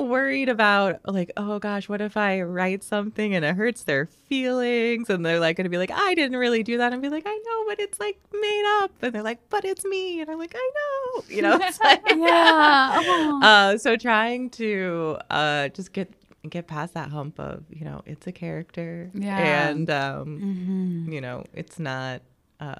worried 0.08 0.48
about 0.48 1.00
like 1.06 1.30
oh 1.36 1.58
gosh 1.58 1.88
what 1.88 2.00
if 2.00 2.16
i 2.16 2.40
write 2.40 2.82
something 2.82 3.34
and 3.34 3.44
it 3.44 3.54
hurts 3.56 3.84
their 3.84 4.06
feelings 4.06 5.10
and 5.10 5.24
they're 5.24 5.40
like 5.40 5.56
gonna 5.56 5.68
be 5.68 5.78
like 5.78 5.90
i 5.92 6.14
didn't 6.14 6.38
really 6.38 6.62
do 6.62 6.78
that 6.78 6.92
and 6.92 7.02
be 7.02 7.08
like 7.08 7.24
i 7.26 7.42
know 7.46 7.64
but 7.68 7.78
it's 7.80 8.00
like 8.00 8.18
made 8.32 8.80
up 8.82 8.90
and 9.02 9.14
they're 9.14 9.22
like 9.22 9.38
but 9.50 9.64
it's 9.64 9.84
me 9.84 10.20
and 10.20 10.30
i'm 10.30 10.38
like 10.38 10.54
i 10.56 10.70
know 10.74 11.22
you 11.28 11.42
know 11.42 11.58
it's 11.60 11.80
like 11.84 12.02
Yeah. 12.06 12.96
Oh. 12.96 13.40
uh 13.42 13.78
so 13.78 13.96
trying 13.96 14.50
to 14.50 15.18
uh 15.30 15.68
just 15.68 15.92
get 15.92 16.12
get 16.48 16.66
past 16.66 16.94
that 16.94 17.10
hump 17.10 17.38
of 17.38 17.64
you 17.68 17.84
know 17.84 18.02
it's 18.06 18.26
a 18.26 18.32
character 18.32 19.10
Yeah. 19.14 19.68
and 19.68 19.90
um 19.90 21.06
Mhm. 21.08 21.12
you 21.12 21.20
know 21.20 21.44
it's 21.52 21.78
not 21.78 22.22
uh 22.60 22.74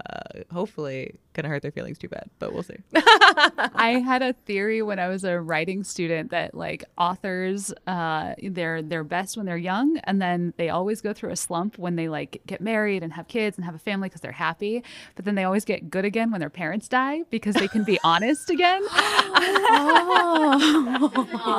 hopefully 0.53 1.15
gonna 1.33 1.49
hurt 1.49 1.63
their 1.63 1.73
feelings 1.73 1.99
too 1.99 2.09
bad 2.09 2.29
but 2.39 2.53
we'll 2.53 2.63
see 2.63 2.77
I 3.75 4.03
had 4.05 4.23
a 4.23 4.33
theory 4.33 4.83
when 4.83 4.99
I 4.99 5.09
was 5.09 5.25
a 5.25 5.41
writing 5.41 5.85
student 5.85 6.31
that 6.31 6.55
like 6.55 6.85
authors, 6.99 7.73
uh, 7.87 8.35
they're 8.43 8.83
they're 8.83 9.05
best 9.05 9.37
when 9.37 9.47
they're 9.47 9.57
young, 9.57 9.99
and 10.05 10.21
then 10.21 10.53
they 10.57 10.69
always 10.69 11.01
go 11.01 11.13
through 11.13 11.31
a 11.31 11.37
slump 11.37 11.79
when 11.79 11.97
they 11.97 12.09
like 12.09 12.41
get 12.47 12.61
married 12.61 13.03
and 13.03 13.13
have 13.13 13.29
kids 13.29 13.57
and 13.57 13.65
have 13.65 13.75
a 13.75 13.79
family 13.79 14.09
because 14.09 14.21
they're 14.21 14.33
happy. 14.33 14.83
But 15.17 15.25
then 15.25 15.35
they 15.35 15.45
always 15.45 15.65
get 15.65 15.91
good 15.91 16.05
again 16.05 16.31
when 16.31 16.41
their 16.41 16.51
parents 16.51 16.89
die 16.89 17.23
because 17.31 17.55
they 17.55 17.69
can 17.69 17.85
be 17.85 17.99
honest 18.05 18.51
again. 18.51 18.83
Oh. 19.63 20.53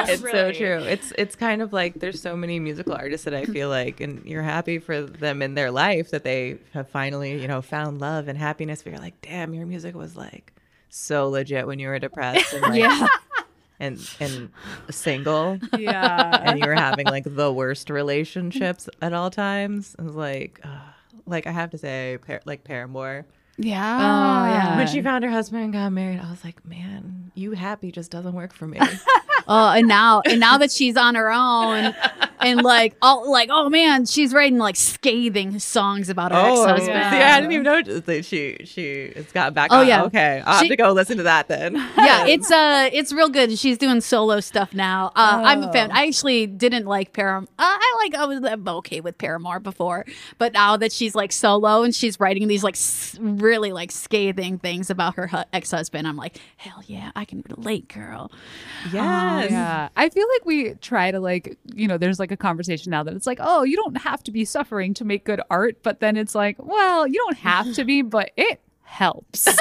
it's 0.08 0.22
so 0.22 0.52
true. 0.52 0.80
It's 0.80 1.14
it's 1.18 1.36
kind 1.36 1.62
of 1.62 1.74
like 1.74 1.96
there's 1.96 2.22
so 2.22 2.36
many 2.36 2.60
musical 2.60 2.94
artists 2.94 3.26
that 3.26 3.34
I 3.34 3.46
feel 3.46 3.70
like, 3.70 4.02
and 4.02 4.26
you're 4.26 4.44
happy 4.44 4.80
for 4.80 5.02
them 5.02 5.42
in 5.42 5.56
their 5.56 5.72
life 5.72 6.12
that 6.12 6.24
they 6.24 6.58
have 6.74 6.90
finally, 6.90 7.42
you 7.42 7.48
know, 7.48 7.62
found 7.62 8.00
love 8.00 8.28
and 8.28 8.38
happiness. 8.38 8.84
But 8.84 8.92
you're 8.92 9.02
like, 9.02 9.20
damn, 9.22 9.54
your 9.54 9.66
music 9.72 9.96
was 9.96 10.16
like 10.16 10.54
so 10.90 11.30
legit 11.30 11.66
when 11.66 11.80
you 11.80 11.88
were 11.88 11.98
depressed 11.98 12.54
and 12.54 12.62
like, 12.62 12.80
Yeah. 12.80 13.08
and 13.80 13.98
and 14.20 14.50
single, 14.92 15.58
yeah. 15.80 16.42
and 16.44 16.60
you 16.60 16.68
were 16.68 16.76
having 16.76 17.06
like 17.08 17.24
the 17.26 17.52
worst 17.52 17.90
relationships 17.90 18.88
at 19.02 19.14
all 19.14 19.32
times. 19.32 19.96
I 19.98 20.04
was 20.04 20.16
like, 20.16 20.60
uh, 20.64 20.70
like 21.26 21.48
I 21.48 21.52
have 21.52 21.70
to 21.72 21.78
say, 21.78 22.20
Par- 22.26 22.42
like 22.46 22.64
Paramore. 22.64 23.26
Yeah. 23.58 23.98
Oh, 23.98 24.46
yeah. 24.54 24.78
When 24.78 24.88
she 24.88 25.02
found 25.02 25.24
her 25.24 25.30
husband 25.30 25.64
and 25.64 25.74
got 25.74 25.92
married, 25.92 26.20
I 26.20 26.30
was 26.32 26.44
like, 26.44 26.66
man, 26.66 27.32
you 27.36 27.52
happy 27.52 27.92
just 27.92 28.10
doesn't 28.12 28.34
work 28.34 28.54
for 28.54 28.66
me. 28.68 28.80
Oh, 29.48 29.70
and 29.70 29.88
now 29.88 30.22
and 30.26 30.40
now 30.40 30.58
that 30.58 30.72
she's 30.72 30.98
on 30.98 31.16
her 31.16 31.32
own 31.32 31.94
and 32.40 32.62
like 32.62 32.96
oh 33.02 33.24
like 33.28 33.50
oh 33.52 33.70
man, 33.70 34.06
she's 34.06 34.34
writing 34.34 34.58
like 34.58 34.76
scathing 34.76 35.60
songs 35.60 36.10
about 36.10 36.32
her 36.32 36.38
ex-husband. 36.38 36.88
Yeah, 36.88 37.36
I 37.36 37.40
didn't 37.42 37.52
even 37.54 37.64
know 37.64 37.82
that 38.02 38.26
she 38.26 38.58
she 38.66 39.12
has 39.16 39.32
got 39.32 39.54
back. 39.54 39.70
Oh, 39.72 39.80
on. 39.82 39.88
yeah. 39.88 40.04
Okay, 40.04 40.42
I'll 40.46 40.60
have 40.60 40.68
to 40.68 40.76
go 40.76 40.92
listen 40.92 41.18
to 41.18 41.24
that 41.24 41.48
then. 41.48 41.76
yeah, 41.76 42.26
it's 42.28 42.52
uh, 42.52 42.90
it's 42.94 43.12
real 43.14 43.30
good. 43.30 43.58
She's 43.58 43.78
doing 43.78 44.02
solo 44.02 44.40
stuff 44.40 44.74
now. 44.74 45.08
Uh, 45.16 45.42
I'm 45.46 45.64
a 45.64 45.72
fan. 45.72 45.92
Oh. 45.92 45.96
I 45.96 46.08
actually 46.08 46.48
didn't 46.48 46.86
like 46.86 47.14
Paramore. 47.14 47.48
Uh, 47.60 47.64
I 47.64 47.96
like 48.04 48.16
I 48.16 48.26
was 48.26 48.42
okay 48.68 49.02
with 49.02 49.18
Paramore 49.18 49.60
before, 49.60 50.06
but 50.38 50.54
now 50.54 50.78
that 50.78 50.92
she's 50.92 51.16
like 51.16 51.32
solo 51.32 51.84
and 51.84 51.94
she's 51.94 52.20
writing 52.20 52.48
these 52.48 52.64
like 52.64 52.76
s- 52.76 53.18
really 53.20 53.72
like 53.72 53.92
scathing 53.92 54.58
things 54.60 54.90
about 54.90 55.16
her 55.16 55.28
hu- 55.28 55.44
ex 55.54 55.72
husband, 55.72 56.08
I'm 56.08 56.18
like, 56.18 56.40
hell 56.58 56.82
yeah, 56.86 57.12
I 57.16 57.26
can 57.26 57.44
relate, 57.50 57.88
girl. 57.88 58.32
Yes. 59.40 59.52
Yeah. 59.52 59.90
I 59.96 60.10
feel 60.10 60.28
like 60.36 60.46
we 60.46 60.74
try 60.76 61.12
to 61.12 61.20
like, 61.20 61.58
you 61.74 61.88
know, 61.88 61.98
there's 61.98 62.20
like 62.20 62.32
a 62.32 62.38
conversation 62.38 62.92
now 62.92 63.04
that 63.04 63.14
it's 63.14 63.28
like, 63.28 63.40
oh, 63.42 63.64
you 63.64 63.76
don't 63.76 63.98
have 63.98 64.24
to 64.24 64.32
be 64.32 64.46
suffering 64.46 64.94
to 64.96 65.06
make 65.06 65.24
good 65.24 65.42
art, 65.50 65.78
but 65.84 66.00
then 66.00 66.18
it's 66.18 66.36
like, 66.36 66.58
well, 66.60 67.08
you 67.08 67.16
don't 67.16 67.38
have 67.38 67.74
to 67.74 67.84
be, 67.84 68.02
but 68.02 68.32
it 68.38 68.62
helps. 68.84 69.48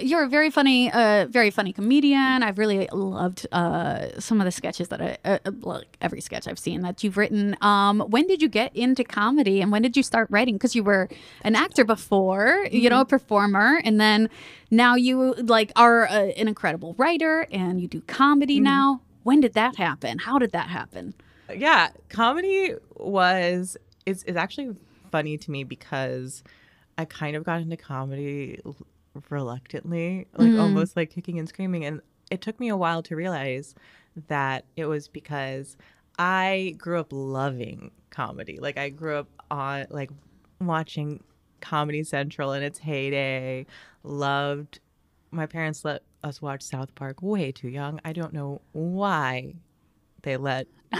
You're 0.00 0.24
a 0.24 0.28
very 0.28 0.50
funny, 0.50 0.90
uh, 0.92 1.26
very 1.26 1.50
funny 1.50 1.72
comedian. 1.72 2.42
I've 2.42 2.58
really 2.58 2.88
loved 2.92 3.46
uh, 3.52 4.20
some 4.20 4.40
of 4.40 4.44
the 4.44 4.50
sketches 4.50 4.88
that 4.88 5.00
I, 5.00 5.18
uh, 5.24 5.38
uh, 5.44 5.52
like 5.60 5.96
every 6.00 6.20
sketch 6.20 6.48
I've 6.48 6.58
seen 6.58 6.80
that 6.82 7.04
you've 7.04 7.16
written. 7.16 7.56
Um, 7.60 8.00
when 8.00 8.26
did 8.26 8.42
you 8.42 8.48
get 8.48 8.74
into 8.74 9.04
comedy, 9.04 9.60
and 9.60 9.70
when 9.70 9.82
did 9.82 9.96
you 9.96 10.02
start 10.02 10.28
writing? 10.30 10.56
Because 10.56 10.74
you 10.74 10.82
were 10.82 11.08
an 11.42 11.54
actor 11.54 11.84
before, 11.84 12.66
you 12.70 12.90
know, 12.90 13.00
a 13.00 13.04
performer, 13.04 13.80
and 13.84 14.00
then 14.00 14.28
now 14.70 14.94
you 14.96 15.34
like 15.34 15.70
are 15.76 16.06
uh, 16.08 16.26
an 16.36 16.48
incredible 16.48 16.94
writer, 16.98 17.46
and 17.52 17.80
you 17.80 17.88
do 17.88 18.00
comedy 18.02 18.60
now. 18.60 19.00
When 19.22 19.40
did 19.40 19.54
that 19.54 19.76
happen? 19.76 20.18
How 20.18 20.38
did 20.38 20.52
that 20.52 20.68
happen? 20.68 21.14
yeah 21.54 21.90
comedy 22.08 22.72
was 22.96 23.76
is 24.06 24.22
is 24.24 24.34
actually 24.34 24.74
funny 25.12 25.36
to 25.36 25.50
me 25.50 25.62
because 25.62 26.42
i 26.96 27.04
kind 27.04 27.36
of 27.36 27.44
got 27.44 27.60
into 27.60 27.76
comedy 27.76 28.58
reluctantly 29.30 30.26
like 30.36 30.48
Mm. 30.50 30.60
almost 30.60 30.96
like 30.96 31.10
kicking 31.10 31.38
and 31.38 31.48
screaming 31.48 31.84
and 31.84 32.00
it 32.30 32.40
took 32.40 32.58
me 32.58 32.68
a 32.68 32.76
while 32.76 33.02
to 33.02 33.14
realize 33.16 33.74
that 34.28 34.64
it 34.76 34.86
was 34.86 35.08
because 35.08 35.76
i 36.18 36.74
grew 36.78 36.98
up 37.00 37.08
loving 37.12 37.90
comedy 38.10 38.58
like 38.60 38.76
i 38.76 38.88
grew 38.88 39.16
up 39.16 39.28
on 39.50 39.86
like 39.90 40.10
watching 40.60 41.22
comedy 41.60 42.02
central 42.02 42.52
in 42.52 42.62
its 42.62 42.78
heyday 42.78 43.66
loved 44.02 44.80
my 45.30 45.46
parents 45.46 45.84
let 45.84 46.02
us 46.22 46.40
watch 46.42 46.62
south 46.62 46.94
park 46.94 47.22
way 47.22 47.52
too 47.52 47.68
young 47.68 48.00
i 48.04 48.12
don't 48.12 48.32
know 48.32 48.60
why 48.72 49.54
they 50.22 50.36
let 50.36 50.66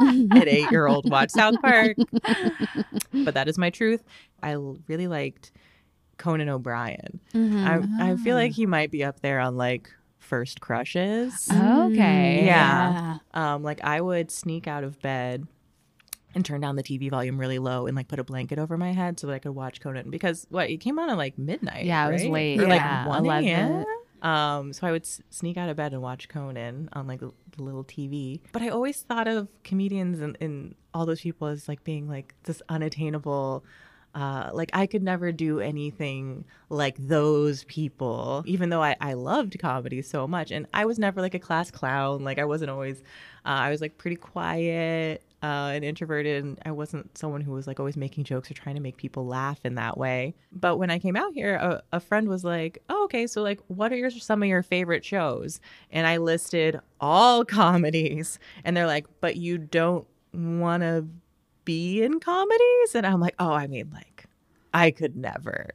an 0.00 0.48
eight 0.48 0.70
year 0.72 0.86
old 0.88 1.08
watch 1.08 1.30
South 1.30 1.54
Park. 1.62 1.96
but 3.24 3.32
that 3.34 3.46
is 3.48 3.56
my 3.56 3.70
truth. 3.70 4.02
I 4.42 4.56
really 4.88 5.06
liked 5.06 5.52
Conan 6.18 6.48
O'Brien. 6.48 7.20
I, 7.34 7.82
I 8.00 8.16
feel 8.16 8.34
like 8.36 8.52
he 8.52 8.66
might 8.66 8.90
be 8.90 9.04
up 9.04 9.20
there 9.20 9.40
on 9.40 9.56
like 9.56 9.90
first 10.18 10.60
crushes. 10.60 11.48
okay. 11.52 12.42
Yeah. 12.44 13.18
Um, 13.34 13.62
like 13.62 13.82
I 13.84 14.00
would 14.00 14.30
sneak 14.30 14.66
out 14.66 14.82
of 14.84 15.00
bed 15.00 15.46
and 16.34 16.44
turn 16.44 16.60
down 16.60 16.76
the 16.76 16.82
TV 16.82 17.08
volume 17.10 17.38
really 17.38 17.58
low 17.58 17.86
and 17.86 17.96
like 17.96 18.08
put 18.08 18.18
a 18.18 18.24
blanket 18.24 18.58
over 18.58 18.76
my 18.76 18.92
head 18.92 19.18
so 19.20 19.26
that 19.26 19.34
I 19.34 19.38
could 19.38 19.52
watch 19.54 19.80
Conan 19.80 20.10
because 20.10 20.46
what 20.50 20.68
it 20.68 20.78
came 20.78 20.98
on 20.98 21.08
at 21.10 21.16
like 21.16 21.38
midnight. 21.38 21.84
Yeah, 21.86 22.08
it 22.08 22.12
was 22.12 22.24
late. 22.24 22.60
Or 22.60 22.66
Yeah, 22.66 23.04
like 23.04 23.08
one 23.08 23.24
11. 23.24 23.44
a.m. 23.48 23.84
Um, 24.22 24.72
so 24.72 24.86
I 24.86 24.92
would 24.92 25.02
s- 25.02 25.20
sneak 25.30 25.56
out 25.56 25.68
of 25.68 25.76
bed 25.76 25.92
and 25.92 26.02
watch 26.02 26.28
Conan 26.28 26.88
on 26.94 27.06
like 27.06 27.20
the 27.20 27.32
the 27.56 27.62
little 27.62 27.84
TV. 27.84 28.40
But 28.52 28.62
I 28.62 28.68
always 28.70 29.00
thought 29.02 29.28
of 29.28 29.48
comedians 29.62 30.20
and, 30.20 30.36
and 30.40 30.74
all 30.92 31.06
those 31.06 31.20
people 31.20 31.46
as 31.48 31.68
like 31.68 31.84
being 31.84 32.08
like 32.08 32.34
this 32.44 32.60
unattainable. 32.68 33.64
Uh, 34.16 34.48
like 34.54 34.70
I 34.72 34.86
could 34.86 35.02
never 35.02 35.30
do 35.30 35.60
anything 35.60 36.46
like 36.70 36.96
those 36.98 37.64
people, 37.64 38.42
even 38.46 38.70
though 38.70 38.82
I, 38.82 38.96
I 38.98 39.12
loved 39.12 39.58
comedy 39.58 40.00
so 40.00 40.26
much. 40.26 40.50
And 40.50 40.66
I 40.72 40.86
was 40.86 40.98
never 40.98 41.20
like 41.20 41.34
a 41.34 41.38
class 41.38 41.70
clown. 41.70 42.24
Like 42.24 42.38
I 42.38 42.46
wasn't 42.46 42.70
always, 42.70 43.00
uh, 43.44 43.60
I 43.60 43.70
was 43.70 43.82
like 43.82 43.98
pretty 43.98 44.16
quiet 44.16 45.22
uh, 45.42 45.72
and 45.74 45.84
introverted. 45.84 46.42
And 46.42 46.58
I 46.64 46.70
wasn't 46.70 47.18
someone 47.18 47.42
who 47.42 47.52
was 47.52 47.66
like 47.66 47.78
always 47.78 47.98
making 47.98 48.24
jokes 48.24 48.50
or 48.50 48.54
trying 48.54 48.76
to 48.76 48.80
make 48.80 48.96
people 48.96 49.26
laugh 49.26 49.60
in 49.64 49.74
that 49.74 49.98
way. 49.98 50.34
But 50.50 50.78
when 50.78 50.90
I 50.90 50.98
came 50.98 51.14
out 51.14 51.34
here, 51.34 51.56
a, 51.56 51.82
a 51.92 52.00
friend 52.00 52.26
was 52.26 52.42
like, 52.42 52.78
oh, 52.88 53.04
okay, 53.04 53.26
so 53.26 53.42
like, 53.42 53.60
what 53.66 53.92
are 53.92 53.96
your, 53.96 54.08
some 54.08 54.42
of 54.42 54.48
your 54.48 54.62
favorite 54.62 55.04
shows? 55.04 55.60
And 55.90 56.06
I 56.06 56.16
listed 56.16 56.80
all 57.02 57.44
comedies. 57.44 58.38
And 58.64 58.74
they're 58.74 58.86
like, 58.86 59.04
but 59.20 59.36
you 59.36 59.58
don't 59.58 60.06
want 60.32 60.84
to 60.84 61.06
be 61.66 62.02
in 62.02 62.18
comedies? 62.20 62.94
And 62.94 63.06
I'm 63.06 63.20
like, 63.20 63.34
oh, 63.38 63.52
I 63.52 63.66
mean, 63.66 63.90
like, 63.92 64.24
I 64.72 64.90
could 64.90 65.16
never. 65.16 65.72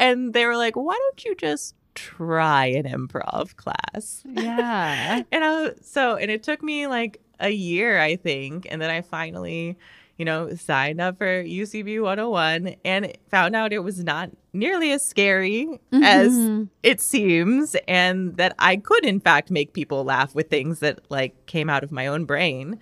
And 0.00 0.32
they 0.34 0.44
were 0.46 0.56
like, 0.56 0.74
why 0.74 0.96
don't 0.98 1.24
you 1.24 1.36
just 1.36 1.76
try 1.94 2.66
an 2.66 2.84
improv 2.84 3.54
class? 3.56 4.22
Yeah. 4.28 5.22
and 5.32 5.44
I, 5.44 5.62
was, 5.62 5.74
so, 5.82 6.16
and 6.16 6.30
it 6.32 6.42
took 6.42 6.62
me 6.62 6.86
like 6.88 7.20
a 7.40 7.50
year, 7.50 8.00
I 8.00 8.16
think. 8.16 8.66
And 8.70 8.80
then 8.82 8.90
I 8.90 9.00
finally, 9.00 9.76
you 10.16 10.24
know, 10.24 10.52
signed 10.54 11.00
up 11.00 11.18
for 11.18 11.42
UCB 11.44 12.00
101 12.02 12.74
and 12.84 13.12
found 13.30 13.54
out 13.56 13.72
it 13.72 13.80
was 13.84 14.02
not 14.02 14.30
nearly 14.52 14.90
as 14.92 15.04
scary 15.04 15.78
as 15.92 16.32
Mhm. 16.32 16.68
it 16.82 17.00
seems. 17.00 17.76
And 17.86 18.36
that 18.36 18.54
I 18.58 18.76
could, 18.76 19.04
in 19.04 19.20
fact, 19.20 19.50
make 19.50 19.72
people 19.72 20.04
laugh 20.04 20.34
with 20.34 20.48
things 20.50 20.80
that 20.80 21.00
like 21.10 21.46
came 21.46 21.68
out 21.70 21.82
of 21.84 21.90
my 21.92 22.06
own 22.06 22.24
brain. 22.24 22.78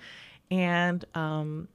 And, 0.51 1.05
um, 1.15 1.69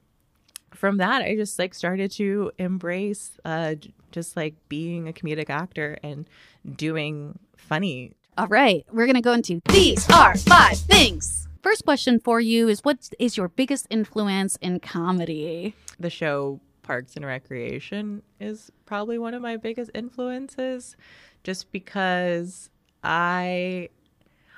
from 0.82 0.96
that, 0.96 1.22
I 1.22 1.36
just 1.36 1.60
like 1.60 1.74
started 1.74 2.10
to 2.14 2.50
embrace 2.58 3.38
uh, 3.44 3.76
just 4.10 4.36
like 4.36 4.56
being 4.68 5.06
a 5.06 5.12
comedic 5.12 5.48
actor 5.48 5.96
and 6.02 6.28
doing 6.74 7.38
funny 7.56 8.14
All 8.36 8.48
right, 8.48 8.84
we're 8.90 9.06
going 9.06 9.14
to 9.14 9.22
go 9.22 9.32
into 9.32 9.60
these 9.66 10.10
are 10.10 10.36
five 10.36 10.76
things. 10.76 11.46
First 11.62 11.84
question 11.84 12.18
for 12.18 12.40
you 12.40 12.66
is 12.66 12.80
what 12.80 13.10
is 13.20 13.36
your 13.36 13.46
biggest 13.46 13.86
influence 13.90 14.56
in 14.56 14.80
comedy? 14.80 15.76
the 16.00 16.10
show 16.10 16.58
Parks 16.82 17.14
and 17.14 17.24
Recreation 17.24 18.22
is 18.40 18.72
probably 18.84 19.20
one 19.20 19.34
of 19.34 19.40
my 19.40 19.56
biggest 19.58 19.92
influences 19.94 20.96
just 21.44 21.70
because 21.70 22.70
I 23.04 23.88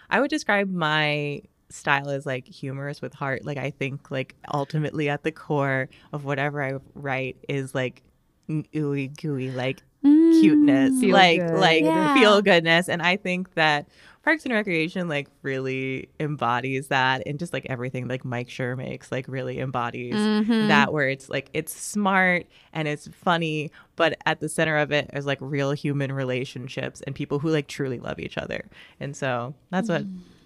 I 0.08 0.20
would 0.20 0.30
describe 0.30 0.70
my 0.70 1.42
style 1.70 2.08
is 2.10 2.24
like 2.26 2.46
humorous 2.46 3.00
with 3.02 3.14
heart 3.14 3.44
like 3.44 3.56
I 3.58 3.70
think 3.70 4.10
like 4.10 4.34
ultimately 4.52 5.08
at 5.08 5.22
the 5.24 5.32
core 5.32 5.88
of 6.12 6.24
whatever 6.24 6.62
I 6.62 6.74
write 6.94 7.36
is 7.48 7.74
like 7.74 8.02
ooey 8.48 9.16
gooey 9.20 9.50
like 9.50 9.82
cuteness 10.02 11.02
like 11.02 11.40
good. 11.40 11.58
like 11.58 11.84
Yeah. 11.84 12.14
feel 12.14 12.42
goodness 12.42 12.88
and 12.88 13.00
I 13.02 13.16
think 13.16 13.54
that 13.54 13.88
Parks 14.22 14.44
and 14.44 14.54
Recreation 14.54 15.08
like 15.08 15.28
really 15.42 16.08
embodies 16.20 16.88
that 16.88 17.22
and 17.26 17.38
just 17.38 17.52
like 17.52 17.66
everything 17.68 18.08
like 18.08 18.24
Mike 18.24 18.48
Schur 18.48 18.76
makes 18.76 19.10
like 19.12 19.26
really 19.28 19.58
embodies 19.60 20.14
Mhm. 20.14 20.68
that 20.68 20.92
where 20.92 21.08
it's 21.08 21.28
like 21.28 21.48
it's 21.54 21.74
smart 21.78 22.46
and 22.72 22.86
it's 22.88 23.08
funny 23.08 23.70
but 23.96 24.16
at 24.26 24.40
the 24.40 24.48
center 24.48 24.76
of 24.76 24.92
it 24.92 25.10
is 25.14 25.24
like 25.26 25.38
real 25.40 25.72
human 25.72 26.12
relationships 26.12 27.00
and 27.06 27.14
people 27.14 27.38
who 27.38 27.48
like 27.48 27.66
truly 27.66 27.98
love 27.98 28.18
each 28.18 28.36
other 28.38 28.66
and 29.00 29.16
so 29.16 29.54
that's 29.70 29.88
what 29.88 30.04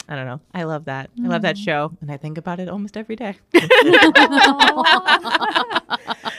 I 0.08 0.16
don't 0.16 0.26
know. 0.26 0.40
I 0.54 0.62
love 0.62 0.86
that. 0.86 1.10
I 1.22 1.26
love 1.26 1.42
that 1.42 1.58
show, 1.58 1.92
and 2.00 2.10
I 2.10 2.16
think 2.16 2.38
about 2.38 2.60
it 2.60 2.68
almost 2.68 2.96
every 2.96 3.14
day. 3.14 3.36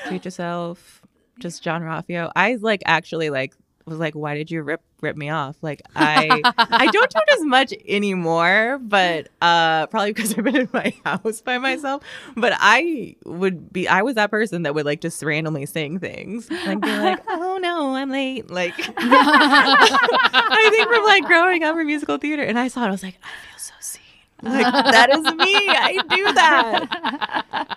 Treat 0.07 0.25
yourself. 0.25 1.01
Just 1.39 1.63
Jean-Ralphio. 1.63 2.31
I 2.35 2.55
like 2.55 2.81
actually 2.85 3.29
like 3.29 3.53
was 3.89 3.99
like, 3.99 4.13
why 4.13 4.35
did 4.35 4.49
you 4.51 4.61
rip 4.61 4.81
rip 5.01 5.17
me 5.17 5.29
off? 5.29 5.57
Like 5.61 5.81
I 5.95 6.41
I 6.55 6.87
don't 6.87 7.09
do 7.09 7.19
it 7.19 7.33
as 7.33 7.45
much 7.45 7.73
anymore, 7.87 8.79
but 8.81 9.29
uh 9.41 9.87
probably 9.87 10.13
because 10.13 10.33
I've 10.37 10.43
been 10.43 10.55
in 10.55 10.69
my 10.71 10.93
house 11.03 11.41
by 11.41 11.57
myself. 11.57 12.03
But 12.35 12.53
I 12.57 13.15
would 13.25 13.73
be 13.73 13.87
I 13.87 14.01
was 14.03 14.15
that 14.15 14.31
person 14.31 14.63
that 14.63 14.75
would 14.75 14.85
like 14.85 15.01
just 15.01 15.21
randomly 15.23 15.65
sing 15.65 15.99
things. 15.99 16.49
Like 16.49 16.81
be 16.81 16.91
like, 16.97 17.19
oh 17.27 17.39
I'm 17.99 18.09
late. 18.09 18.49
Like 18.49 18.73
I 18.97 20.69
think 20.71 20.89
from 20.89 21.03
like 21.03 21.25
growing 21.25 21.63
up 21.63 21.77
in 21.77 21.85
musical 21.85 22.17
theater 22.17 22.43
and 22.43 22.57
I 22.57 22.67
saw 22.67 22.83
it, 22.83 22.87
I 22.87 22.91
was 22.91 23.03
like, 23.03 23.17
I 23.23 23.27
feel 23.49 23.59
so 23.59 23.73
seen. 23.79 24.01
Like 24.41 24.73
that 24.73 25.09
is 25.11 25.23
me. 25.35 25.55
I 25.69 26.01
do 26.09 26.33
that. 26.33 27.75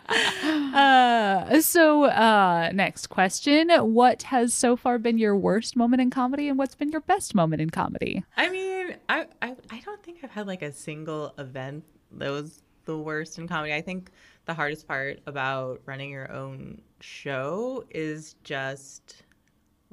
Uh, 0.74 1.60
so, 1.60 2.04
uh, 2.04 2.70
next 2.72 3.08
question. 3.08 3.70
What 3.70 4.22
has 4.24 4.54
so 4.54 4.76
far 4.76 4.98
been 4.98 5.18
your 5.18 5.36
worst 5.36 5.76
moment 5.76 6.00
in 6.00 6.10
comedy 6.10 6.48
and 6.48 6.58
what's 6.58 6.74
been 6.74 6.90
your 6.90 7.00
best 7.02 7.34
moment 7.34 7.60
in 7.62 7.70
comedy? 7.70 8.24
I 8.36 8.48
mean, 8.48 8.96
I, 9.08 9.26
I 9.40 9.56
I 9.70 9.80
don't 9.80 10.02
think 10.02 10.18
I've 10.22 10.30
had 10.30 10.46
like 10.46 10.62
a 10.62 10.72
single 10.72 11.34
event 11.38 11.84
that 12.12 12.30
was 12.30 12.62
the 12.84 12.96
worst 12.96 13.38
in 13.38 13.48
comedy. 13.48 13.74
I 13.74 13.80
think 13.80 14.10
the 14.44 14.54
hardest 14.54 14.86
part 14.88 15.20
about 15.26 15.80
running 15.86 16.10
your 16.10 16.30
own 16.32 16.80
show 17.00 17.84
is 17.90 18.34
just 18.44 19.21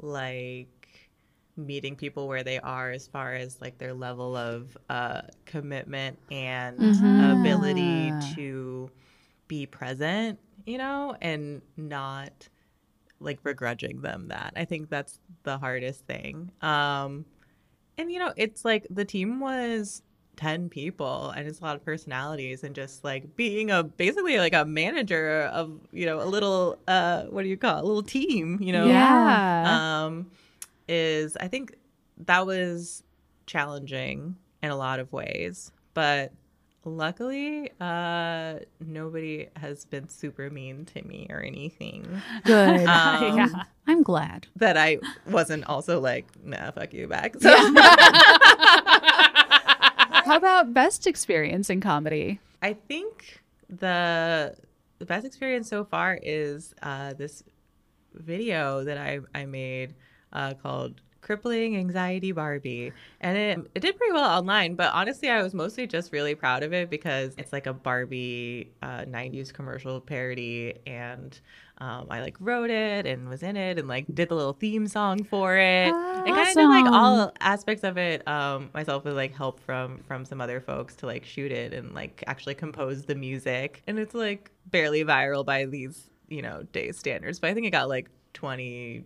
like 0.02 0.88
meeting 1.58 1.96
people 1.96 2.28
where 2.28 2.44
they 2.44 2.60
are 2.60 2.92
as 2.92 3.08
far 3.08 3.34
as 3.34 3.60
like 3.62 3.78
their 3.78 3.94
level 3.94 4.36
of 4.36 4.78
uh, 4.90 5.22
commitment 5.46 6.18
and 6.32 6.80
Mhm. 6.80 7.32
ability 7.32 8.14
to 8.14 8.90
be 9.48 9.66
present, 9.66 10.40
you 10.66 10.78
know, 10.78 11.16
and 11.22 11.62
not 11.78 12.48
like 13.20 13.44
begrudging 13.44 14.02
them 14.02 14.28
that. 14.30 14.54
I 14.56 14.66
think 14.66 14.90
that's 14.90 15.20
the 15.44 15.58
hardest 15.58 16.06
thing. 16.06 16.52
Um 16.62 17.26
and 17.98 18.12
you 18.12 18.20
know, 18.20 18.34
it's 18.38 18.64
like 18.66 18.88
the 18.90 19.06
team 19.06 19.40
was 19.40 20.02
10 20.40 20.70
people 20.70 21.32
and 21.36 21.46
it's 21.50 21.60
a 21.60 21.64
lot 21.64 21.76
of 21.76 21.84
personalities 21.84 22.64
and 22.64 22.74
just 22.74 23.04
like 23.04 23.36
being 23.36 23.72
a 23.72 23.84
basically 23.84 24.38
like 24.38 24.54
a 24.54 24.64
manager 24.64 25.42
of, 25.52 25.78
you 25.92 26.06
know, 26.06 26.22
a 26.22 26.24
little 26.24 26.80
uh 26.88 27.24
what 27.24 27.44
do 27.44 27.50
you 27.50 27.58
call 27.58 27.78
it? 27.78 27.84
a 27.84 27.86
little 27.86 28.02
team, 28.04 28.58
you 28.62 28.72
know. 28.72 28.86
Yeah. 28.88 30.06
Um 30.06 30.32
is 30.88 31.36
I 31.36 31.50
think 31.50 31.76
that 32.26 32.46
was 32.46 33.04
challenging 33.48 34.38
in 34.64 34.72
a 34.72 34.78
lot 34.78 35.00
of 35.02 35.12
ways, 35.12 35.72
but 35.94 36.32
luckily 36.86 37.70
uh 37.82 38.54
nobody 38.80 39.48
has 39.58 39.84
been 39.84 40.08
super 40.08 40.50
mean 40.50 40.86
to 40.86 41.02
me 41.06 41.28
or 41.30 41.42
anything 41.42 42.08
Good. 42.46 42.80
Um, 42.88 43.38
yeah. 43.38 43.48
I'm 43.86 44.02
glad. 44.04 44.48
that 44.56 44.78
I 44.78 45.00
wasn't 45.28 45.66
also 45.66 46.00
like 46.00 46.26
nah 46.44 46.72
fuck 46.72 46.94
you 46.94 47.08
back 47.08 47.36
so 47.42 47.50
How 50.30 50.38
about 50.38 50.76
best 50.76 51.08
experience 51.08 51.72
in 51.72 51.82
comedy? 51.82 52.40
I 52.62 52.74
think 52.74 53.42
the 53.68 54.56
the 55.00 55.06
best 55.06 55.26
experience 55.26 55.68
so 55.68 55.84
far 55.84 56.20
is 56.22 56.76
uh, 56.84 57.16
this 57.16 57.42
video 58.14 58.84
that 58.84 59.00
I 59.00 59.22
I 59.34 59.46
made 59.46 59.96
uh, 60.32 60.54
called 60.54 61.02
"Crippling 61.22 61.78
Anxiety 61.78 62.32
Barbie," 62.32 62.94
and 63.22 63.38
it 63.38 63.72
it 63.76 63.80
did 63.82 63.98
pretty 63.98 64.14
well 64.14 64.30
online. 64.30 64.76
But 64.76 64.94
honestly, 64.94 65.30
I 65.30 65.42
was 65.44 65.54
mostly 65.54 65.88
just 65.88 66.12
really 66.12 66.36
proud 66.36 66.64
of 66.64 66.74
it 66.74 66.90
because 66.90 67.34
it's 67.38 67.54
like 67.54 67.68
a 67.68 67.74
Barbie 67.74 68.72
uh, 68.82 69.06
'90s 69.06 69.54
commercial 69.54 70.02
parody, 70.02 70.76
and 70.86 71.40
um, 71.82 72.08
I 72.10 72.20
like 72.22 72.36
wrote 72.40 72.70
it 72.70 73.06
and 73.06 73.30
was 73.30 73.42
in 73.42 73.56
it 73.56 73.80
and 73.80 73.88
like 73.88 74.06
did 74.14 74.30
the 74.30 74.36
little 74.36 74.54
theme 74.54 74.88
song 74.88 75.24
for 75.24 75.58
it. 75.58 75.88
and 75.88 76.28
kind 76.28 76.48
of 76.50 76.54
did 76.56 76.68
like 76.68 76.86
all 76.92 77.32
aspects 77.40 77.84
of 77.84 77.98
it 77.98 78.28
um, 78.28 78.70
myself 78.74 79.06
with 79.06 79.16
like 79.16 79.34
help 79.34 79.60
from 79.62 80.00
from 80.08 80.26
some 80.26 80.42
other 80.42 80.60
folks 80.60 80.96
to 80.98 81.06
like 81.06 81.24
shoot 81.24 81.52
it 81.52 81.74
and 81.74 81.94
like 81.94 82.24
actually 82.28 82.56
compose 82.56 83.04
the 83.04 83.16
music. 83.16 83.82
And 83.88 83.98
it's 83.98 84.14
like 84.14 84.52
barely 84.70 85.06
viral 85.06 85.46
by 85.46 85.66
these 85.66 86.10
you 86.28 86.42
know 86.42 86.64
day 86.72 86.92
standards, 86.92 87.40
but 87.40 87.50
I 87.50 87.54
think 87.54 87.66
it 87.66 87.72
got 87.72 87.88
like 87.88 88.10
20 88.34 89.06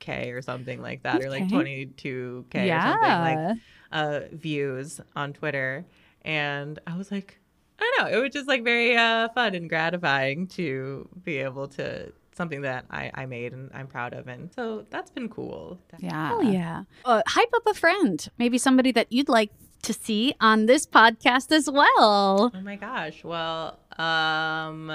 k 0.00 0.30
or 0.32 0.42
something 0.42 0.80
like 0.82 1.02
that 1.04 1.22
or 1.22 1.30
like 1.30 1.44
22k 1.48 2.54
or 2.54 2.58
something 2.92 3.08
like 3.50 3.58
uh 3.92 4.20
views 4.32 5.00
on 5.14 5.32
twitter 5.32 5.84
and 6.22 6.78
i 6.86 6.96
was 6.96 7.10
like 7.12 7.38
i 7.78 7.82
don't 7.96 8.10
know 8.10 8.18
it 8.18 8.20
was 8.22 8.32
just 8.32 8.48
like 8.48 8.64
very 8.64 8.96
uh 8.96 9.28
fun 9.30 9.54
and 9.54 9.68
gratifying 9.68 10.46
to 10.46 11.08
be 11.24 11.36
able 11.38 11.68
to 11.68 12.12
something 12.32 12.62
that 12.62 12.84
i 12.90 13.10
i 13.14 13.26
made 13.26 13.52
and 13.52 13.70
i'm 13.74 13.86
proud 13.86 14.12
of 14.14 14.26
and 14.28 14.52
so 14.54 14.84
that's 14.90 15.10
been 15.10 15.28
cool 15.28 15.78
Yeah. 15.98 16.30
Oh 16.32 16.40
yeah. 16.40 16.84
Uh, 17.04 17.22
hype 17.26 17.52
up 17.54 17.66
a 17.66 17.74
friend, 17.74 18.26
maybe 18.38 18.56
somebody 18.56 18.92
that 18.92 19.12
you'd 19.12 19.28
like 19.28 19.50
to 19.82 19.92
see 19.92 20.34
on 20.40 20.64
this 20.66 20.86
podcast 20.86 21.52
as 21.52 21.70
well. 21.70 22.50
oh 22.54 22.60
my 22.62 22.76
gosh 22.76 23.24
well 23.24 23.78
um 23.98 24.92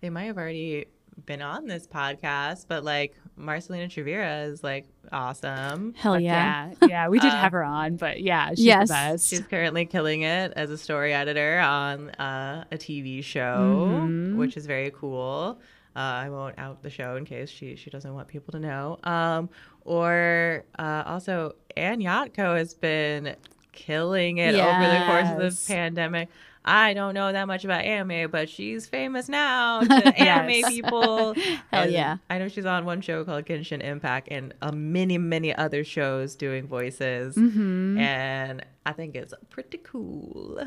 they 0.00 0.10
might 0.10 0.24
have 0.24 0.38
already 0.38 0.86
been 1.26 1.42
on 1.42 1.66
this 1.66 1.86
podcast 1.86 2.66
but 2.68 2.82
like 2.84 3.14
marcelina 3.38 3.86
trevira 3.88 4.46
is 4.50 4.62
like 4.64 4.86
awesome 5.12 5.94
Hell 5.96 6.18
yeah. 6.20 6.72
yeah. 6.82 6.88
Yeah. 6.88 7.08
We 7.08 7.18
did 7.20 7.30
Uh, 7.32 7.36
have 7.40 7.52
her 7.52 7.62
on, 7.64 7.96
but 7.96 8.20
yeah, 8.20 8.50
she's 8.50 8.60
Yes. 8.64 8.88
the 8.88 8.92
best. 8.94 9.28
She's 9.30 9.40
currently 9.40 9.86
killing 9.86 10.22
it 10.22 10.52
as 10.56 10.70
a 10.70 10.76
story 10.78 11.14
editor 11.14 11.58
on 11.60 12.10
uh, 12.10 12.64
a 12.70 12.76
TV 12.76 13.22
show, 13.22 13.88
Mhm. 14.02 14.36
which 14.36 14.56
is 14.56 14.66
very 14.66 14.90
cool. 14.90 15.58
Uh, 15.96 16.00
I 16.00 16.30
won't 16.30 16.58
out 16.58 16.82
the 16.82 16.90
show 16.90 17.16
in 17.16 17.24
case 17.24 17.48
she, 17.50 17.74
she 17.76 17.90
doesn't 17.90 18.12
want 18.14 18.28
people 18.28 18.52
to 18.52 18.60
know. 18.60 18.98
Um, 19.04 19.48
or 19.84 20.64
uh, 20.78 21.02
also, 21.06 21.54
Anne 21.76 22.00
Yatco 22.00 22.56
has 22.56 22.74
been 22.74 23.34
killing 23.72 24.38
it 24.38 24.54
over 24.54 24.86
the 24.88 25.04
course 25.06 25.28
of 25.30 25.42
Yes. 25.42 25.66
the 25.66 25.74
pandemic. 25.74 26.28
I 26.68 26.94
don't 26.94 27.14
know 27.14 27.32
that 27.32 27.46
much 27.46 27.64
about 27.64 27.84
anime, 27.84 28.30
but 28.30 28.48
she's 28.48 28.86
famous 28.86 29.28
now 29.28 29.80
to 29.82 30.18
anime 30.20 30.70
people. 30.70 31.34
Hell 31.72 31.90
yeah. 31.90 32.18
I 32.28 32.38
know 32.38 32.48
she's 32.48 32.66
on 32.66 32.84
one 32.84 33.00
show 33.00 33.24
called 33.24 33.44
Genshin 33.46 33.82
Impact 33.82 34.28
and 34.30 34.52
uh, 34.60 34.72
many, 34.72 35.18
many 35.18 35.54
other 35.54 35.84
shows 35.84 36.34
doing 36.36 36.66
voices. 36.66 37.36
Mhm. 37.36 37.98
And 37.98 38.64
I 38.88 38.92
think 38.92 39.14
it's 39.16 39.34
pretty 39.50 39.76
cool. 39.78 40.58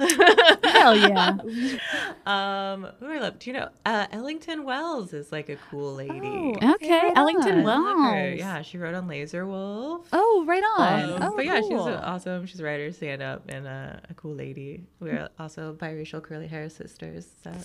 Hell 0.64 0.96
yeah. 0.96 1.30
um, 2.28 2.88
who 3.00 3.08
I 3.08 3.18
love? 3.18 3.40
Do 3.40 3.50
you 3.50 3.54
know 3.58 3.70
uh, 3.84 4.06
Ellington 4.12 4.64
Wells 4.64 5.12
is 5.12 5.32
like 5.32 5.50
a 5.50 5.56
cool 5.72 5.96
lady. 5.96 6.20
Oh, 6.22 6.74
Okay, 6.76 7.00
right 7.00 7.14
Ellington 7.18 7.54
on. 7.54 7.60
I 7.60 7.64
love 7.64 7.98
her. 7.98 8.12
Wells. 8.12 8.40
Yeah, 8.40 8.62
she 8.62 8.78
wrote 8.78 8.94
on 8.94 9.08
Laser 9.08 9.48
Wolf. 9.48 10.08
Oh, 10.14 10.44
right 10.48 10.62
on. 10.78 11.10
Um, 11.14 11.24
oh, 11.24 11.36
but 11.36 11.46
yeah, 11.46 11.62
she's 11.62 11.72
awesome. 11.72 12.46
She's 12.46 12.60
a 12.60 12.64
writer, 12.64 12.92
stand 12.92 13.24
up, 13.24 13.50
and 13.50 13.66
uh, 13.66 13.94
a 14.08 14.14
cool 14.16 14.36
lady. 14.36 14.84
We're 15.00 15.28
also 15.40 15.74
biracial 15.74 16.22
curly 16.22 16.46
hair 16.48 16.70
sisters. 16.70 17.28
So, 17.44 17.50
you 17.50 17.56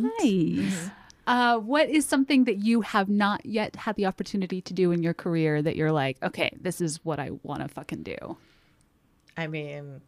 know. 0.00 0.10
Sweet. 0.20 0.62
Nice. 0.68 0.90
Uh, 1.26 1.56
what 1.56 1.88
is 1.88 2.04
something 2.04 2.44
that 2.44 2.58
you 2.58 2.82
have 2.82 3.08
not 3.08 3.46
yet 3.46 3.74
had 3.76 3.96
the 3.96 4.04
opportunity 4.04 4.60
to 4.60 4.74
do 4.74 4.92
in 4.92 5.02
your 5.02 5.14
career 5.14 5.62
that 5.62 5.74
you're 5.74 5.90
like, 5.90 6.22
okay, 6.22 6.50
this 6.60 6.82
is 6.82 7.02
what 7.02 7.18
I 7.18 7.30
want 7.42 7.62
to 7.62 7.68
fucking 7.68 8.02
do? 8.02 8.36
I 9.36 9.46
mean, 9.46 10.00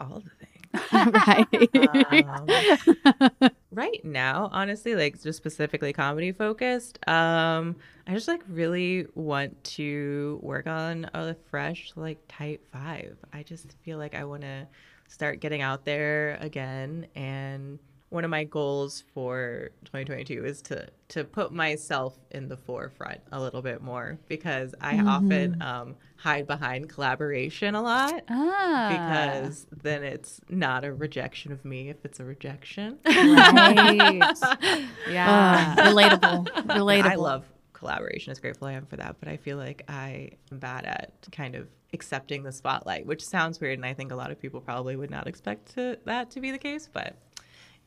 all 0.00 0.20
the 0.20 0.30
things. 0.30 0.50
right. 0.92 2.26
Um, 2.26 3.50
right 3.70 4.04
now, 4.04 4.48
honestly, 4.52 4.94
like 4.96 5.22
just 5.22 5.36
specifically 5.36 5.92
comedy 5.92 6.32
focused, 6.32 6.98
um, 7.08 7.76
I 8.06 8.14
just 8.14 8.28
like 8.28 8.42
really 8.48 9.06
want 9.14 9.62
to 9.64 10.40
work 10.42 10.66
on 10.66 11.08
a 11.14 11.34
fresh 11.50 11.92
like 11.96 12.18
tight 12.28 12.60
five. 12.72 13.16
I 13.32 13.42
just 13.42 13.76
feel 13.84 13.98
like 13.98 14.14
I 14.14 14.24
want 14.24 14.42
to 14.42 14.66
start 15.08 15.40
getting 15.40 15.62
out 15.62 15.84
there 15.84 16.38
again 16.40 17.06
and 17.14 17.78
one 18.14 18.24
of 18.24 18.30
my 18.30 18.44
goals 18.44 19.02
for 19.12 19.70
2022 19.86 20.44
is 20.44 20.62
to 20.62 20.86
to 21.08 21.24
put 21.24 21.52
myself 21.52 22.16
in 22.30 22.48
the 22.48 22.56
forefront 22.56 23.20
a 23.32 23.40
little 23.40 23.60
bit 23.60 23.82
more 23.82 24.16
because 24.28 24.72
I 24.80 25.00
often 25.00 25.60
um, 25.60 25.96
hide 26.16 26.46
behind 26.46 26.88
collaboration 26.88 27.74
a 27.74 27.82
lot 27.82 28.22
Ah, 28.28 28.88
because 28.90 29.66
then 29.82 30.04
it's 30.04 30.40
not 30.48 30.84
a 30.84 30.92
rejection 30.94 31.50
of 31.50 31.64
me 31.64 31.90
if 31.90 32.04
it's 32.04 32.20
a 32.20 32.24
rejection. 32.24 32.98
right. 33.04 34.22
Uh, 34.22 34.56
yeah. 35.10 35.74
relatable. 35.76 36.46
Relatable. 36.66 37.04
I 37.04 37.14
love 37.16 37.44
collaboration 37.72 38.30
as 38.30 38.38
grateful 38.38 38.68
I 38.68 38.72
am 38.72 38.86
for 38.86 38.96
that, 38.96 39.16
but 39.18 39.28
I 39.28 39.36
feel 39.36 39.56
like 39.56 39.82
I 39.88 40.30
am 40.52 40.60
bad 40.60 40.84
at 40.84 41.12
kind 41.32 41.56
of 41.56 41.66
accepting 41.92 42.44
the 42.44 42.52
spotlight, 42.52 43.06
which 43.06 43.24
sounds 43.24 43.60
weird, 43.60 43.78
and 43.78 43.84
I 43.84 43.92
think 43.92 44.12
a 44.12 44.16
lot 44.16 44.30
of 44.30 44.40
people 44.40 44.60
probably 44.60 44.94
would 44.96 45.10
not 45.10 45.26
expect 45.26 45.74
to, 45.74 45.98
that 46.04 46.30
to 46.30 46.40
be 46.40 46.50
the 46.50 46.58
case, 46.58 46.88
but 46.90 47.16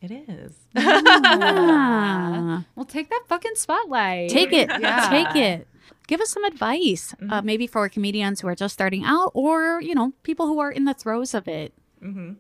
it 0.02 0.12
is. 0.12 0.54
Ah. 0.76 2.66
well, 2.76 2.86
take 2.86 3.10
that 3.10 3.24
fucking 3.28 3.56
spotlight. 3.56 4.30
Take 4.30 4.54
it. 4.54 4.70
Yeah. 4.70 5.10
Take 5.10 5.36
it. 5.36 5.68
Give 6.08 6.22
us 6.22 6.30
some 6.32 6.46
advice, 6.46 7.14
uh, 7.30 7.42
maybe 7.42 7.68
for 7.68 7.90
comedians 7.90 8.40
who 8.40 8.48
are 8.48 8.56
just 8.56 8.74
starting 8.74 9.04
out, 9.04 9.32
or 9.34 9.82
you 9.82 9.94
know, 9.94 10.14
people 10.24 10.48
who 10.48 10.60
are 10.60 10.72
in 10.72 10.86
the 10.86 10.94
throes 10.94 11.34
of 11.34 11.48
it. 11.50 11.74
hmm 12.02 12.34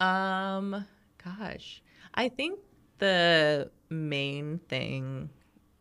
Um, 0.00 0.86
gosh, 1.24 1.82
I 2.14 2.28
think 2.28 2.60
the 2.98 3.70
main 3.90 4.60
thing 4.68 5.30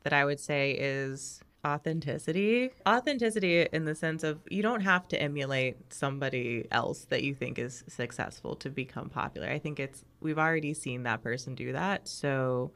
that 0.03 0.14
I 0.14 0.26
would 0.26 0.39
say 0.39 0.72
is 0.72 1.41
authenticity. 1.66 2.72
Authenticity 2.88 3.68
in 3.72 3.86
the 3.86 3.95
sense 3.95 4.24
of 4.24 4.39
you 4.49 4.61
don't 4.61 4.82
have 4.82 5.07
to 5.09 5.22
emulate 5.22 5.93
somebody 5.93 6.68
else 6.72 7.05
that 7.05 7.24
you 7.24 7.34
think 7.34 7.57
is 7.57 7.84
successful 7.88 8.55
to 8.57 8.70
become 8.70 9.09
popular. 9.09 9.47
I 9.49 9.59
think 9.59 9.80
it's 9.80 10.03
we've 10.22 10.39
already 10.39 10.74
seen 10.74 11.03
that 11.03 11.22
person 11.22 11.55
do 11.55 11.72
that. 11.74 12.07
So 12.07 12.72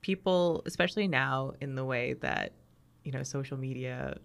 people, 0.00 0.62
especially 0.66 1.08
now 1.08 1.52
in 1.60 1.74
the 1.74 1.84
way 1.84 2.14
that, 2.14 2.52
you 3.04 3.12
know, 3.12 3.22
social 3.22 3.56
media 3.56 4.18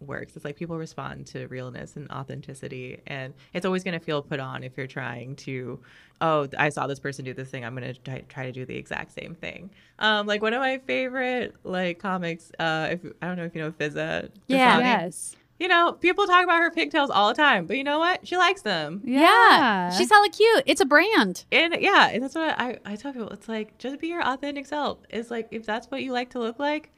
works. 0.00 0.36
It's 0.36 0.44
like 0.44 0.56
people 0.56 0.76
respond 0.78 1.26
to 1.28 1.46
realness 1.46 1.96
and 1.96 2.10
authenticity, 2.10 3.00
and 3.06 3.34
it's 3.52 3.66
always 3.66 3.84
going 3.84 3.98
to 3.98 4.04
feel 4.04 4.22
put 4.22 4.40
on 4.40 4.62
if 4.64 4.76
you're 4.76 4.86
trying 4.86 5.36
to, 5.36 5.80
oh, 6.20 6.48
I 6.58 6.68
saw 6.68 6.86
this 6.86 7.00
person 7.00 7.24
do 7.24 7.34
this 7.34 7.48
thing, 7.48 7.64
I'm 7.64 7.74
going 7.74 7.94
to 7.94 8.00
try, 8.00 8.24
try 8.28 8.44
to 8.44 8.52
do 8.52 8.64
the 8.64 8.76
exact 8.76 9.12
same 9.12 9.34
thing. 9.34 9.70
Um, 9.98 10.26
like 10.26 10.42
one 10.42 10.52
of 10.52 10.60
my 10.60 10.78
favorite 10.78 11.54
like 11.64 11.98
comics, 11.98 12.50
uh, 12.58 12.88
if 12.92 13.00
I 13.22 13.26
don't 13.26 13.36
know 13.36 13.44
if 13.44 13.54
you 13.54 13.62
know 13.62 13.72
Fizza. 13.72 14.30
Yeah. 14.46 14.80
Dasani. 14.80 14.80
Yes. 14.80 15.36
You 15.58 15.68
know, 15.68 15.92
people 15.92 16.26
talk 16.26 16.44
about 16.44 16.58
her 16.58 16.70
pigtails 16.70 17.08
all 17.08 17.28
the 17.28 17.34
time, 17.34 17.64
but 17.64 17.78
you 17.78 17.84
know 17.84 17.98
what? 17.98 18.28
She 18.28 18.36
likes 18.36 18.60
them. 18.60 19.00
Yeah. 19.04 19.90
She's 19.96 20.10
hella 20.10 20.28
cute. 20.28 20.64
It's 20.66 20.82
a 20.82 20.84
brand. 20.84 21.46
And 21.50 21.76
yeah, 21.80 22.10
and 22.12 22.22
that's 22.22 22.34
what 22.34 22.60
I, 22.60 22.78
I 22.84 22.96
tell 22.96 23.14
people. 23.14 23.30
It's 23.30 23.48
like 23.48 23.78
just 23.78 23.98
be 23.98 24.08
your 24.08 24.22
authentic 24.22 24.66
self. 24.66 24.98
It's 25.08 25.30
like 25.30 25.48
if 25.52 25.64
that's 25.64 25.86
what 25.86 26.02
you 26.02 26.12
like 26.12 26.28
to 26.30 26.40
look 26.40 26.58
like, 26.58 26.92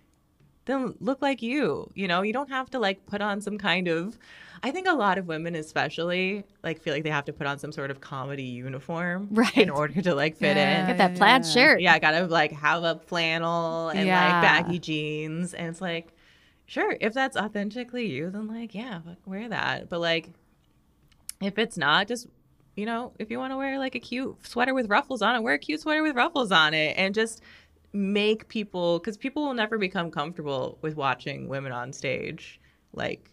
then 0.68 0.94
look 1.00 1.20
like 1.20 1.42
you. 1.42 1.90
You 1.94 2.06
know, 2.06 2.22
you 2.22 2.32
don't 2.32 2.50
have 2.50 2.70
to 2.70 2.78
like 2.78 3.04
put 3.06 3.20
on 3.20 3.40
some 3.40 3.58
kind 3.58 3.88
of 3.88 4.16
I 4.60 4.72
think 4.72 4.88
a 4.88 4.92
lot 4.92 5.18
of 5.18 5.26
women 5.28 5.54
especially 5.54 6.42
like 6.64 6.80
feel 6.80 6.92
like 6.92 7.04
they 7.04 7.10
have 7.10 7.24
to 7.26 7.32
put 7.32 7.46
on 7.46 7.58
some 7.60 7.70
sort 7.70 7.92
of 7.92 8.00
comedy 8.00 8.42
uniform 8.42 9.28
Right. 9.30 9.56
in 9.56 9.70
order 9.70 10.02
to 10.02 10.14
like 10.16 10.36
fit 10.36 10.56
Yeah. 10.56 10.80
in. 10.80 10.86
Get 10.88 10.98
that 10.98 11.14
plaid 11.16 11.44
Yeah. 11.44 11.50
shirt. 11.50 11.80
Yeah, 11.80 11.92
I 11.94 11.98
gotta 12.00 12.26
like 12.26 12.52
have 12.52 12.82
a 12.84 13.00
flannel 13.06 13.88
and 13.90 14.06
Yeah. 14.06 14.20
like 14.24 14.42
baggy 14.42 14.78
jeans. 14.80 15.54
And 15.54 15.68
it's 15.68 15.80
like, 15.80 16.08
sure, 16.66 16.96
if 17.00 17.14
that's 17.14 17.36
authentically 17.36 18.06
you, 18.06 18.30
then 18.30 18.48
like, 18.48 18.74
yeah, 18.74 19.00
wear 19.26 19.48
that. 19.48 19.88
But 19.88 20.00
like, 20.00 20.30
if 21.40 21.56
it's 21.56 21.76
not, 21.76 22.08
just, 22.08 22.26
you 22.74 22.84
know, 22.84 23.12
if 23.20 23.30
you 23.30 23.38
wanna 23.38 23.56
wear 23.56 23.78
like 23.78 23.94
a 23.94 24.00
cute 24.00 24.44
sweater 24.44 24.74
with 24.74 24.90
ruffles 24.90 25.22
on 25.22 25.36
it, 25.36 25.42
wear 25.42 25.54
a 25.54 25.58
cute 25.58 25.80
sweater 25.82 26.02
with 26.02 26.16
ruffles 26.16 26.50
on 26.50 26.74
it. 26.74 26.96
And 26.98 27.14
just 27.14 27.40
make 27.92 28.48
people, 28.48 28.98
because 28.98 29.16
people 29.16 29.44
will 29.46 29.54
never 29.54 29.78
become 29.78 30.10
comfortable 30.10 30.78
with 30.82 30.96
watching 30.96 31.48
women 31.48 31.72
on 31.72 31.92
stage. 31.92 32.60
Like, 32.92 33.30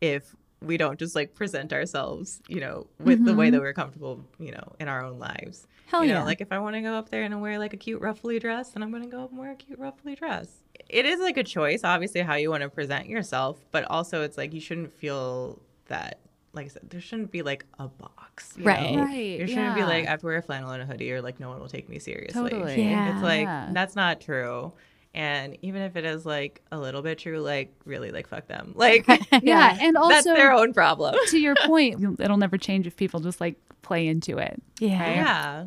if 0.00 0.34
we 0.62 0.76
don't 0.76 0.98
just 0.98 1.14
like 1.14 1.34
present 1.34 1.72
ourselves, 1.72 2.40
you 2.48 2.60
know, 2.60 2.86
with 2.98 3.24
the 3.24 3.34
way 3.34 3.46
mm-hmm. 3.46 3.54
that 3.54 3.60
we're 3.60 3.72
comfortable, 3.72 4.24
you 4.38 4.52
know, 4.52 4.74
in 4.80 4.88
our 4.88 5.04
own 5.04 5.18
lives. 5.18 5.66
Hell 5.86 6.04
you 6.04 6.12
know, 6.12 6.20
yeah. 6.20 6.24
like 6.24 6.40
if 6.40 6.50
I 6.50 6.58
want 6.58 6.74
to 6.74 6.80
go 6.82 6.94
up 6.94 7.10
there 7.10 7.22
and 7.22 7.40
wear 7.40 7.58
like 7.58 7.74
a 7.74 7.76
cute 7.76 8.00
ruffly 8.00 8.38
dress, 8.38 8.70
then 8.70 8.82
I'm 8.82 8.90
going 8.90 9.04
to 9.04 9.08
go 9.08 9.22
up 9.22 9.30
and 9.30 9.38
wear 9.38 9.52
a 9.52 9.54
cute 9.54 9.78
ruffly 9.78 10.14
dress. 10.14 10.48
It 10.88 11.04
is 11.04 11.20
like 11.20 11.36
a 11.36 11.44
choice, 11.44 11.84
obviously, 11.84 12.22
how 12.22 12.34
you 12.34 12.50
want 12.50 12.62
to 12.62 12.68
present 12.68 13.06
yourself, 13.06 13.64
but 13.70 13.84
also 13.84 14.22
it's 14.22 14.36
like 14.36 14.52
you 14.52 14.60
shouldn't 14.60 14.92
feel 14.92 15.60
that, 15.86 16.18
like 16.56 16.66
I 16.66 16.68
said, 16.70 16.90
there 16.90 17.00
shouldn't 17.00 17.30
be 17.30 17.42
like 17.42 17.64
a 17.78 17.86
box. 17.88 18.54
Right. 18.58 18.94
know? 18.94 19.02
Right, 19.04 19.38
You 19.40 19.46
shouldn't 19.46 19.74
be 19.76 19.82
like, 19.82 20.06
I 20.06 20.10
have 20.10 20.20
to 20.20 20.26
wear 20.26 20.36
a 20.38 20.42
flannel 20.42 20.70
and 20.70 20.82
a 20.82 20.86
hoodie 20.86 21.12
or 21.12 21.22
like 21.22 21.38
no 21.38 21.48
one 21.50 21.60
will 21.60 21.68
take 21.68 21.88
me 21.88 21.98
seriously. 21.98 22.50
Totally. 22.50 22.82
Yeah. 22.82 23.14
It's 23.14 23.22
like, 23.22 23.42
Yeah. 23.44 23.68
that's 23.72 23.94
not 23.94 24.20
true. 24.20 24.72
And 25.14 25.56
even 25.62 25.80
if 25.82 25.96
it 25.96 26.04
is 26.04 26.26
like 26.26 26.60
a 26.72 26.78
little 26.78 27.00
bit 27.02 27.18
true, 27.18 27.40
like 27.40 27.72
really, 27.84 28.10
like 28.10 28.26
fuck 28.28 28.48
them. 28.48 28.72
Like, 28.76 29.06
Yeah, 29.42 29.76
and 29.80 29.96
also 29.96 30.10
that's 30.14 30.24
their 30.26 30.52
own 30.52 30.72
problem. 30.74 31.14
to 31.28 31.38
your 31.38 31.54
point, 31.66 32.20
it'll 32.20 32.36
never 32.36 32.58
change 32.58 32.86
if 32.86 32.96
people 32.96 33.20
just 33.20 33.40
like 33.40 33.56
play 33.82 34.06
into 34.08 34.38
it. 34.38 34.60
Yeah. 34.80 34.88
Yeah. 35.14 35.64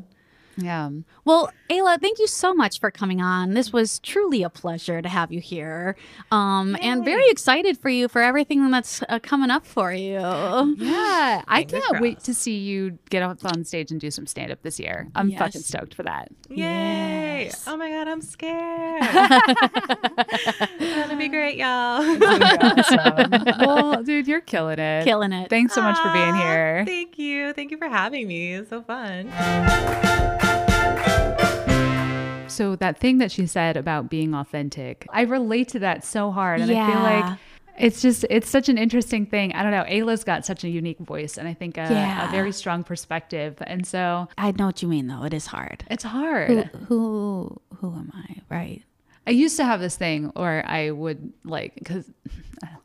Yeah. 0.62 0.90
Well, 1.26 1.52
Ayla, 1.70 2.02
thank 2.02 2.20
you 2.20 2.28
so 2.28 2.54
much 2.54 2.80
for 2.80 2.92
coming 2.92 3.22
on. 3.22 3.54
This 3.54 3.72
was 3.72 4.00
truly 4.00 4.44
a 4.44 4.50
pleasure 4.50 5.02
to 5.02 5.10
have 5.10 5.32
you 5.32 5.40
here. 5.40 5.96
Um, 6.32 6.76
and 6.82 7.06
very 7.06 7.30
excited 7.30 7.78
for 7.78 7.90
you 7.90 8.08
for 8.08 8.22
everything 8.22 8.70
that's 8.72 9.04
uh, 9.10 9.20
coming 9.20 9.50
up 9.50 9.66
for 9.66 9.94
you. 9.94 10.14
Yeah. 10.78 11.44
I 11.48 11.64
Fingers 11.66 11.84
can't 11.88 12.02
wait 12.02 12.20
to 12.22 12.34
see 12.34 12.58
you 12.58 12.98
get 13.10 13.22
up 13.24 13.44
on 13.46 13.64
stage 13.64 13.92
and 13.92 14.00
do 14.02 14.10
some 14.12 14.26
stand 14.28 14.52
up 14.52 14.62
this 14.64 14.80
year. 14.80 15.08
I'm 15.16 15.30
Yes. 15.30 15.40
fucking 15.40 15.62
stoked 15.62 15.94
for 15.94 16.04
that. 16.04 16.30
Yay. 16.50 17.46
Yes. 17.46 17.64
Oh 17.68 17.78
my 17.78 17.90
God, 17.90 18.08
I'm 18.08 18.22
scared. 18.22 19.02
That'll 20.80 21.18
be 21.18 21.28
great, 21.28 21.58
y'all. 21.58 22.00
well, 23.60 24.04
dude, 24.04 24.28
you're 24.28 24.42
killing 24.42 24.80
it. 24.80 25.04
Killing 25.04 25.32
it. 25.32 25.50
Thanks 25.50 25.74
so 25.74 25.82
much 25.82 25.98
for 26.00 26.12
being 26.12 26.36
here. 26.36 26.84
Thank 26.86 27.18
you. 27.18 27.54
Thank 27.54 27.72
you 27.72 27.78
for 27.78 27.88
having 27.88 28.28
me. 28.28 28.56
It's 28.56 28.70
so 28.70 28.82
fun. 28.82 29.30
So 32.52 32.76
that 32.78 32.98
thing 33.00 33.18
that 33.20 33.32
she 33.32 33.46
said 33.46 33.78
about 33.78 34.10
being 34.10 34.34
authentic, 34.34 35.06
I 35.12 35.22
relate 35.22 35.70
to 35.70 35.80
that 35.80 36.04
so 36.04 36.32
hard. 36.32 36.62
And 36.62 36.72
I 36.72 36.92
feel 36.92 37.02
like 37.02 37.38
it's 37.78 38.02
just 38.02 38.26
it's 38.30 38.50
such 38.50 38.68
an 38.70 38.78
interesting 38.78 39.26
thing. 39.26 39.54
I 39.54 39.64
don't 39.64 39.72
know. 39.72 39.86
Ayla's 39.88 40.24
got 40.24 40.46
such 40.46 40.64
a 40.64 40.70
unique 40.70 41.00
voice 41.00 41.38
and 41.38 41.48
I 41.48 41.54
think 41.54 41.78
a, 41.78 41.88
Yeah. 41.90 42.28
a 42.28 42.32
very 42.32 42.52
strong 42.52 42.84
perspective. 42.84 43.56
And 43.66 43.88
so 43.88 44.28
I 44.38 44.52
know 44.52 44.66
what 44.66 44.82
you 44.82 44.88
mean, 44.88 45.08
though. 45.08 45.24
It 45.24 45.34
is 45.34 45.46
hard. 45.48 45.86
it's 45.90 46.04
hard. 46.04 46.50
Who, 46.50 46.86
who, 46.88 47.62
who 47.78 47.88
am 47.96 48.12
I? 48.14 48.42
Right. 48.50 48.84
I 49.28 49.32
used 49.32 49.58
to 49.58 49.64
have 49.64 49.80
this 49.80 49.96
thing 49.96 50.32
or 50.36 50.64
I 50.66 50.92
would 50.92 51.32
like 51.46 51.76
because 51.76 52.10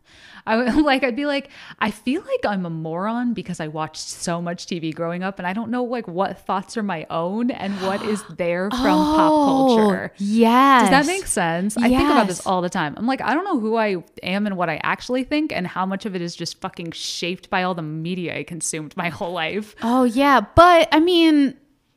I 0.47 0.57
like 0.81 1.03
I'd 1.05 1.17
be 1.17 1.27
like 1.27 1.51
I 1.79 1.91
feel 1.91 2.23
like 2.23 2.45
I'm 2.47 2.67
a 2.67 2.71
moron 2.71 3.35
because 3.35 3.61
I 3.61 3.69
watched 3.69 4.09
so 4.09 4.41
much 4.41 4.67
TV 4.67 4.95
growing 4.95 5.23
up 5.23 5.39
and 5.39 5.47
I 5.47 5.53
don't 5.53 5.71
know 5.71 5.85
like 5.85 6.07
what 6.07 6.39
thoughts 6.39 6.77
are 6.77 6.83
my 6.83 7.07
own 7.11 7.51
and 7.51 7.75
what 7.83 8.03
is 8.03 8.23
there 8.37 8.71
from 8.71 8.81
pop 8.81 9.33
oh, 9.33 9.77
culture. 9.77 10.13
Yes. 10.19 10.83
Does 10.83 10.91
that 10.91 11.07
make 11.07 11.27
sense? 11.27 11.77
I 11.77 11.89
think 11.89 12.11
about 12.11 12.27
this 12.27 12.47
all 12.47 12.63
the 12.63 12.71
time. 12.71 12.95
I'm 12.97 13.07
like, 13.07 13.21
I 13.23 13.35
don't 13.35 13.45
know 13.45 13.59
who 13.59 13.77
I 13.77 14.03
am 14.23 14.47
and 14.47 14.57
what 14.57 14.69
I 14.69 14.81
actually 14.83 15.25
think, 15.25 15.53
and 15.53 15.67
how 15.67 15.87
much 15.87 16.07
of 16.07 16.15
it 16.15 16.23
is 16.23 16.37
just 16.37 16.61
fucking 16.61 16.93
shaped 16.93 17.51
by 17.51 17.63
all 17.63 17.75
the 17.75 17.83
media 17.83 18.37
I 18.39 18.43
consumed 18.43 18.97
my 18.97 19.09
whole 19.09 19.33
life. 19.33 19.75
Oh 19.83 20.05
yeah, 20.05 20.41
but 20.55 20.89
I 20.93 21.01
mean, 21.01 21.57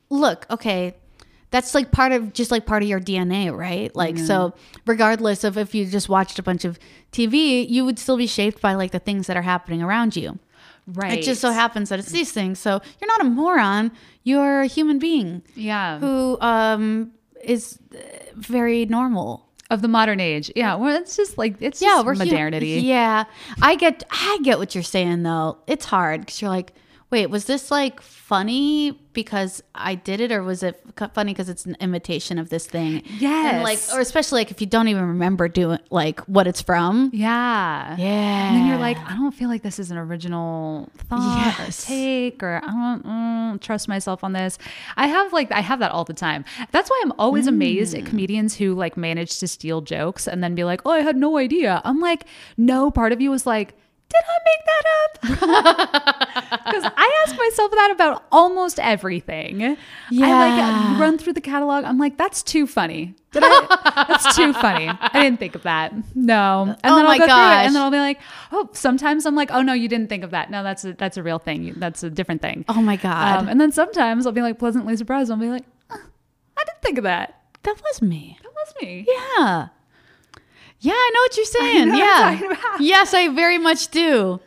look, 0.10 0.46
okay. 0.50 0.96
That's 1.50 1.74
like 1.74 1.92
part 1.92 2.12
of 2.12 2.34
just 2.34 2.52
like 2.52 2.66
part 2.66 2.84
of 2.84 2.90
your 2.90 3.00
DNA, 3.00 3.56
right? 3.56 3.96
Like 3.96 4.18
so 4.18 4.54
regardless 4.86 5.44
of 5.44 5.58
if 5.58 5.74
you 5.74 5.86
just 5.86 6.10
watched 6.10 6.38
a 6.40 6.44
bunch 6.44 6.66
of 6.66 6.78
TV, 7.12 7.68
you 7.70 7.86
would 7.86 7.98
still 8.00 8.18
be 8.18 8.28
shaped 8.28 8.62
by 8.62 8.74
like 8.74 8.92
the 8.92 9.00
things 9.00 9.28
that 9.28 9.38
are 9.38 9.42
happening 9.42 9.82
around 9.82 10.16
you. 10.16 10.40
Right. 10.88 11.20
It 11.20 11.24
just 11.24 11.42
so 11.42 11.52
happens 11.52 11.90
that 11.90 12.00
it's 12.00 12.12
these 12.12 12.32
things. 12.32 12.60
So 12.60 12.82
you're 13.00 13.08
not 13.08 13.22
a 13.22 13.26
moron, 13.30 13.92
you're 14.24 14.62
a 14.62 14.68
human 14.68 15.00
being 15.00 15.42
yeah. 15.56 16.00
who 16.00 16.38
um 16.42 17.12
is 17.44 17.80
uh, 17.94 17.98
very 18.36 18.86
normal. 18.86 19.48
of 19.70 19.82
the 19.82 19.88
modern 19.90 20.20
age. 20.20 20.52
Yeah. 20.56 20.76
Well, 20.76 20.96
it's 21.02 21.16
just 21.18 21.38
like 21.38 21.56
it's 21.62 21.82
Yeah, 21.82 22.02
just 22.04 22.20
modernity. 22.20 22.82
yeah, 22.82 23.26
I 23.62 23.76
get 23.76 24.04
I 24.12 24.40
get 24.44 24.60
what 24.60 24.76
you're 24.76 24.84
saying 24.84 25.24
though. 25.24 25.58
It's 25.68 25.86
hard 25.86 26.22
because 26.22 26.42
you're 26.42 26.50
like, 26.50 26.74
wait, 27.10 27.28
was 27.28 27.46
this 27.46 27.72
like 27.72 28.02
funny 28.02 28.92
because 29.14 29.64
I 29.74 29.96
did 29.96 30.20
it, 30.20 30.32
or 30.32 30.44
was 30.44 30.62
it 30.62 30.80
funny 31.14 31.34
because 31.34 31.50
it's 31.50 31.66
an 31.66 31.76
imitation 31.80 32.38
of 32.38 32.50
this 32.50 32.68
thing? 32.68 33.02
and 33.24 33.64
like, 33.64 33.80
or 33.94 34.00
especially 34.00 34.42
like 34.42 34.52
if 34.52 34.60
you 34.62 34.68
don't 34.68 34.90
even 34.90 35.06
remember 35.08 35.48
doing 35.48 35.80
like 35.90 36.20
what 36.22 36.46
it's 36.48 36.62
from. 36.62 37.10
Yeah. 37.14 37.96
Yeah, 37.98 38.48
And 38.50 38.56
then 38.58 38.68
you're 38.68 38.78
like, 38.78 38.98
I 39.00 39.16
don't 39.16 39.32
feel 39.32 39.48
like 39.50 39.64
this 39.64 39.80
is 39.80 39.90
an 39.90 39.98
original 39.98 40.90
thought 41.10 41.56
Yes. 41.58 41.84
or 41.84 41.88
take, 41.88 42.44
or 42.44 42.62
I 42.64 42.68
don't 42.72 43.06
mm, 43.06 43.62
trust 43.62 43.88
myself 43.88 44.24
on 44.24 44.34
this. 44.34 44.58
I 44.98 45.08
have 45.08 45.34
like, 45.34 45.52
I 45.52 45.62
have 45.62 45.80
that 45.80 45.92
all 45.92 46.04
the 46.04 46.14
time. 46.14 46.46
That's 46.72 46.90
why 46.90 47.00
I'm 47.04 47.14
always 47.18 47.48
amazed 47.48 47.96
Mm. 47.96 48.00
at 48.00 48.06
comedians 48.06 48.56
who 48.56 48.76
like 48.76 48.98
manage 48.98 49.40
to 49.40 49.48
steal 49.48 49.82
jokes 49.82 50.28
and 50.28 50.44
then 50.44 50.54
be 50.56 50.64
like, 50.64 50.82
oh, 50.86 50.92
I 50.92 51.00
had 51.00 51.16
no 51.16 51.38
idea. 51.38 51.82
I'm 51.86 52.00
like, 52.02 52.26
no, 52.58 52.92
part 52.92 53.14
of 53.14 53.22
you 53.22 53.32
was 53.32 53.46
like, 53.48 53.74
did 54.10 54.24
I 54.28 54.38
make 54.46 54.64
that 54.66 54.86
up? 55.04 56.24
Because 56.68 56.84
I 56.98 57.24
ask 57.26 57.38
myself 57.38 57.72
that 57.72 57.92
about 57.92 58.26
almost 58.32 58.78
everything. 58.80 59.62
Yeah. 60.12 60.26
I 60.28 60.50
like 60.92 61.00
run 61.00 61.18
through 61.18 61.34
the 61.34 61.42
catalog. 61.42 61.86
I'm 61.86 61.98
like, 61.98 62.18
that's 62.18 62.44
too 62.44 62.68
funny. 62.68 63.16
Did 63.32 63.44
I? 63.46 64.06
that's 64.08 64.36
too 64.36 64.52
funny. 64.54 64.90
I 64.90 65.22
didn't 65.24 65.40
think 65.40 65.56
of 65.56 65.64
that. 65.64 65.94
No. 66.14 66.64
And 66.64 66.78
Oh 66.84 66.96
then 66.96 67.06
my 67.06 67.12
I'll 67.14 67.18
go 67.20 67.26
through 67.26 67.26
it, 67.26 67.28
gosh. 67.28 67.66
and 67.68 67.76
then 67.76 67.82
I'll 67.82 67.92
be 67.92 67.98
like, 68.00 68.20
oh. 68.52 68.70
Sometimes 68.74 69.26
I'm 69.26 69.36
like, 69.36 69.50
oh 69.52 69.62
no, 69.62 69.72
you 69.74 69.88
didn't 69.88 70.08
think 70.10 70.24
of 70.26 70.32
that. 70.32 70.52
No, 70.52 70.62
that's 70.62 70.84
a, 70.84 70.94
that's 70.94 71.16
a 71.18 71.24
real 71.24 71.40
thing. 71.40 71.74
That's 71.78 72.04
a 72.04 72.10
different 72.10 72.42
thing. 72.42 72.66
oh 72.68 72.82
my 72.82 72.98
god, 72.98 73.40
Um, 73.40 73.48
and 73.48 73.60
then 73.62 73.72
sometimes 73.72 74.26
I'll 74.26 74.34
be 74.34 74.42
like 74.42 74.60
pleasantly 74.60 74.96
surprised. 74.98 75.32
I'll 75.32 75.38
be 75.38 75.50
like, 75.50 75.64
"Uh, 75.90 75.98
I 76.58 76.64
didn't 76.66 76.82
think 76.82 76.98
of 76.98 77.06
that. 77.06 77.42
that 77.64 77.82
was 77.82 78.02
me. 78.02 78.38
That 78.44 78.52
was 78.54 78.74
me. 78.82 79.06
Yeah. 79.08 79.68
Yeah, 80.80 80.94
I 80.94 81.12
know 81.14 81.20
what 81.22 81.38
you're 81.38 81.46
saying. 81.46 81.88
yeah. 81.96 82.06
I'm 82.24 82.38
talking 82.40 82.52
about. 82.52 82.82
Yes, 82.82 83.14
I 83.14 83.30
very 83.30 83.58
much 83.58 83.90
do. 83.90 84.40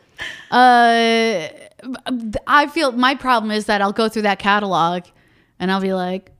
Uh 0.49 1.47
I 2.47 2.67
feel 2.67 2.91
my 2.91 3.15
problem 3.15 3.51
is 3.51 3.65
that 3.65 3.81
I'll 3.81 3.91
go 3.93 4.07
through 4.07 4.21
that 4.23 4.39
catalog 4.39 5.03
and 5.59 5.71
I'll 5.71 5.81
be 5.81 5.93
like, 5.93 6.31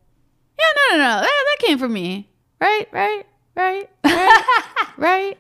yeah, 0.60 0.66
no, 0.92 0.98
no, 0.98 1.04
no, 1.04 1.22
that, 1.22 1.46
that 1.60 1.66
came 1.66 1.80
from 1.80 1.94
me. 1.94 2.30
Right, 2.60 2.88
right, 2.92 3.26
right, 3.56 3.90
right, 4.04 4.44
right, 4.98 5.38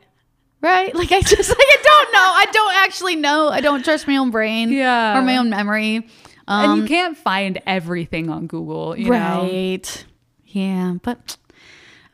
right. 0.61 0.95
Like 0.95 1.11
I 1.11 1.21
just 1.21 1.49
like 1.49 1.57
I 1.59 1.77
don't 1.83 2.13
know. 2.13 2.19
I 2.19 2.45
don't 2.51 2.75
actually 2.77 3.15
know. 3.15 3.49
I 3.49 3.61
don't 3.61 3.83
trust 3.83 4.07
my 4.07 4.17
own 4.17 4.31
brain. 4.31 4.71
Yeah. 4.71 5.19
Or 5.19 5.21
my 5.21 5.37
own 5.37 5.49
memory. 5.51 6.07
Um, 6.47 6.71
and 6.71 6.81
you 6.81 6.87
can't 6.87 7.15
find 7.15 7.61
everything 7.67 8.29
on 8.29 8.47
Google. 8.47 8.97
You 8.97 9.11
know. 9.11 9.41
right. 9.43 10.05
Yeah, 10.47 10.95
but 11.03 11.37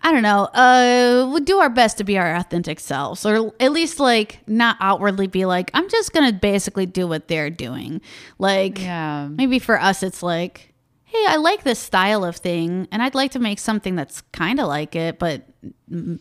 I 0.02 0.12
don't 0.12 0.22
know. 0.24 0.44
Uh, 0.54 1.28
we'll 1.30 1.44
do 1.44 1.58
our 1.60 1.70
best 1.70 1.98
to 1.98 2.04
be 2.04 2.18
our 2.18 2.36
authentic 2.36 2.80
selves, 2.80 3.26
or 3.26 3.52
at 3.60 3.72
least 3.72 4.00
like 4.00 4.40
not 4.48 4.78
outwardly 4.80 5.28
be 5.28 5.46
like, 5.46 5.70
I'm 5.74 5.90
just 5.90 6.14
gonna 6.14 6.32
basically 6.34 6.86
do 6.86 7.08
what 7.08 7.28
they're 7.28 7.50
doing. 7.50 8.02
Like, 8.40 8.80
Yeah. 8.82 9.28
maybe 9.30 9.60
for 9.60 9.82
us, 9.82 10.04
it's 10.04 10.22
like, 10.24 10.74
hey, 11.04 11.26
I 11.28 11.38
like 11.38 11.64
this 11.64 11.80
style 11.80 12.24
of 12.24 12.36
thing, 12.38 12.88
and 12.92 13.02
I'd 13.02 13.16
like 13.16 13.32
to 13.32 13.40
make 13.40 13.60
something 13.60 13.96
that's 13.96 14.22
kind 14.34 14.60
of 14.60 14.68
like 14.68 14.96
it, 14.96 15.20
but 15.20 15.44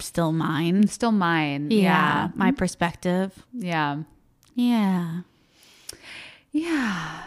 still 0.00 0.32
mine. 0.32 0.86
Still 0.88 1.12
mine. 1.12 1.70
Yeah, 1.70 1.80
Yeah. 1.82 2.28
my 2.34 2.50
perspective. 2.52 3.44
Yeah. 3.52 3.98
Yeah. 4.54 5.20
Yeah. 6.52 7.22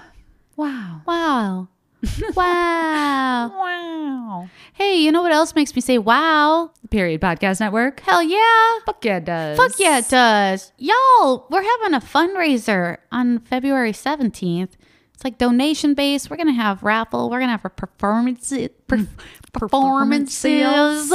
Wow. 0.55 1.01
Wow. 1.05 1.67
wow. 2.35 3.49
Wow. 3.49 4.49
Hey, 4.73 5.01
you 5.01 5.11
know 5.11 5.21
what 5.21 5.31
else 5.31 5.53
makes 5.55 5.75
me 5.75 5.81
say 5.81 5.97
wow? 5.97 6.71
Period. 6.89 7.19
Podcast 7.21 7.59
Network. 7.59 7.99
Hell 8.01 8.23
yeah. 8.23 8.79
Fuck 8.85 9.03
yeah, 9.03 9.17
it 9.17 9.25
does. 9.25 9.57
Fuck 9.57 9.79
yeah, 9.79 9.99
it 9.99 10.07
does. 10.09 10.71
Y'all, 10.77 11.47
we're 11.49 11.63
having 11.63 11.93
a 11.93 11.99
fundraiser 11.99 12.97
on 13.11 13.39
February 13.39 13.91
17th. 13.91 14.69
It's 15.13 15.23
like 15.25 15.37
donation 15.37 15.93
based. 15.95 16.29
We're 16.29 16.37
going 16.37 16.47
to 16.47 16.53
have 16.53 16.81
raffle. 16.83 17.29
We're 17.29 17.39
going 17.39 17.49
to 17.49 17.51
have 17.51 17.65
a 17.65 17.69
performance, 17.69 18.53
per- 18.87 19.05
performances. 19.53 21.11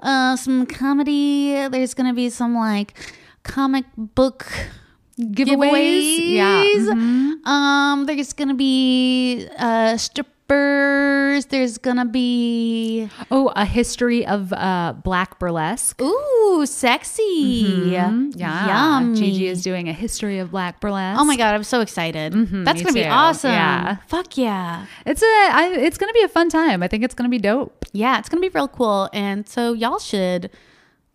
uh, 0.00 0.36
some 0.36 0.66
comedy. 0.66 1.68
There's 1.68 1.94
gonna 1.94 2.12
be 2.12 2.28
some 2.28 2.54
like 2.54 2.94
comic 3.44 3.84
book 3.96 4.46
Giveaways. 5.18 6.18
Yeah. 6.32 6.64
giveaways. 6.64 7.46
Um, 7.46 8.06
there's 8.06 8.32
gonna 8.32 8.54
be 8.54 9.46
uh, 9.58 9.96
strippers. 9.96 11.46
There's 11.46 11.78
gonna 11.78 12.04
be 12.04 13.08
Oh, 13.30 13.48
a 13.56 13.64
history 13.64 14.24
of 14.26 14.52
uh, 14.52 14.94
black 15.02 15.38
burlesque. 15.38 16.00
ooh, 16.00 16.64
sexy. 16.66 17.64
Mhm. 17.64 18.32
Yeah. 18.36 18.66
Yummy. 19.00 19.18
Gigi 19.18 19.46
is 19.48 19.62
doing 19.62 19.88
a 19.88 19.92
history 19.92 20.38
of 20.38 20.50
black 20.50 20.80
burlesque. 20.80 21.20
Oh 21.20 21.24
my 21.24 21.36
god, 21.36 21.54
I'm 21.54 21.64
so 21.64 21.80
excited. 21.80 22.32
Mhm, 22.32 22.64
That's 22.64 22.82
gonna 22.82 22.92
be 22.94 23.06
awesome. 23.06 23.52
Yeah. 23.52 23.96
Fuck 24.06 24.36
yeah. 24.36 24.86
It's 25.06 25.22
a. 25.22 25.26
I, 25.26 25.74
it's 25.78 25.98
gonna 25.98 26.12
be 26.12 26.22
a 26.22 26.28
fun 26.28 26.48
time. 26.48 26.82
I 26.82 26.88
think 26.88 27.02
it's 27.04 27.14
gonna 27.14 27.28
be 27.30 27.38
dope. 27.38 27.84
Yeah, 27.92 28.18
it's 28.18 28.28
gonna 28.28 28.40
be 28.42 28.48
real 28.50 28.68
cool. 28.68 29.08
And 29.12 29.48
so 29.48 29.72
y'all 29.72 29.98
should 29.98 30.50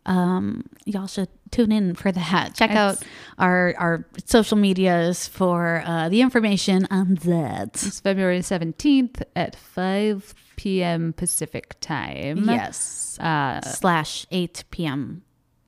um 0.05 0.63
y'all 0.85 1.07
should 1.07 1.27
tune 1.51 1.71
in 1.71 1.95
for 1.95 2.11
that. 2.11 2.53
Check 2.55 2.71
out 2.71 2.97
our 3.37 3.73
our 3.77 4.05
social 4.25 4.57
medias 4.57 5.27
for 5.27 5.83
uh 5.85 6.09
the 6.09 6.21
information 6.21 6.87
on 6.91 7.15
that. 7.23 7.69
It's 7.83 7.99
February 7.99 8.41
seventeenth 8.41 9.21
at 9.35 9.55
five 9.55 10.33
p.m. 10.55 11.13
Pacific 11.13 11.75
time. 11.79 12.45
Yes. 12.49 13.17
Uh, 13.19 13.61
Slash 13.61 14.25
eight 14.31 14.63
PM 14.71 15.23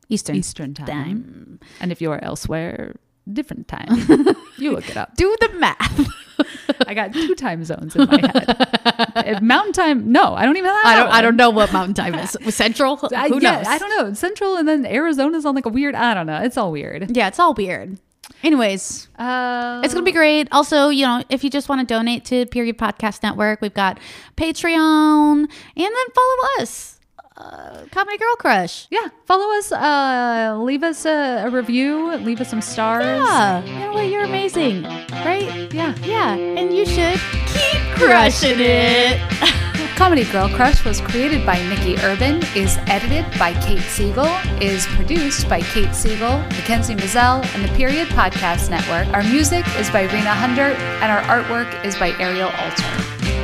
Eastern 0.10 0.36
Eastern 0.36 0.74
time. 0.74 0.88
time. 0.88 1.60
And 1.80 1.92
if 1.92 2.02
you're 2.02 2.24
elsewhere, 2.24 2.96
different 3.30 3.68
time. 3.68 3.88
you 4.58 4.72
look 4.72 4.90
it 4.90 4.98
up. 4.98 5.16
Do 5.16 5.36
the 5.40 5.50
math. 5.54 6.08
I 6.88 6.94
got 6.94 7.14
two 7.14 7.36
time 7.36 7.64
zones 7.66 7.96
in 7.96 8.06
my 8.06 8.20
head. 8.20 9.42
Mountain 9.44 9.74
time, 9.74 10.12
no, 10.12 10.34
I 10.36 10.46
don't 10.46 10.56
even 10.58 10.70
have. 10.72 10.86
I 10.86 10.96
don't 10.96 11.06
that 11.08 11.14
I 11.16 11.22
don't 11.22 11.36
know 11.36 11.50
what 11.50 11.74
mountain 11.74 11.94
time 11.94 12.16
is. 12.16 12.38
Central? 12.56 12.96
Who 12.98 13.10
I, 13.16 13.28
knows? 13.28 13.42
yeah, 13.44 13.64
I 13.68 13.78
don't 13.78 13.90
know. 13.98 14.14
Central 14.14 14.56
and 14.56 14.68
then 14.68 14.86
Arizona's 14.86 15.46
on 15.46 15.56
like 15.56 15.66
a 15.66 15.70
weird. 15.70 15.96
I 15.96 16.14
don't 16.14 16.28
know. 16.28 16.42
It's 16.42 16.58
all 16.58 16.72
weird. 16.72 17.16
Yeah, 17.16 17.28
it's 17.28 17.40
all 17.40 17.54
weird. 17.54 17.98
Anyways, 18.44 19.10
Uh, 19.18 19.82
It's 19.84 19.94
gonna 19.94 20.06
be 20.06 20.14
great. 20.14 20.48
Also, 20.52 20.88
you 20.90 21.06
know, 21.06 21.24
if 21.30 21.44
you 21.44 21.50
just 21.50 21.68
want 21.68 21.82
to 21.82 21.94
donate 21.94 22.24
to 22.26 22.46
Period 22.46 22.78
Podcast 22.78 23.22
Network, 23.22 23.60
we've 23.62 23.74
got 23.74 24.00
Patreon, 24.38 25.40
and 25.42 25.50
then 25.76 25.92
follow 26.16 26.62
us, 26.64 26.99
uh, 27.40 27.86
Comedy 27.92 28.18
Girl 28.18 28.36
Crush. 28.36 28.88
yeah. 28.92 29.08
Follow 29.26 29.58
us. 29.58 29.72
Uh, 29.72 30.58
leave 30.62 30.84
us 30.84 31.06
a, 31.06 31.46
a 31.46 31.50
review. 31.50 32.16
Leave 32.18 32.42
us 32.42 32.50
some 32.50 32.62
stars. 32.62 33.04
Yeah, 33.06 33.64
you 33.64 33.80
know 33.80 33.94
what? 33.94 34.10
You're 34.10 34.24
amazing, 34.26 34.84
right? 34.84 35.72
Yeah. 35.74 35.96
Yeah, 36.04 36.34
and 36.36 36.76
you 36.76 36.86
should 36.86 37.20
keep 37.48 37.82
crushing 37.96 38.58
it. 38.60 39.20
Comedy 39.96 40.24
Girl 40.32 40.48
Crush 40.50 40.86
was 40.86 41.02
created 41.02 41.46
by 41.46 41.56
Nikki 41.68 41.98
Urban, 42.04 42.42
is 42.56 42.78
edited 42.88 43.26
by 43.38 43.52
Kate 43.66 43.82
Siegel, 43.82 44.28
is 44.62 44.86
produced 44.96 45.50
by 45.50 45.60
Kate 45.60 45.94
Siegel, 45.94 46.38
Mackenzie 46.56 46.96
Mazel, 46.96 47.42
and 47.54 47.64
the 47.66 47.74
Period 47.76 48.08
Podcast 48.10 48.70
Network. 48.70 49.14
Our 49.14 49.24
music 49.24 49.66
is 49.78 49.90
by 49.90 50.04
Rena 50.04 50.34
Hundert, 50.34 50.78
and 51.04 51.12
our 51.12 51.22
artwork 51.24 51.84
is 51.84 51.98
by 51.98 52.12
Ariel 52.12 52.50
Alter. 52.50 53.39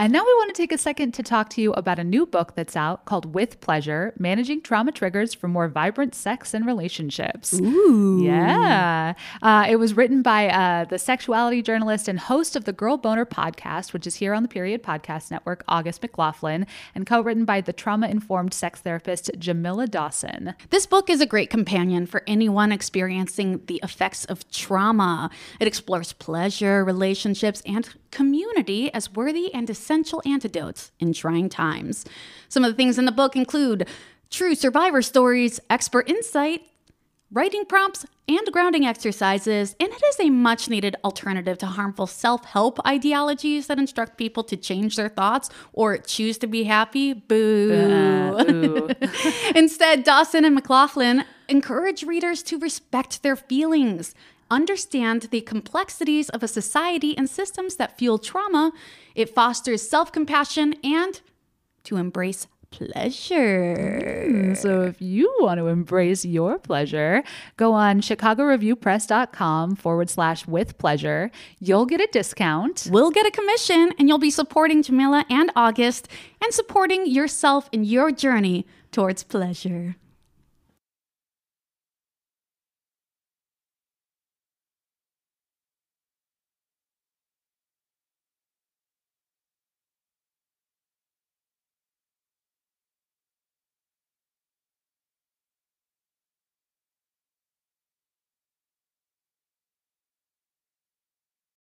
And 0.00 0.12
now 0.12 0.24
we 0.24 0.34
want 0.34 0.52
to 0.52 0.60
take 0.60 0.72
a 0.72 0.78
second 0.78 1.12
to 1.14 1.22
talk 1.22 1.48
to 1.50 1.62
you 1.62 1.72
about 1.74 2.00
a 2.00 2.04
new 2.04 2.26
book 2.26 2.56
that's 2.56 2.74
out 2.74 3.04
called 3.04 3.32
With 3.32 3.60
Pleasure 3.60 4.12
Managing 4.18 4.60
Trauma 4.60 4.90
Triggers 4.90 5.32
for 5.32 5.46
More 5.46 5.68
Vibrant 5.68 6.16
Sex 6.16 6.52
and 6.52 6.66
Relationships. 6.66 7.54
Ooh. 7.54 8.20
Yeah. 8.22 9.14
Uh, 9.40 9.66
it 9.68 9.76
was 9.76 9.94
written 9.96 10.20
by 10.20 10.48
uh, 10.48 10.84
the 10.84 10.98
sexuality 10.98 11.62
journalist 11.62 12.08
and 12.08 12.18
host 12.18 12.56
of 12.56 12.64
the 12.64 12.72
Girl 12.72 12.96
Boner 12.96 13.24
podcast, 13.24 13.92
which 13.92 14.06
is 14.06 14.16
here 14.16 14.34
on 14.34 14.42
the 14.42 14.48
Period 14.48 14.82
Podcast 14.82 15.30
Network, 15.30 15.62
August 15.68 16.02
McLaughlin, 16.02 16.66
and 16.94 17.06
co 17.06 17.20
written 17.20 17.44
by 17.44 17.60
the 17.60 17.72
trauma 17.72 18.08
informed 18.08 18.52
sex 18.52 18.80
therapist 18.80 19.30
Jamila 19.38 19.86
Dawson. 19.86 20.54
This 20.70 20.86
book 20.86 21.08
is 21.08 21.20
a 21.20 21.26
great 21.26 21.50
companion 21.50 22.06
for 22.06 22.24
anyone 22.26 22.72
experiencing 22.72 23.62
the 23.66 23.80
effects 23.82 24.24
of 24.24 24.50
trauma. 24.50 25.30
It 25.60 25.68
explores 25.68 26.12
pleasure, 26.12 26.84
relationships, 26.84 27.62
and 27.64 27.88
community 28.14 28.92
as 28.94 29.12
worthy 29.12 29.52
and 29.52 29.68
essential 29.68 30.22
antidotes 30.24 30.92
in 31.00 31.12
trying 31.12 31.48
times. 31.48 32.04
Some 32.48 32.64
of 32.64 32.70
the 32.70 32.76
things 32.76 32.98
in 32.98 33.04
the 33.04 33.12
book 33.12 33.36
include 33.36 33.88
true 34.30 34.54
survivor 34.54 35.02
stories, 35.02 35.60
expert 35.68 36.08
insight, 36.08 36.62
writing 37.30 37.64
prompts, 37.66 38.06
and 38.26 38.46
grounding 38.52 38.86
exercises, 38.86 39.76
and 39.78 39.90
it 39.90 40.02
is 40.02 40.20
a 40.20 40.30
much 40.30 40.70
needed 40.70 40.96
alternative 41.04 41.58
to 41.58 41.66
harmful 41.66 42.06
self 42.06 42.44
help 42.44 42.78
ideologies 42.86 43.66
that 43.66 43.78
instruct 43.78 44.16
people 44.16 44.42
to 44.44 44.56
change 44.56 44.96
their 44.96 45.10
thoughts 45.10 45.50
or 45.72 45.98
choose 45.98 46.38
to 46.38 46.46
be 46.46 46.64
happy. 46.64 47.12
Boo. 47.12 47.72
Ooh. 48.48 48.88
Instead, 49.54 50.04
Dawson 50.04 50.44
and 50.44 50.54
McLaughlin 50.54 51.24
encourage 51.48 52.04
readers 52.04 52.42
to 52.44 52.58
respect 52.58 53.22
their 53.22 53.36
feelings, 53.36 54.14
understand 54.50 55.22
the 55.30 55.40
complexities 55.40 56.28
of 56.30 56.42
a 56.42 56.48
society 56.48 57.16
and 57.16 57.28
systems 57.28 57.76
that 57.76 57.98
fuel 57.98 58.18
trauma. 58.18 58.72
It 59.14 59.34
fosters 59.34 59.88
self 59.88 60.12
compassion 60.12 60.74
and 60.82 61.20
to 61.84 61.96
embrace 61.96 62.46
pleasure. 62.74 64.26
Mm, 64.28 64.56
so 64.56 64.82
if 64.82 65.00
you 65.00 65.32
want 65.40 65.58
to 65.58 65.68
embrace 65.68 66.24
your 66.24 66.58
pleasure, 66.58 67.22
go 67.56 67.72
on 67.72 68.00
chicagoreviewpress.com 68.00 69.76
forward 69.76 70.10
slash 70.10 70.46
with 70.46 70.76
pleasure. 70.78 71.30
You'll 71.60 71.86
get 71.86 72.00
a 72.00 72.08
discount. 72.10 72.88
We'll 72.90 73.12
get 73.12 73.26
a 73.26 73.30
commission 73.30 73.92
and 73.98 74.08
you'll 74.08 74.18
be 74.18 74.30
supporting 74.30 74.82
Jamila 74.82 75.24
and 75.30 75.52
August 75.54 76.08
and 76.42 76.52
supporting 76.52 77.06
yourself 77.06 77.68
in 77.70 77.84
your 77.84 78.10
journey 78.10 78.66
towards 78.90 79.22
pleasure. 79.22 79.96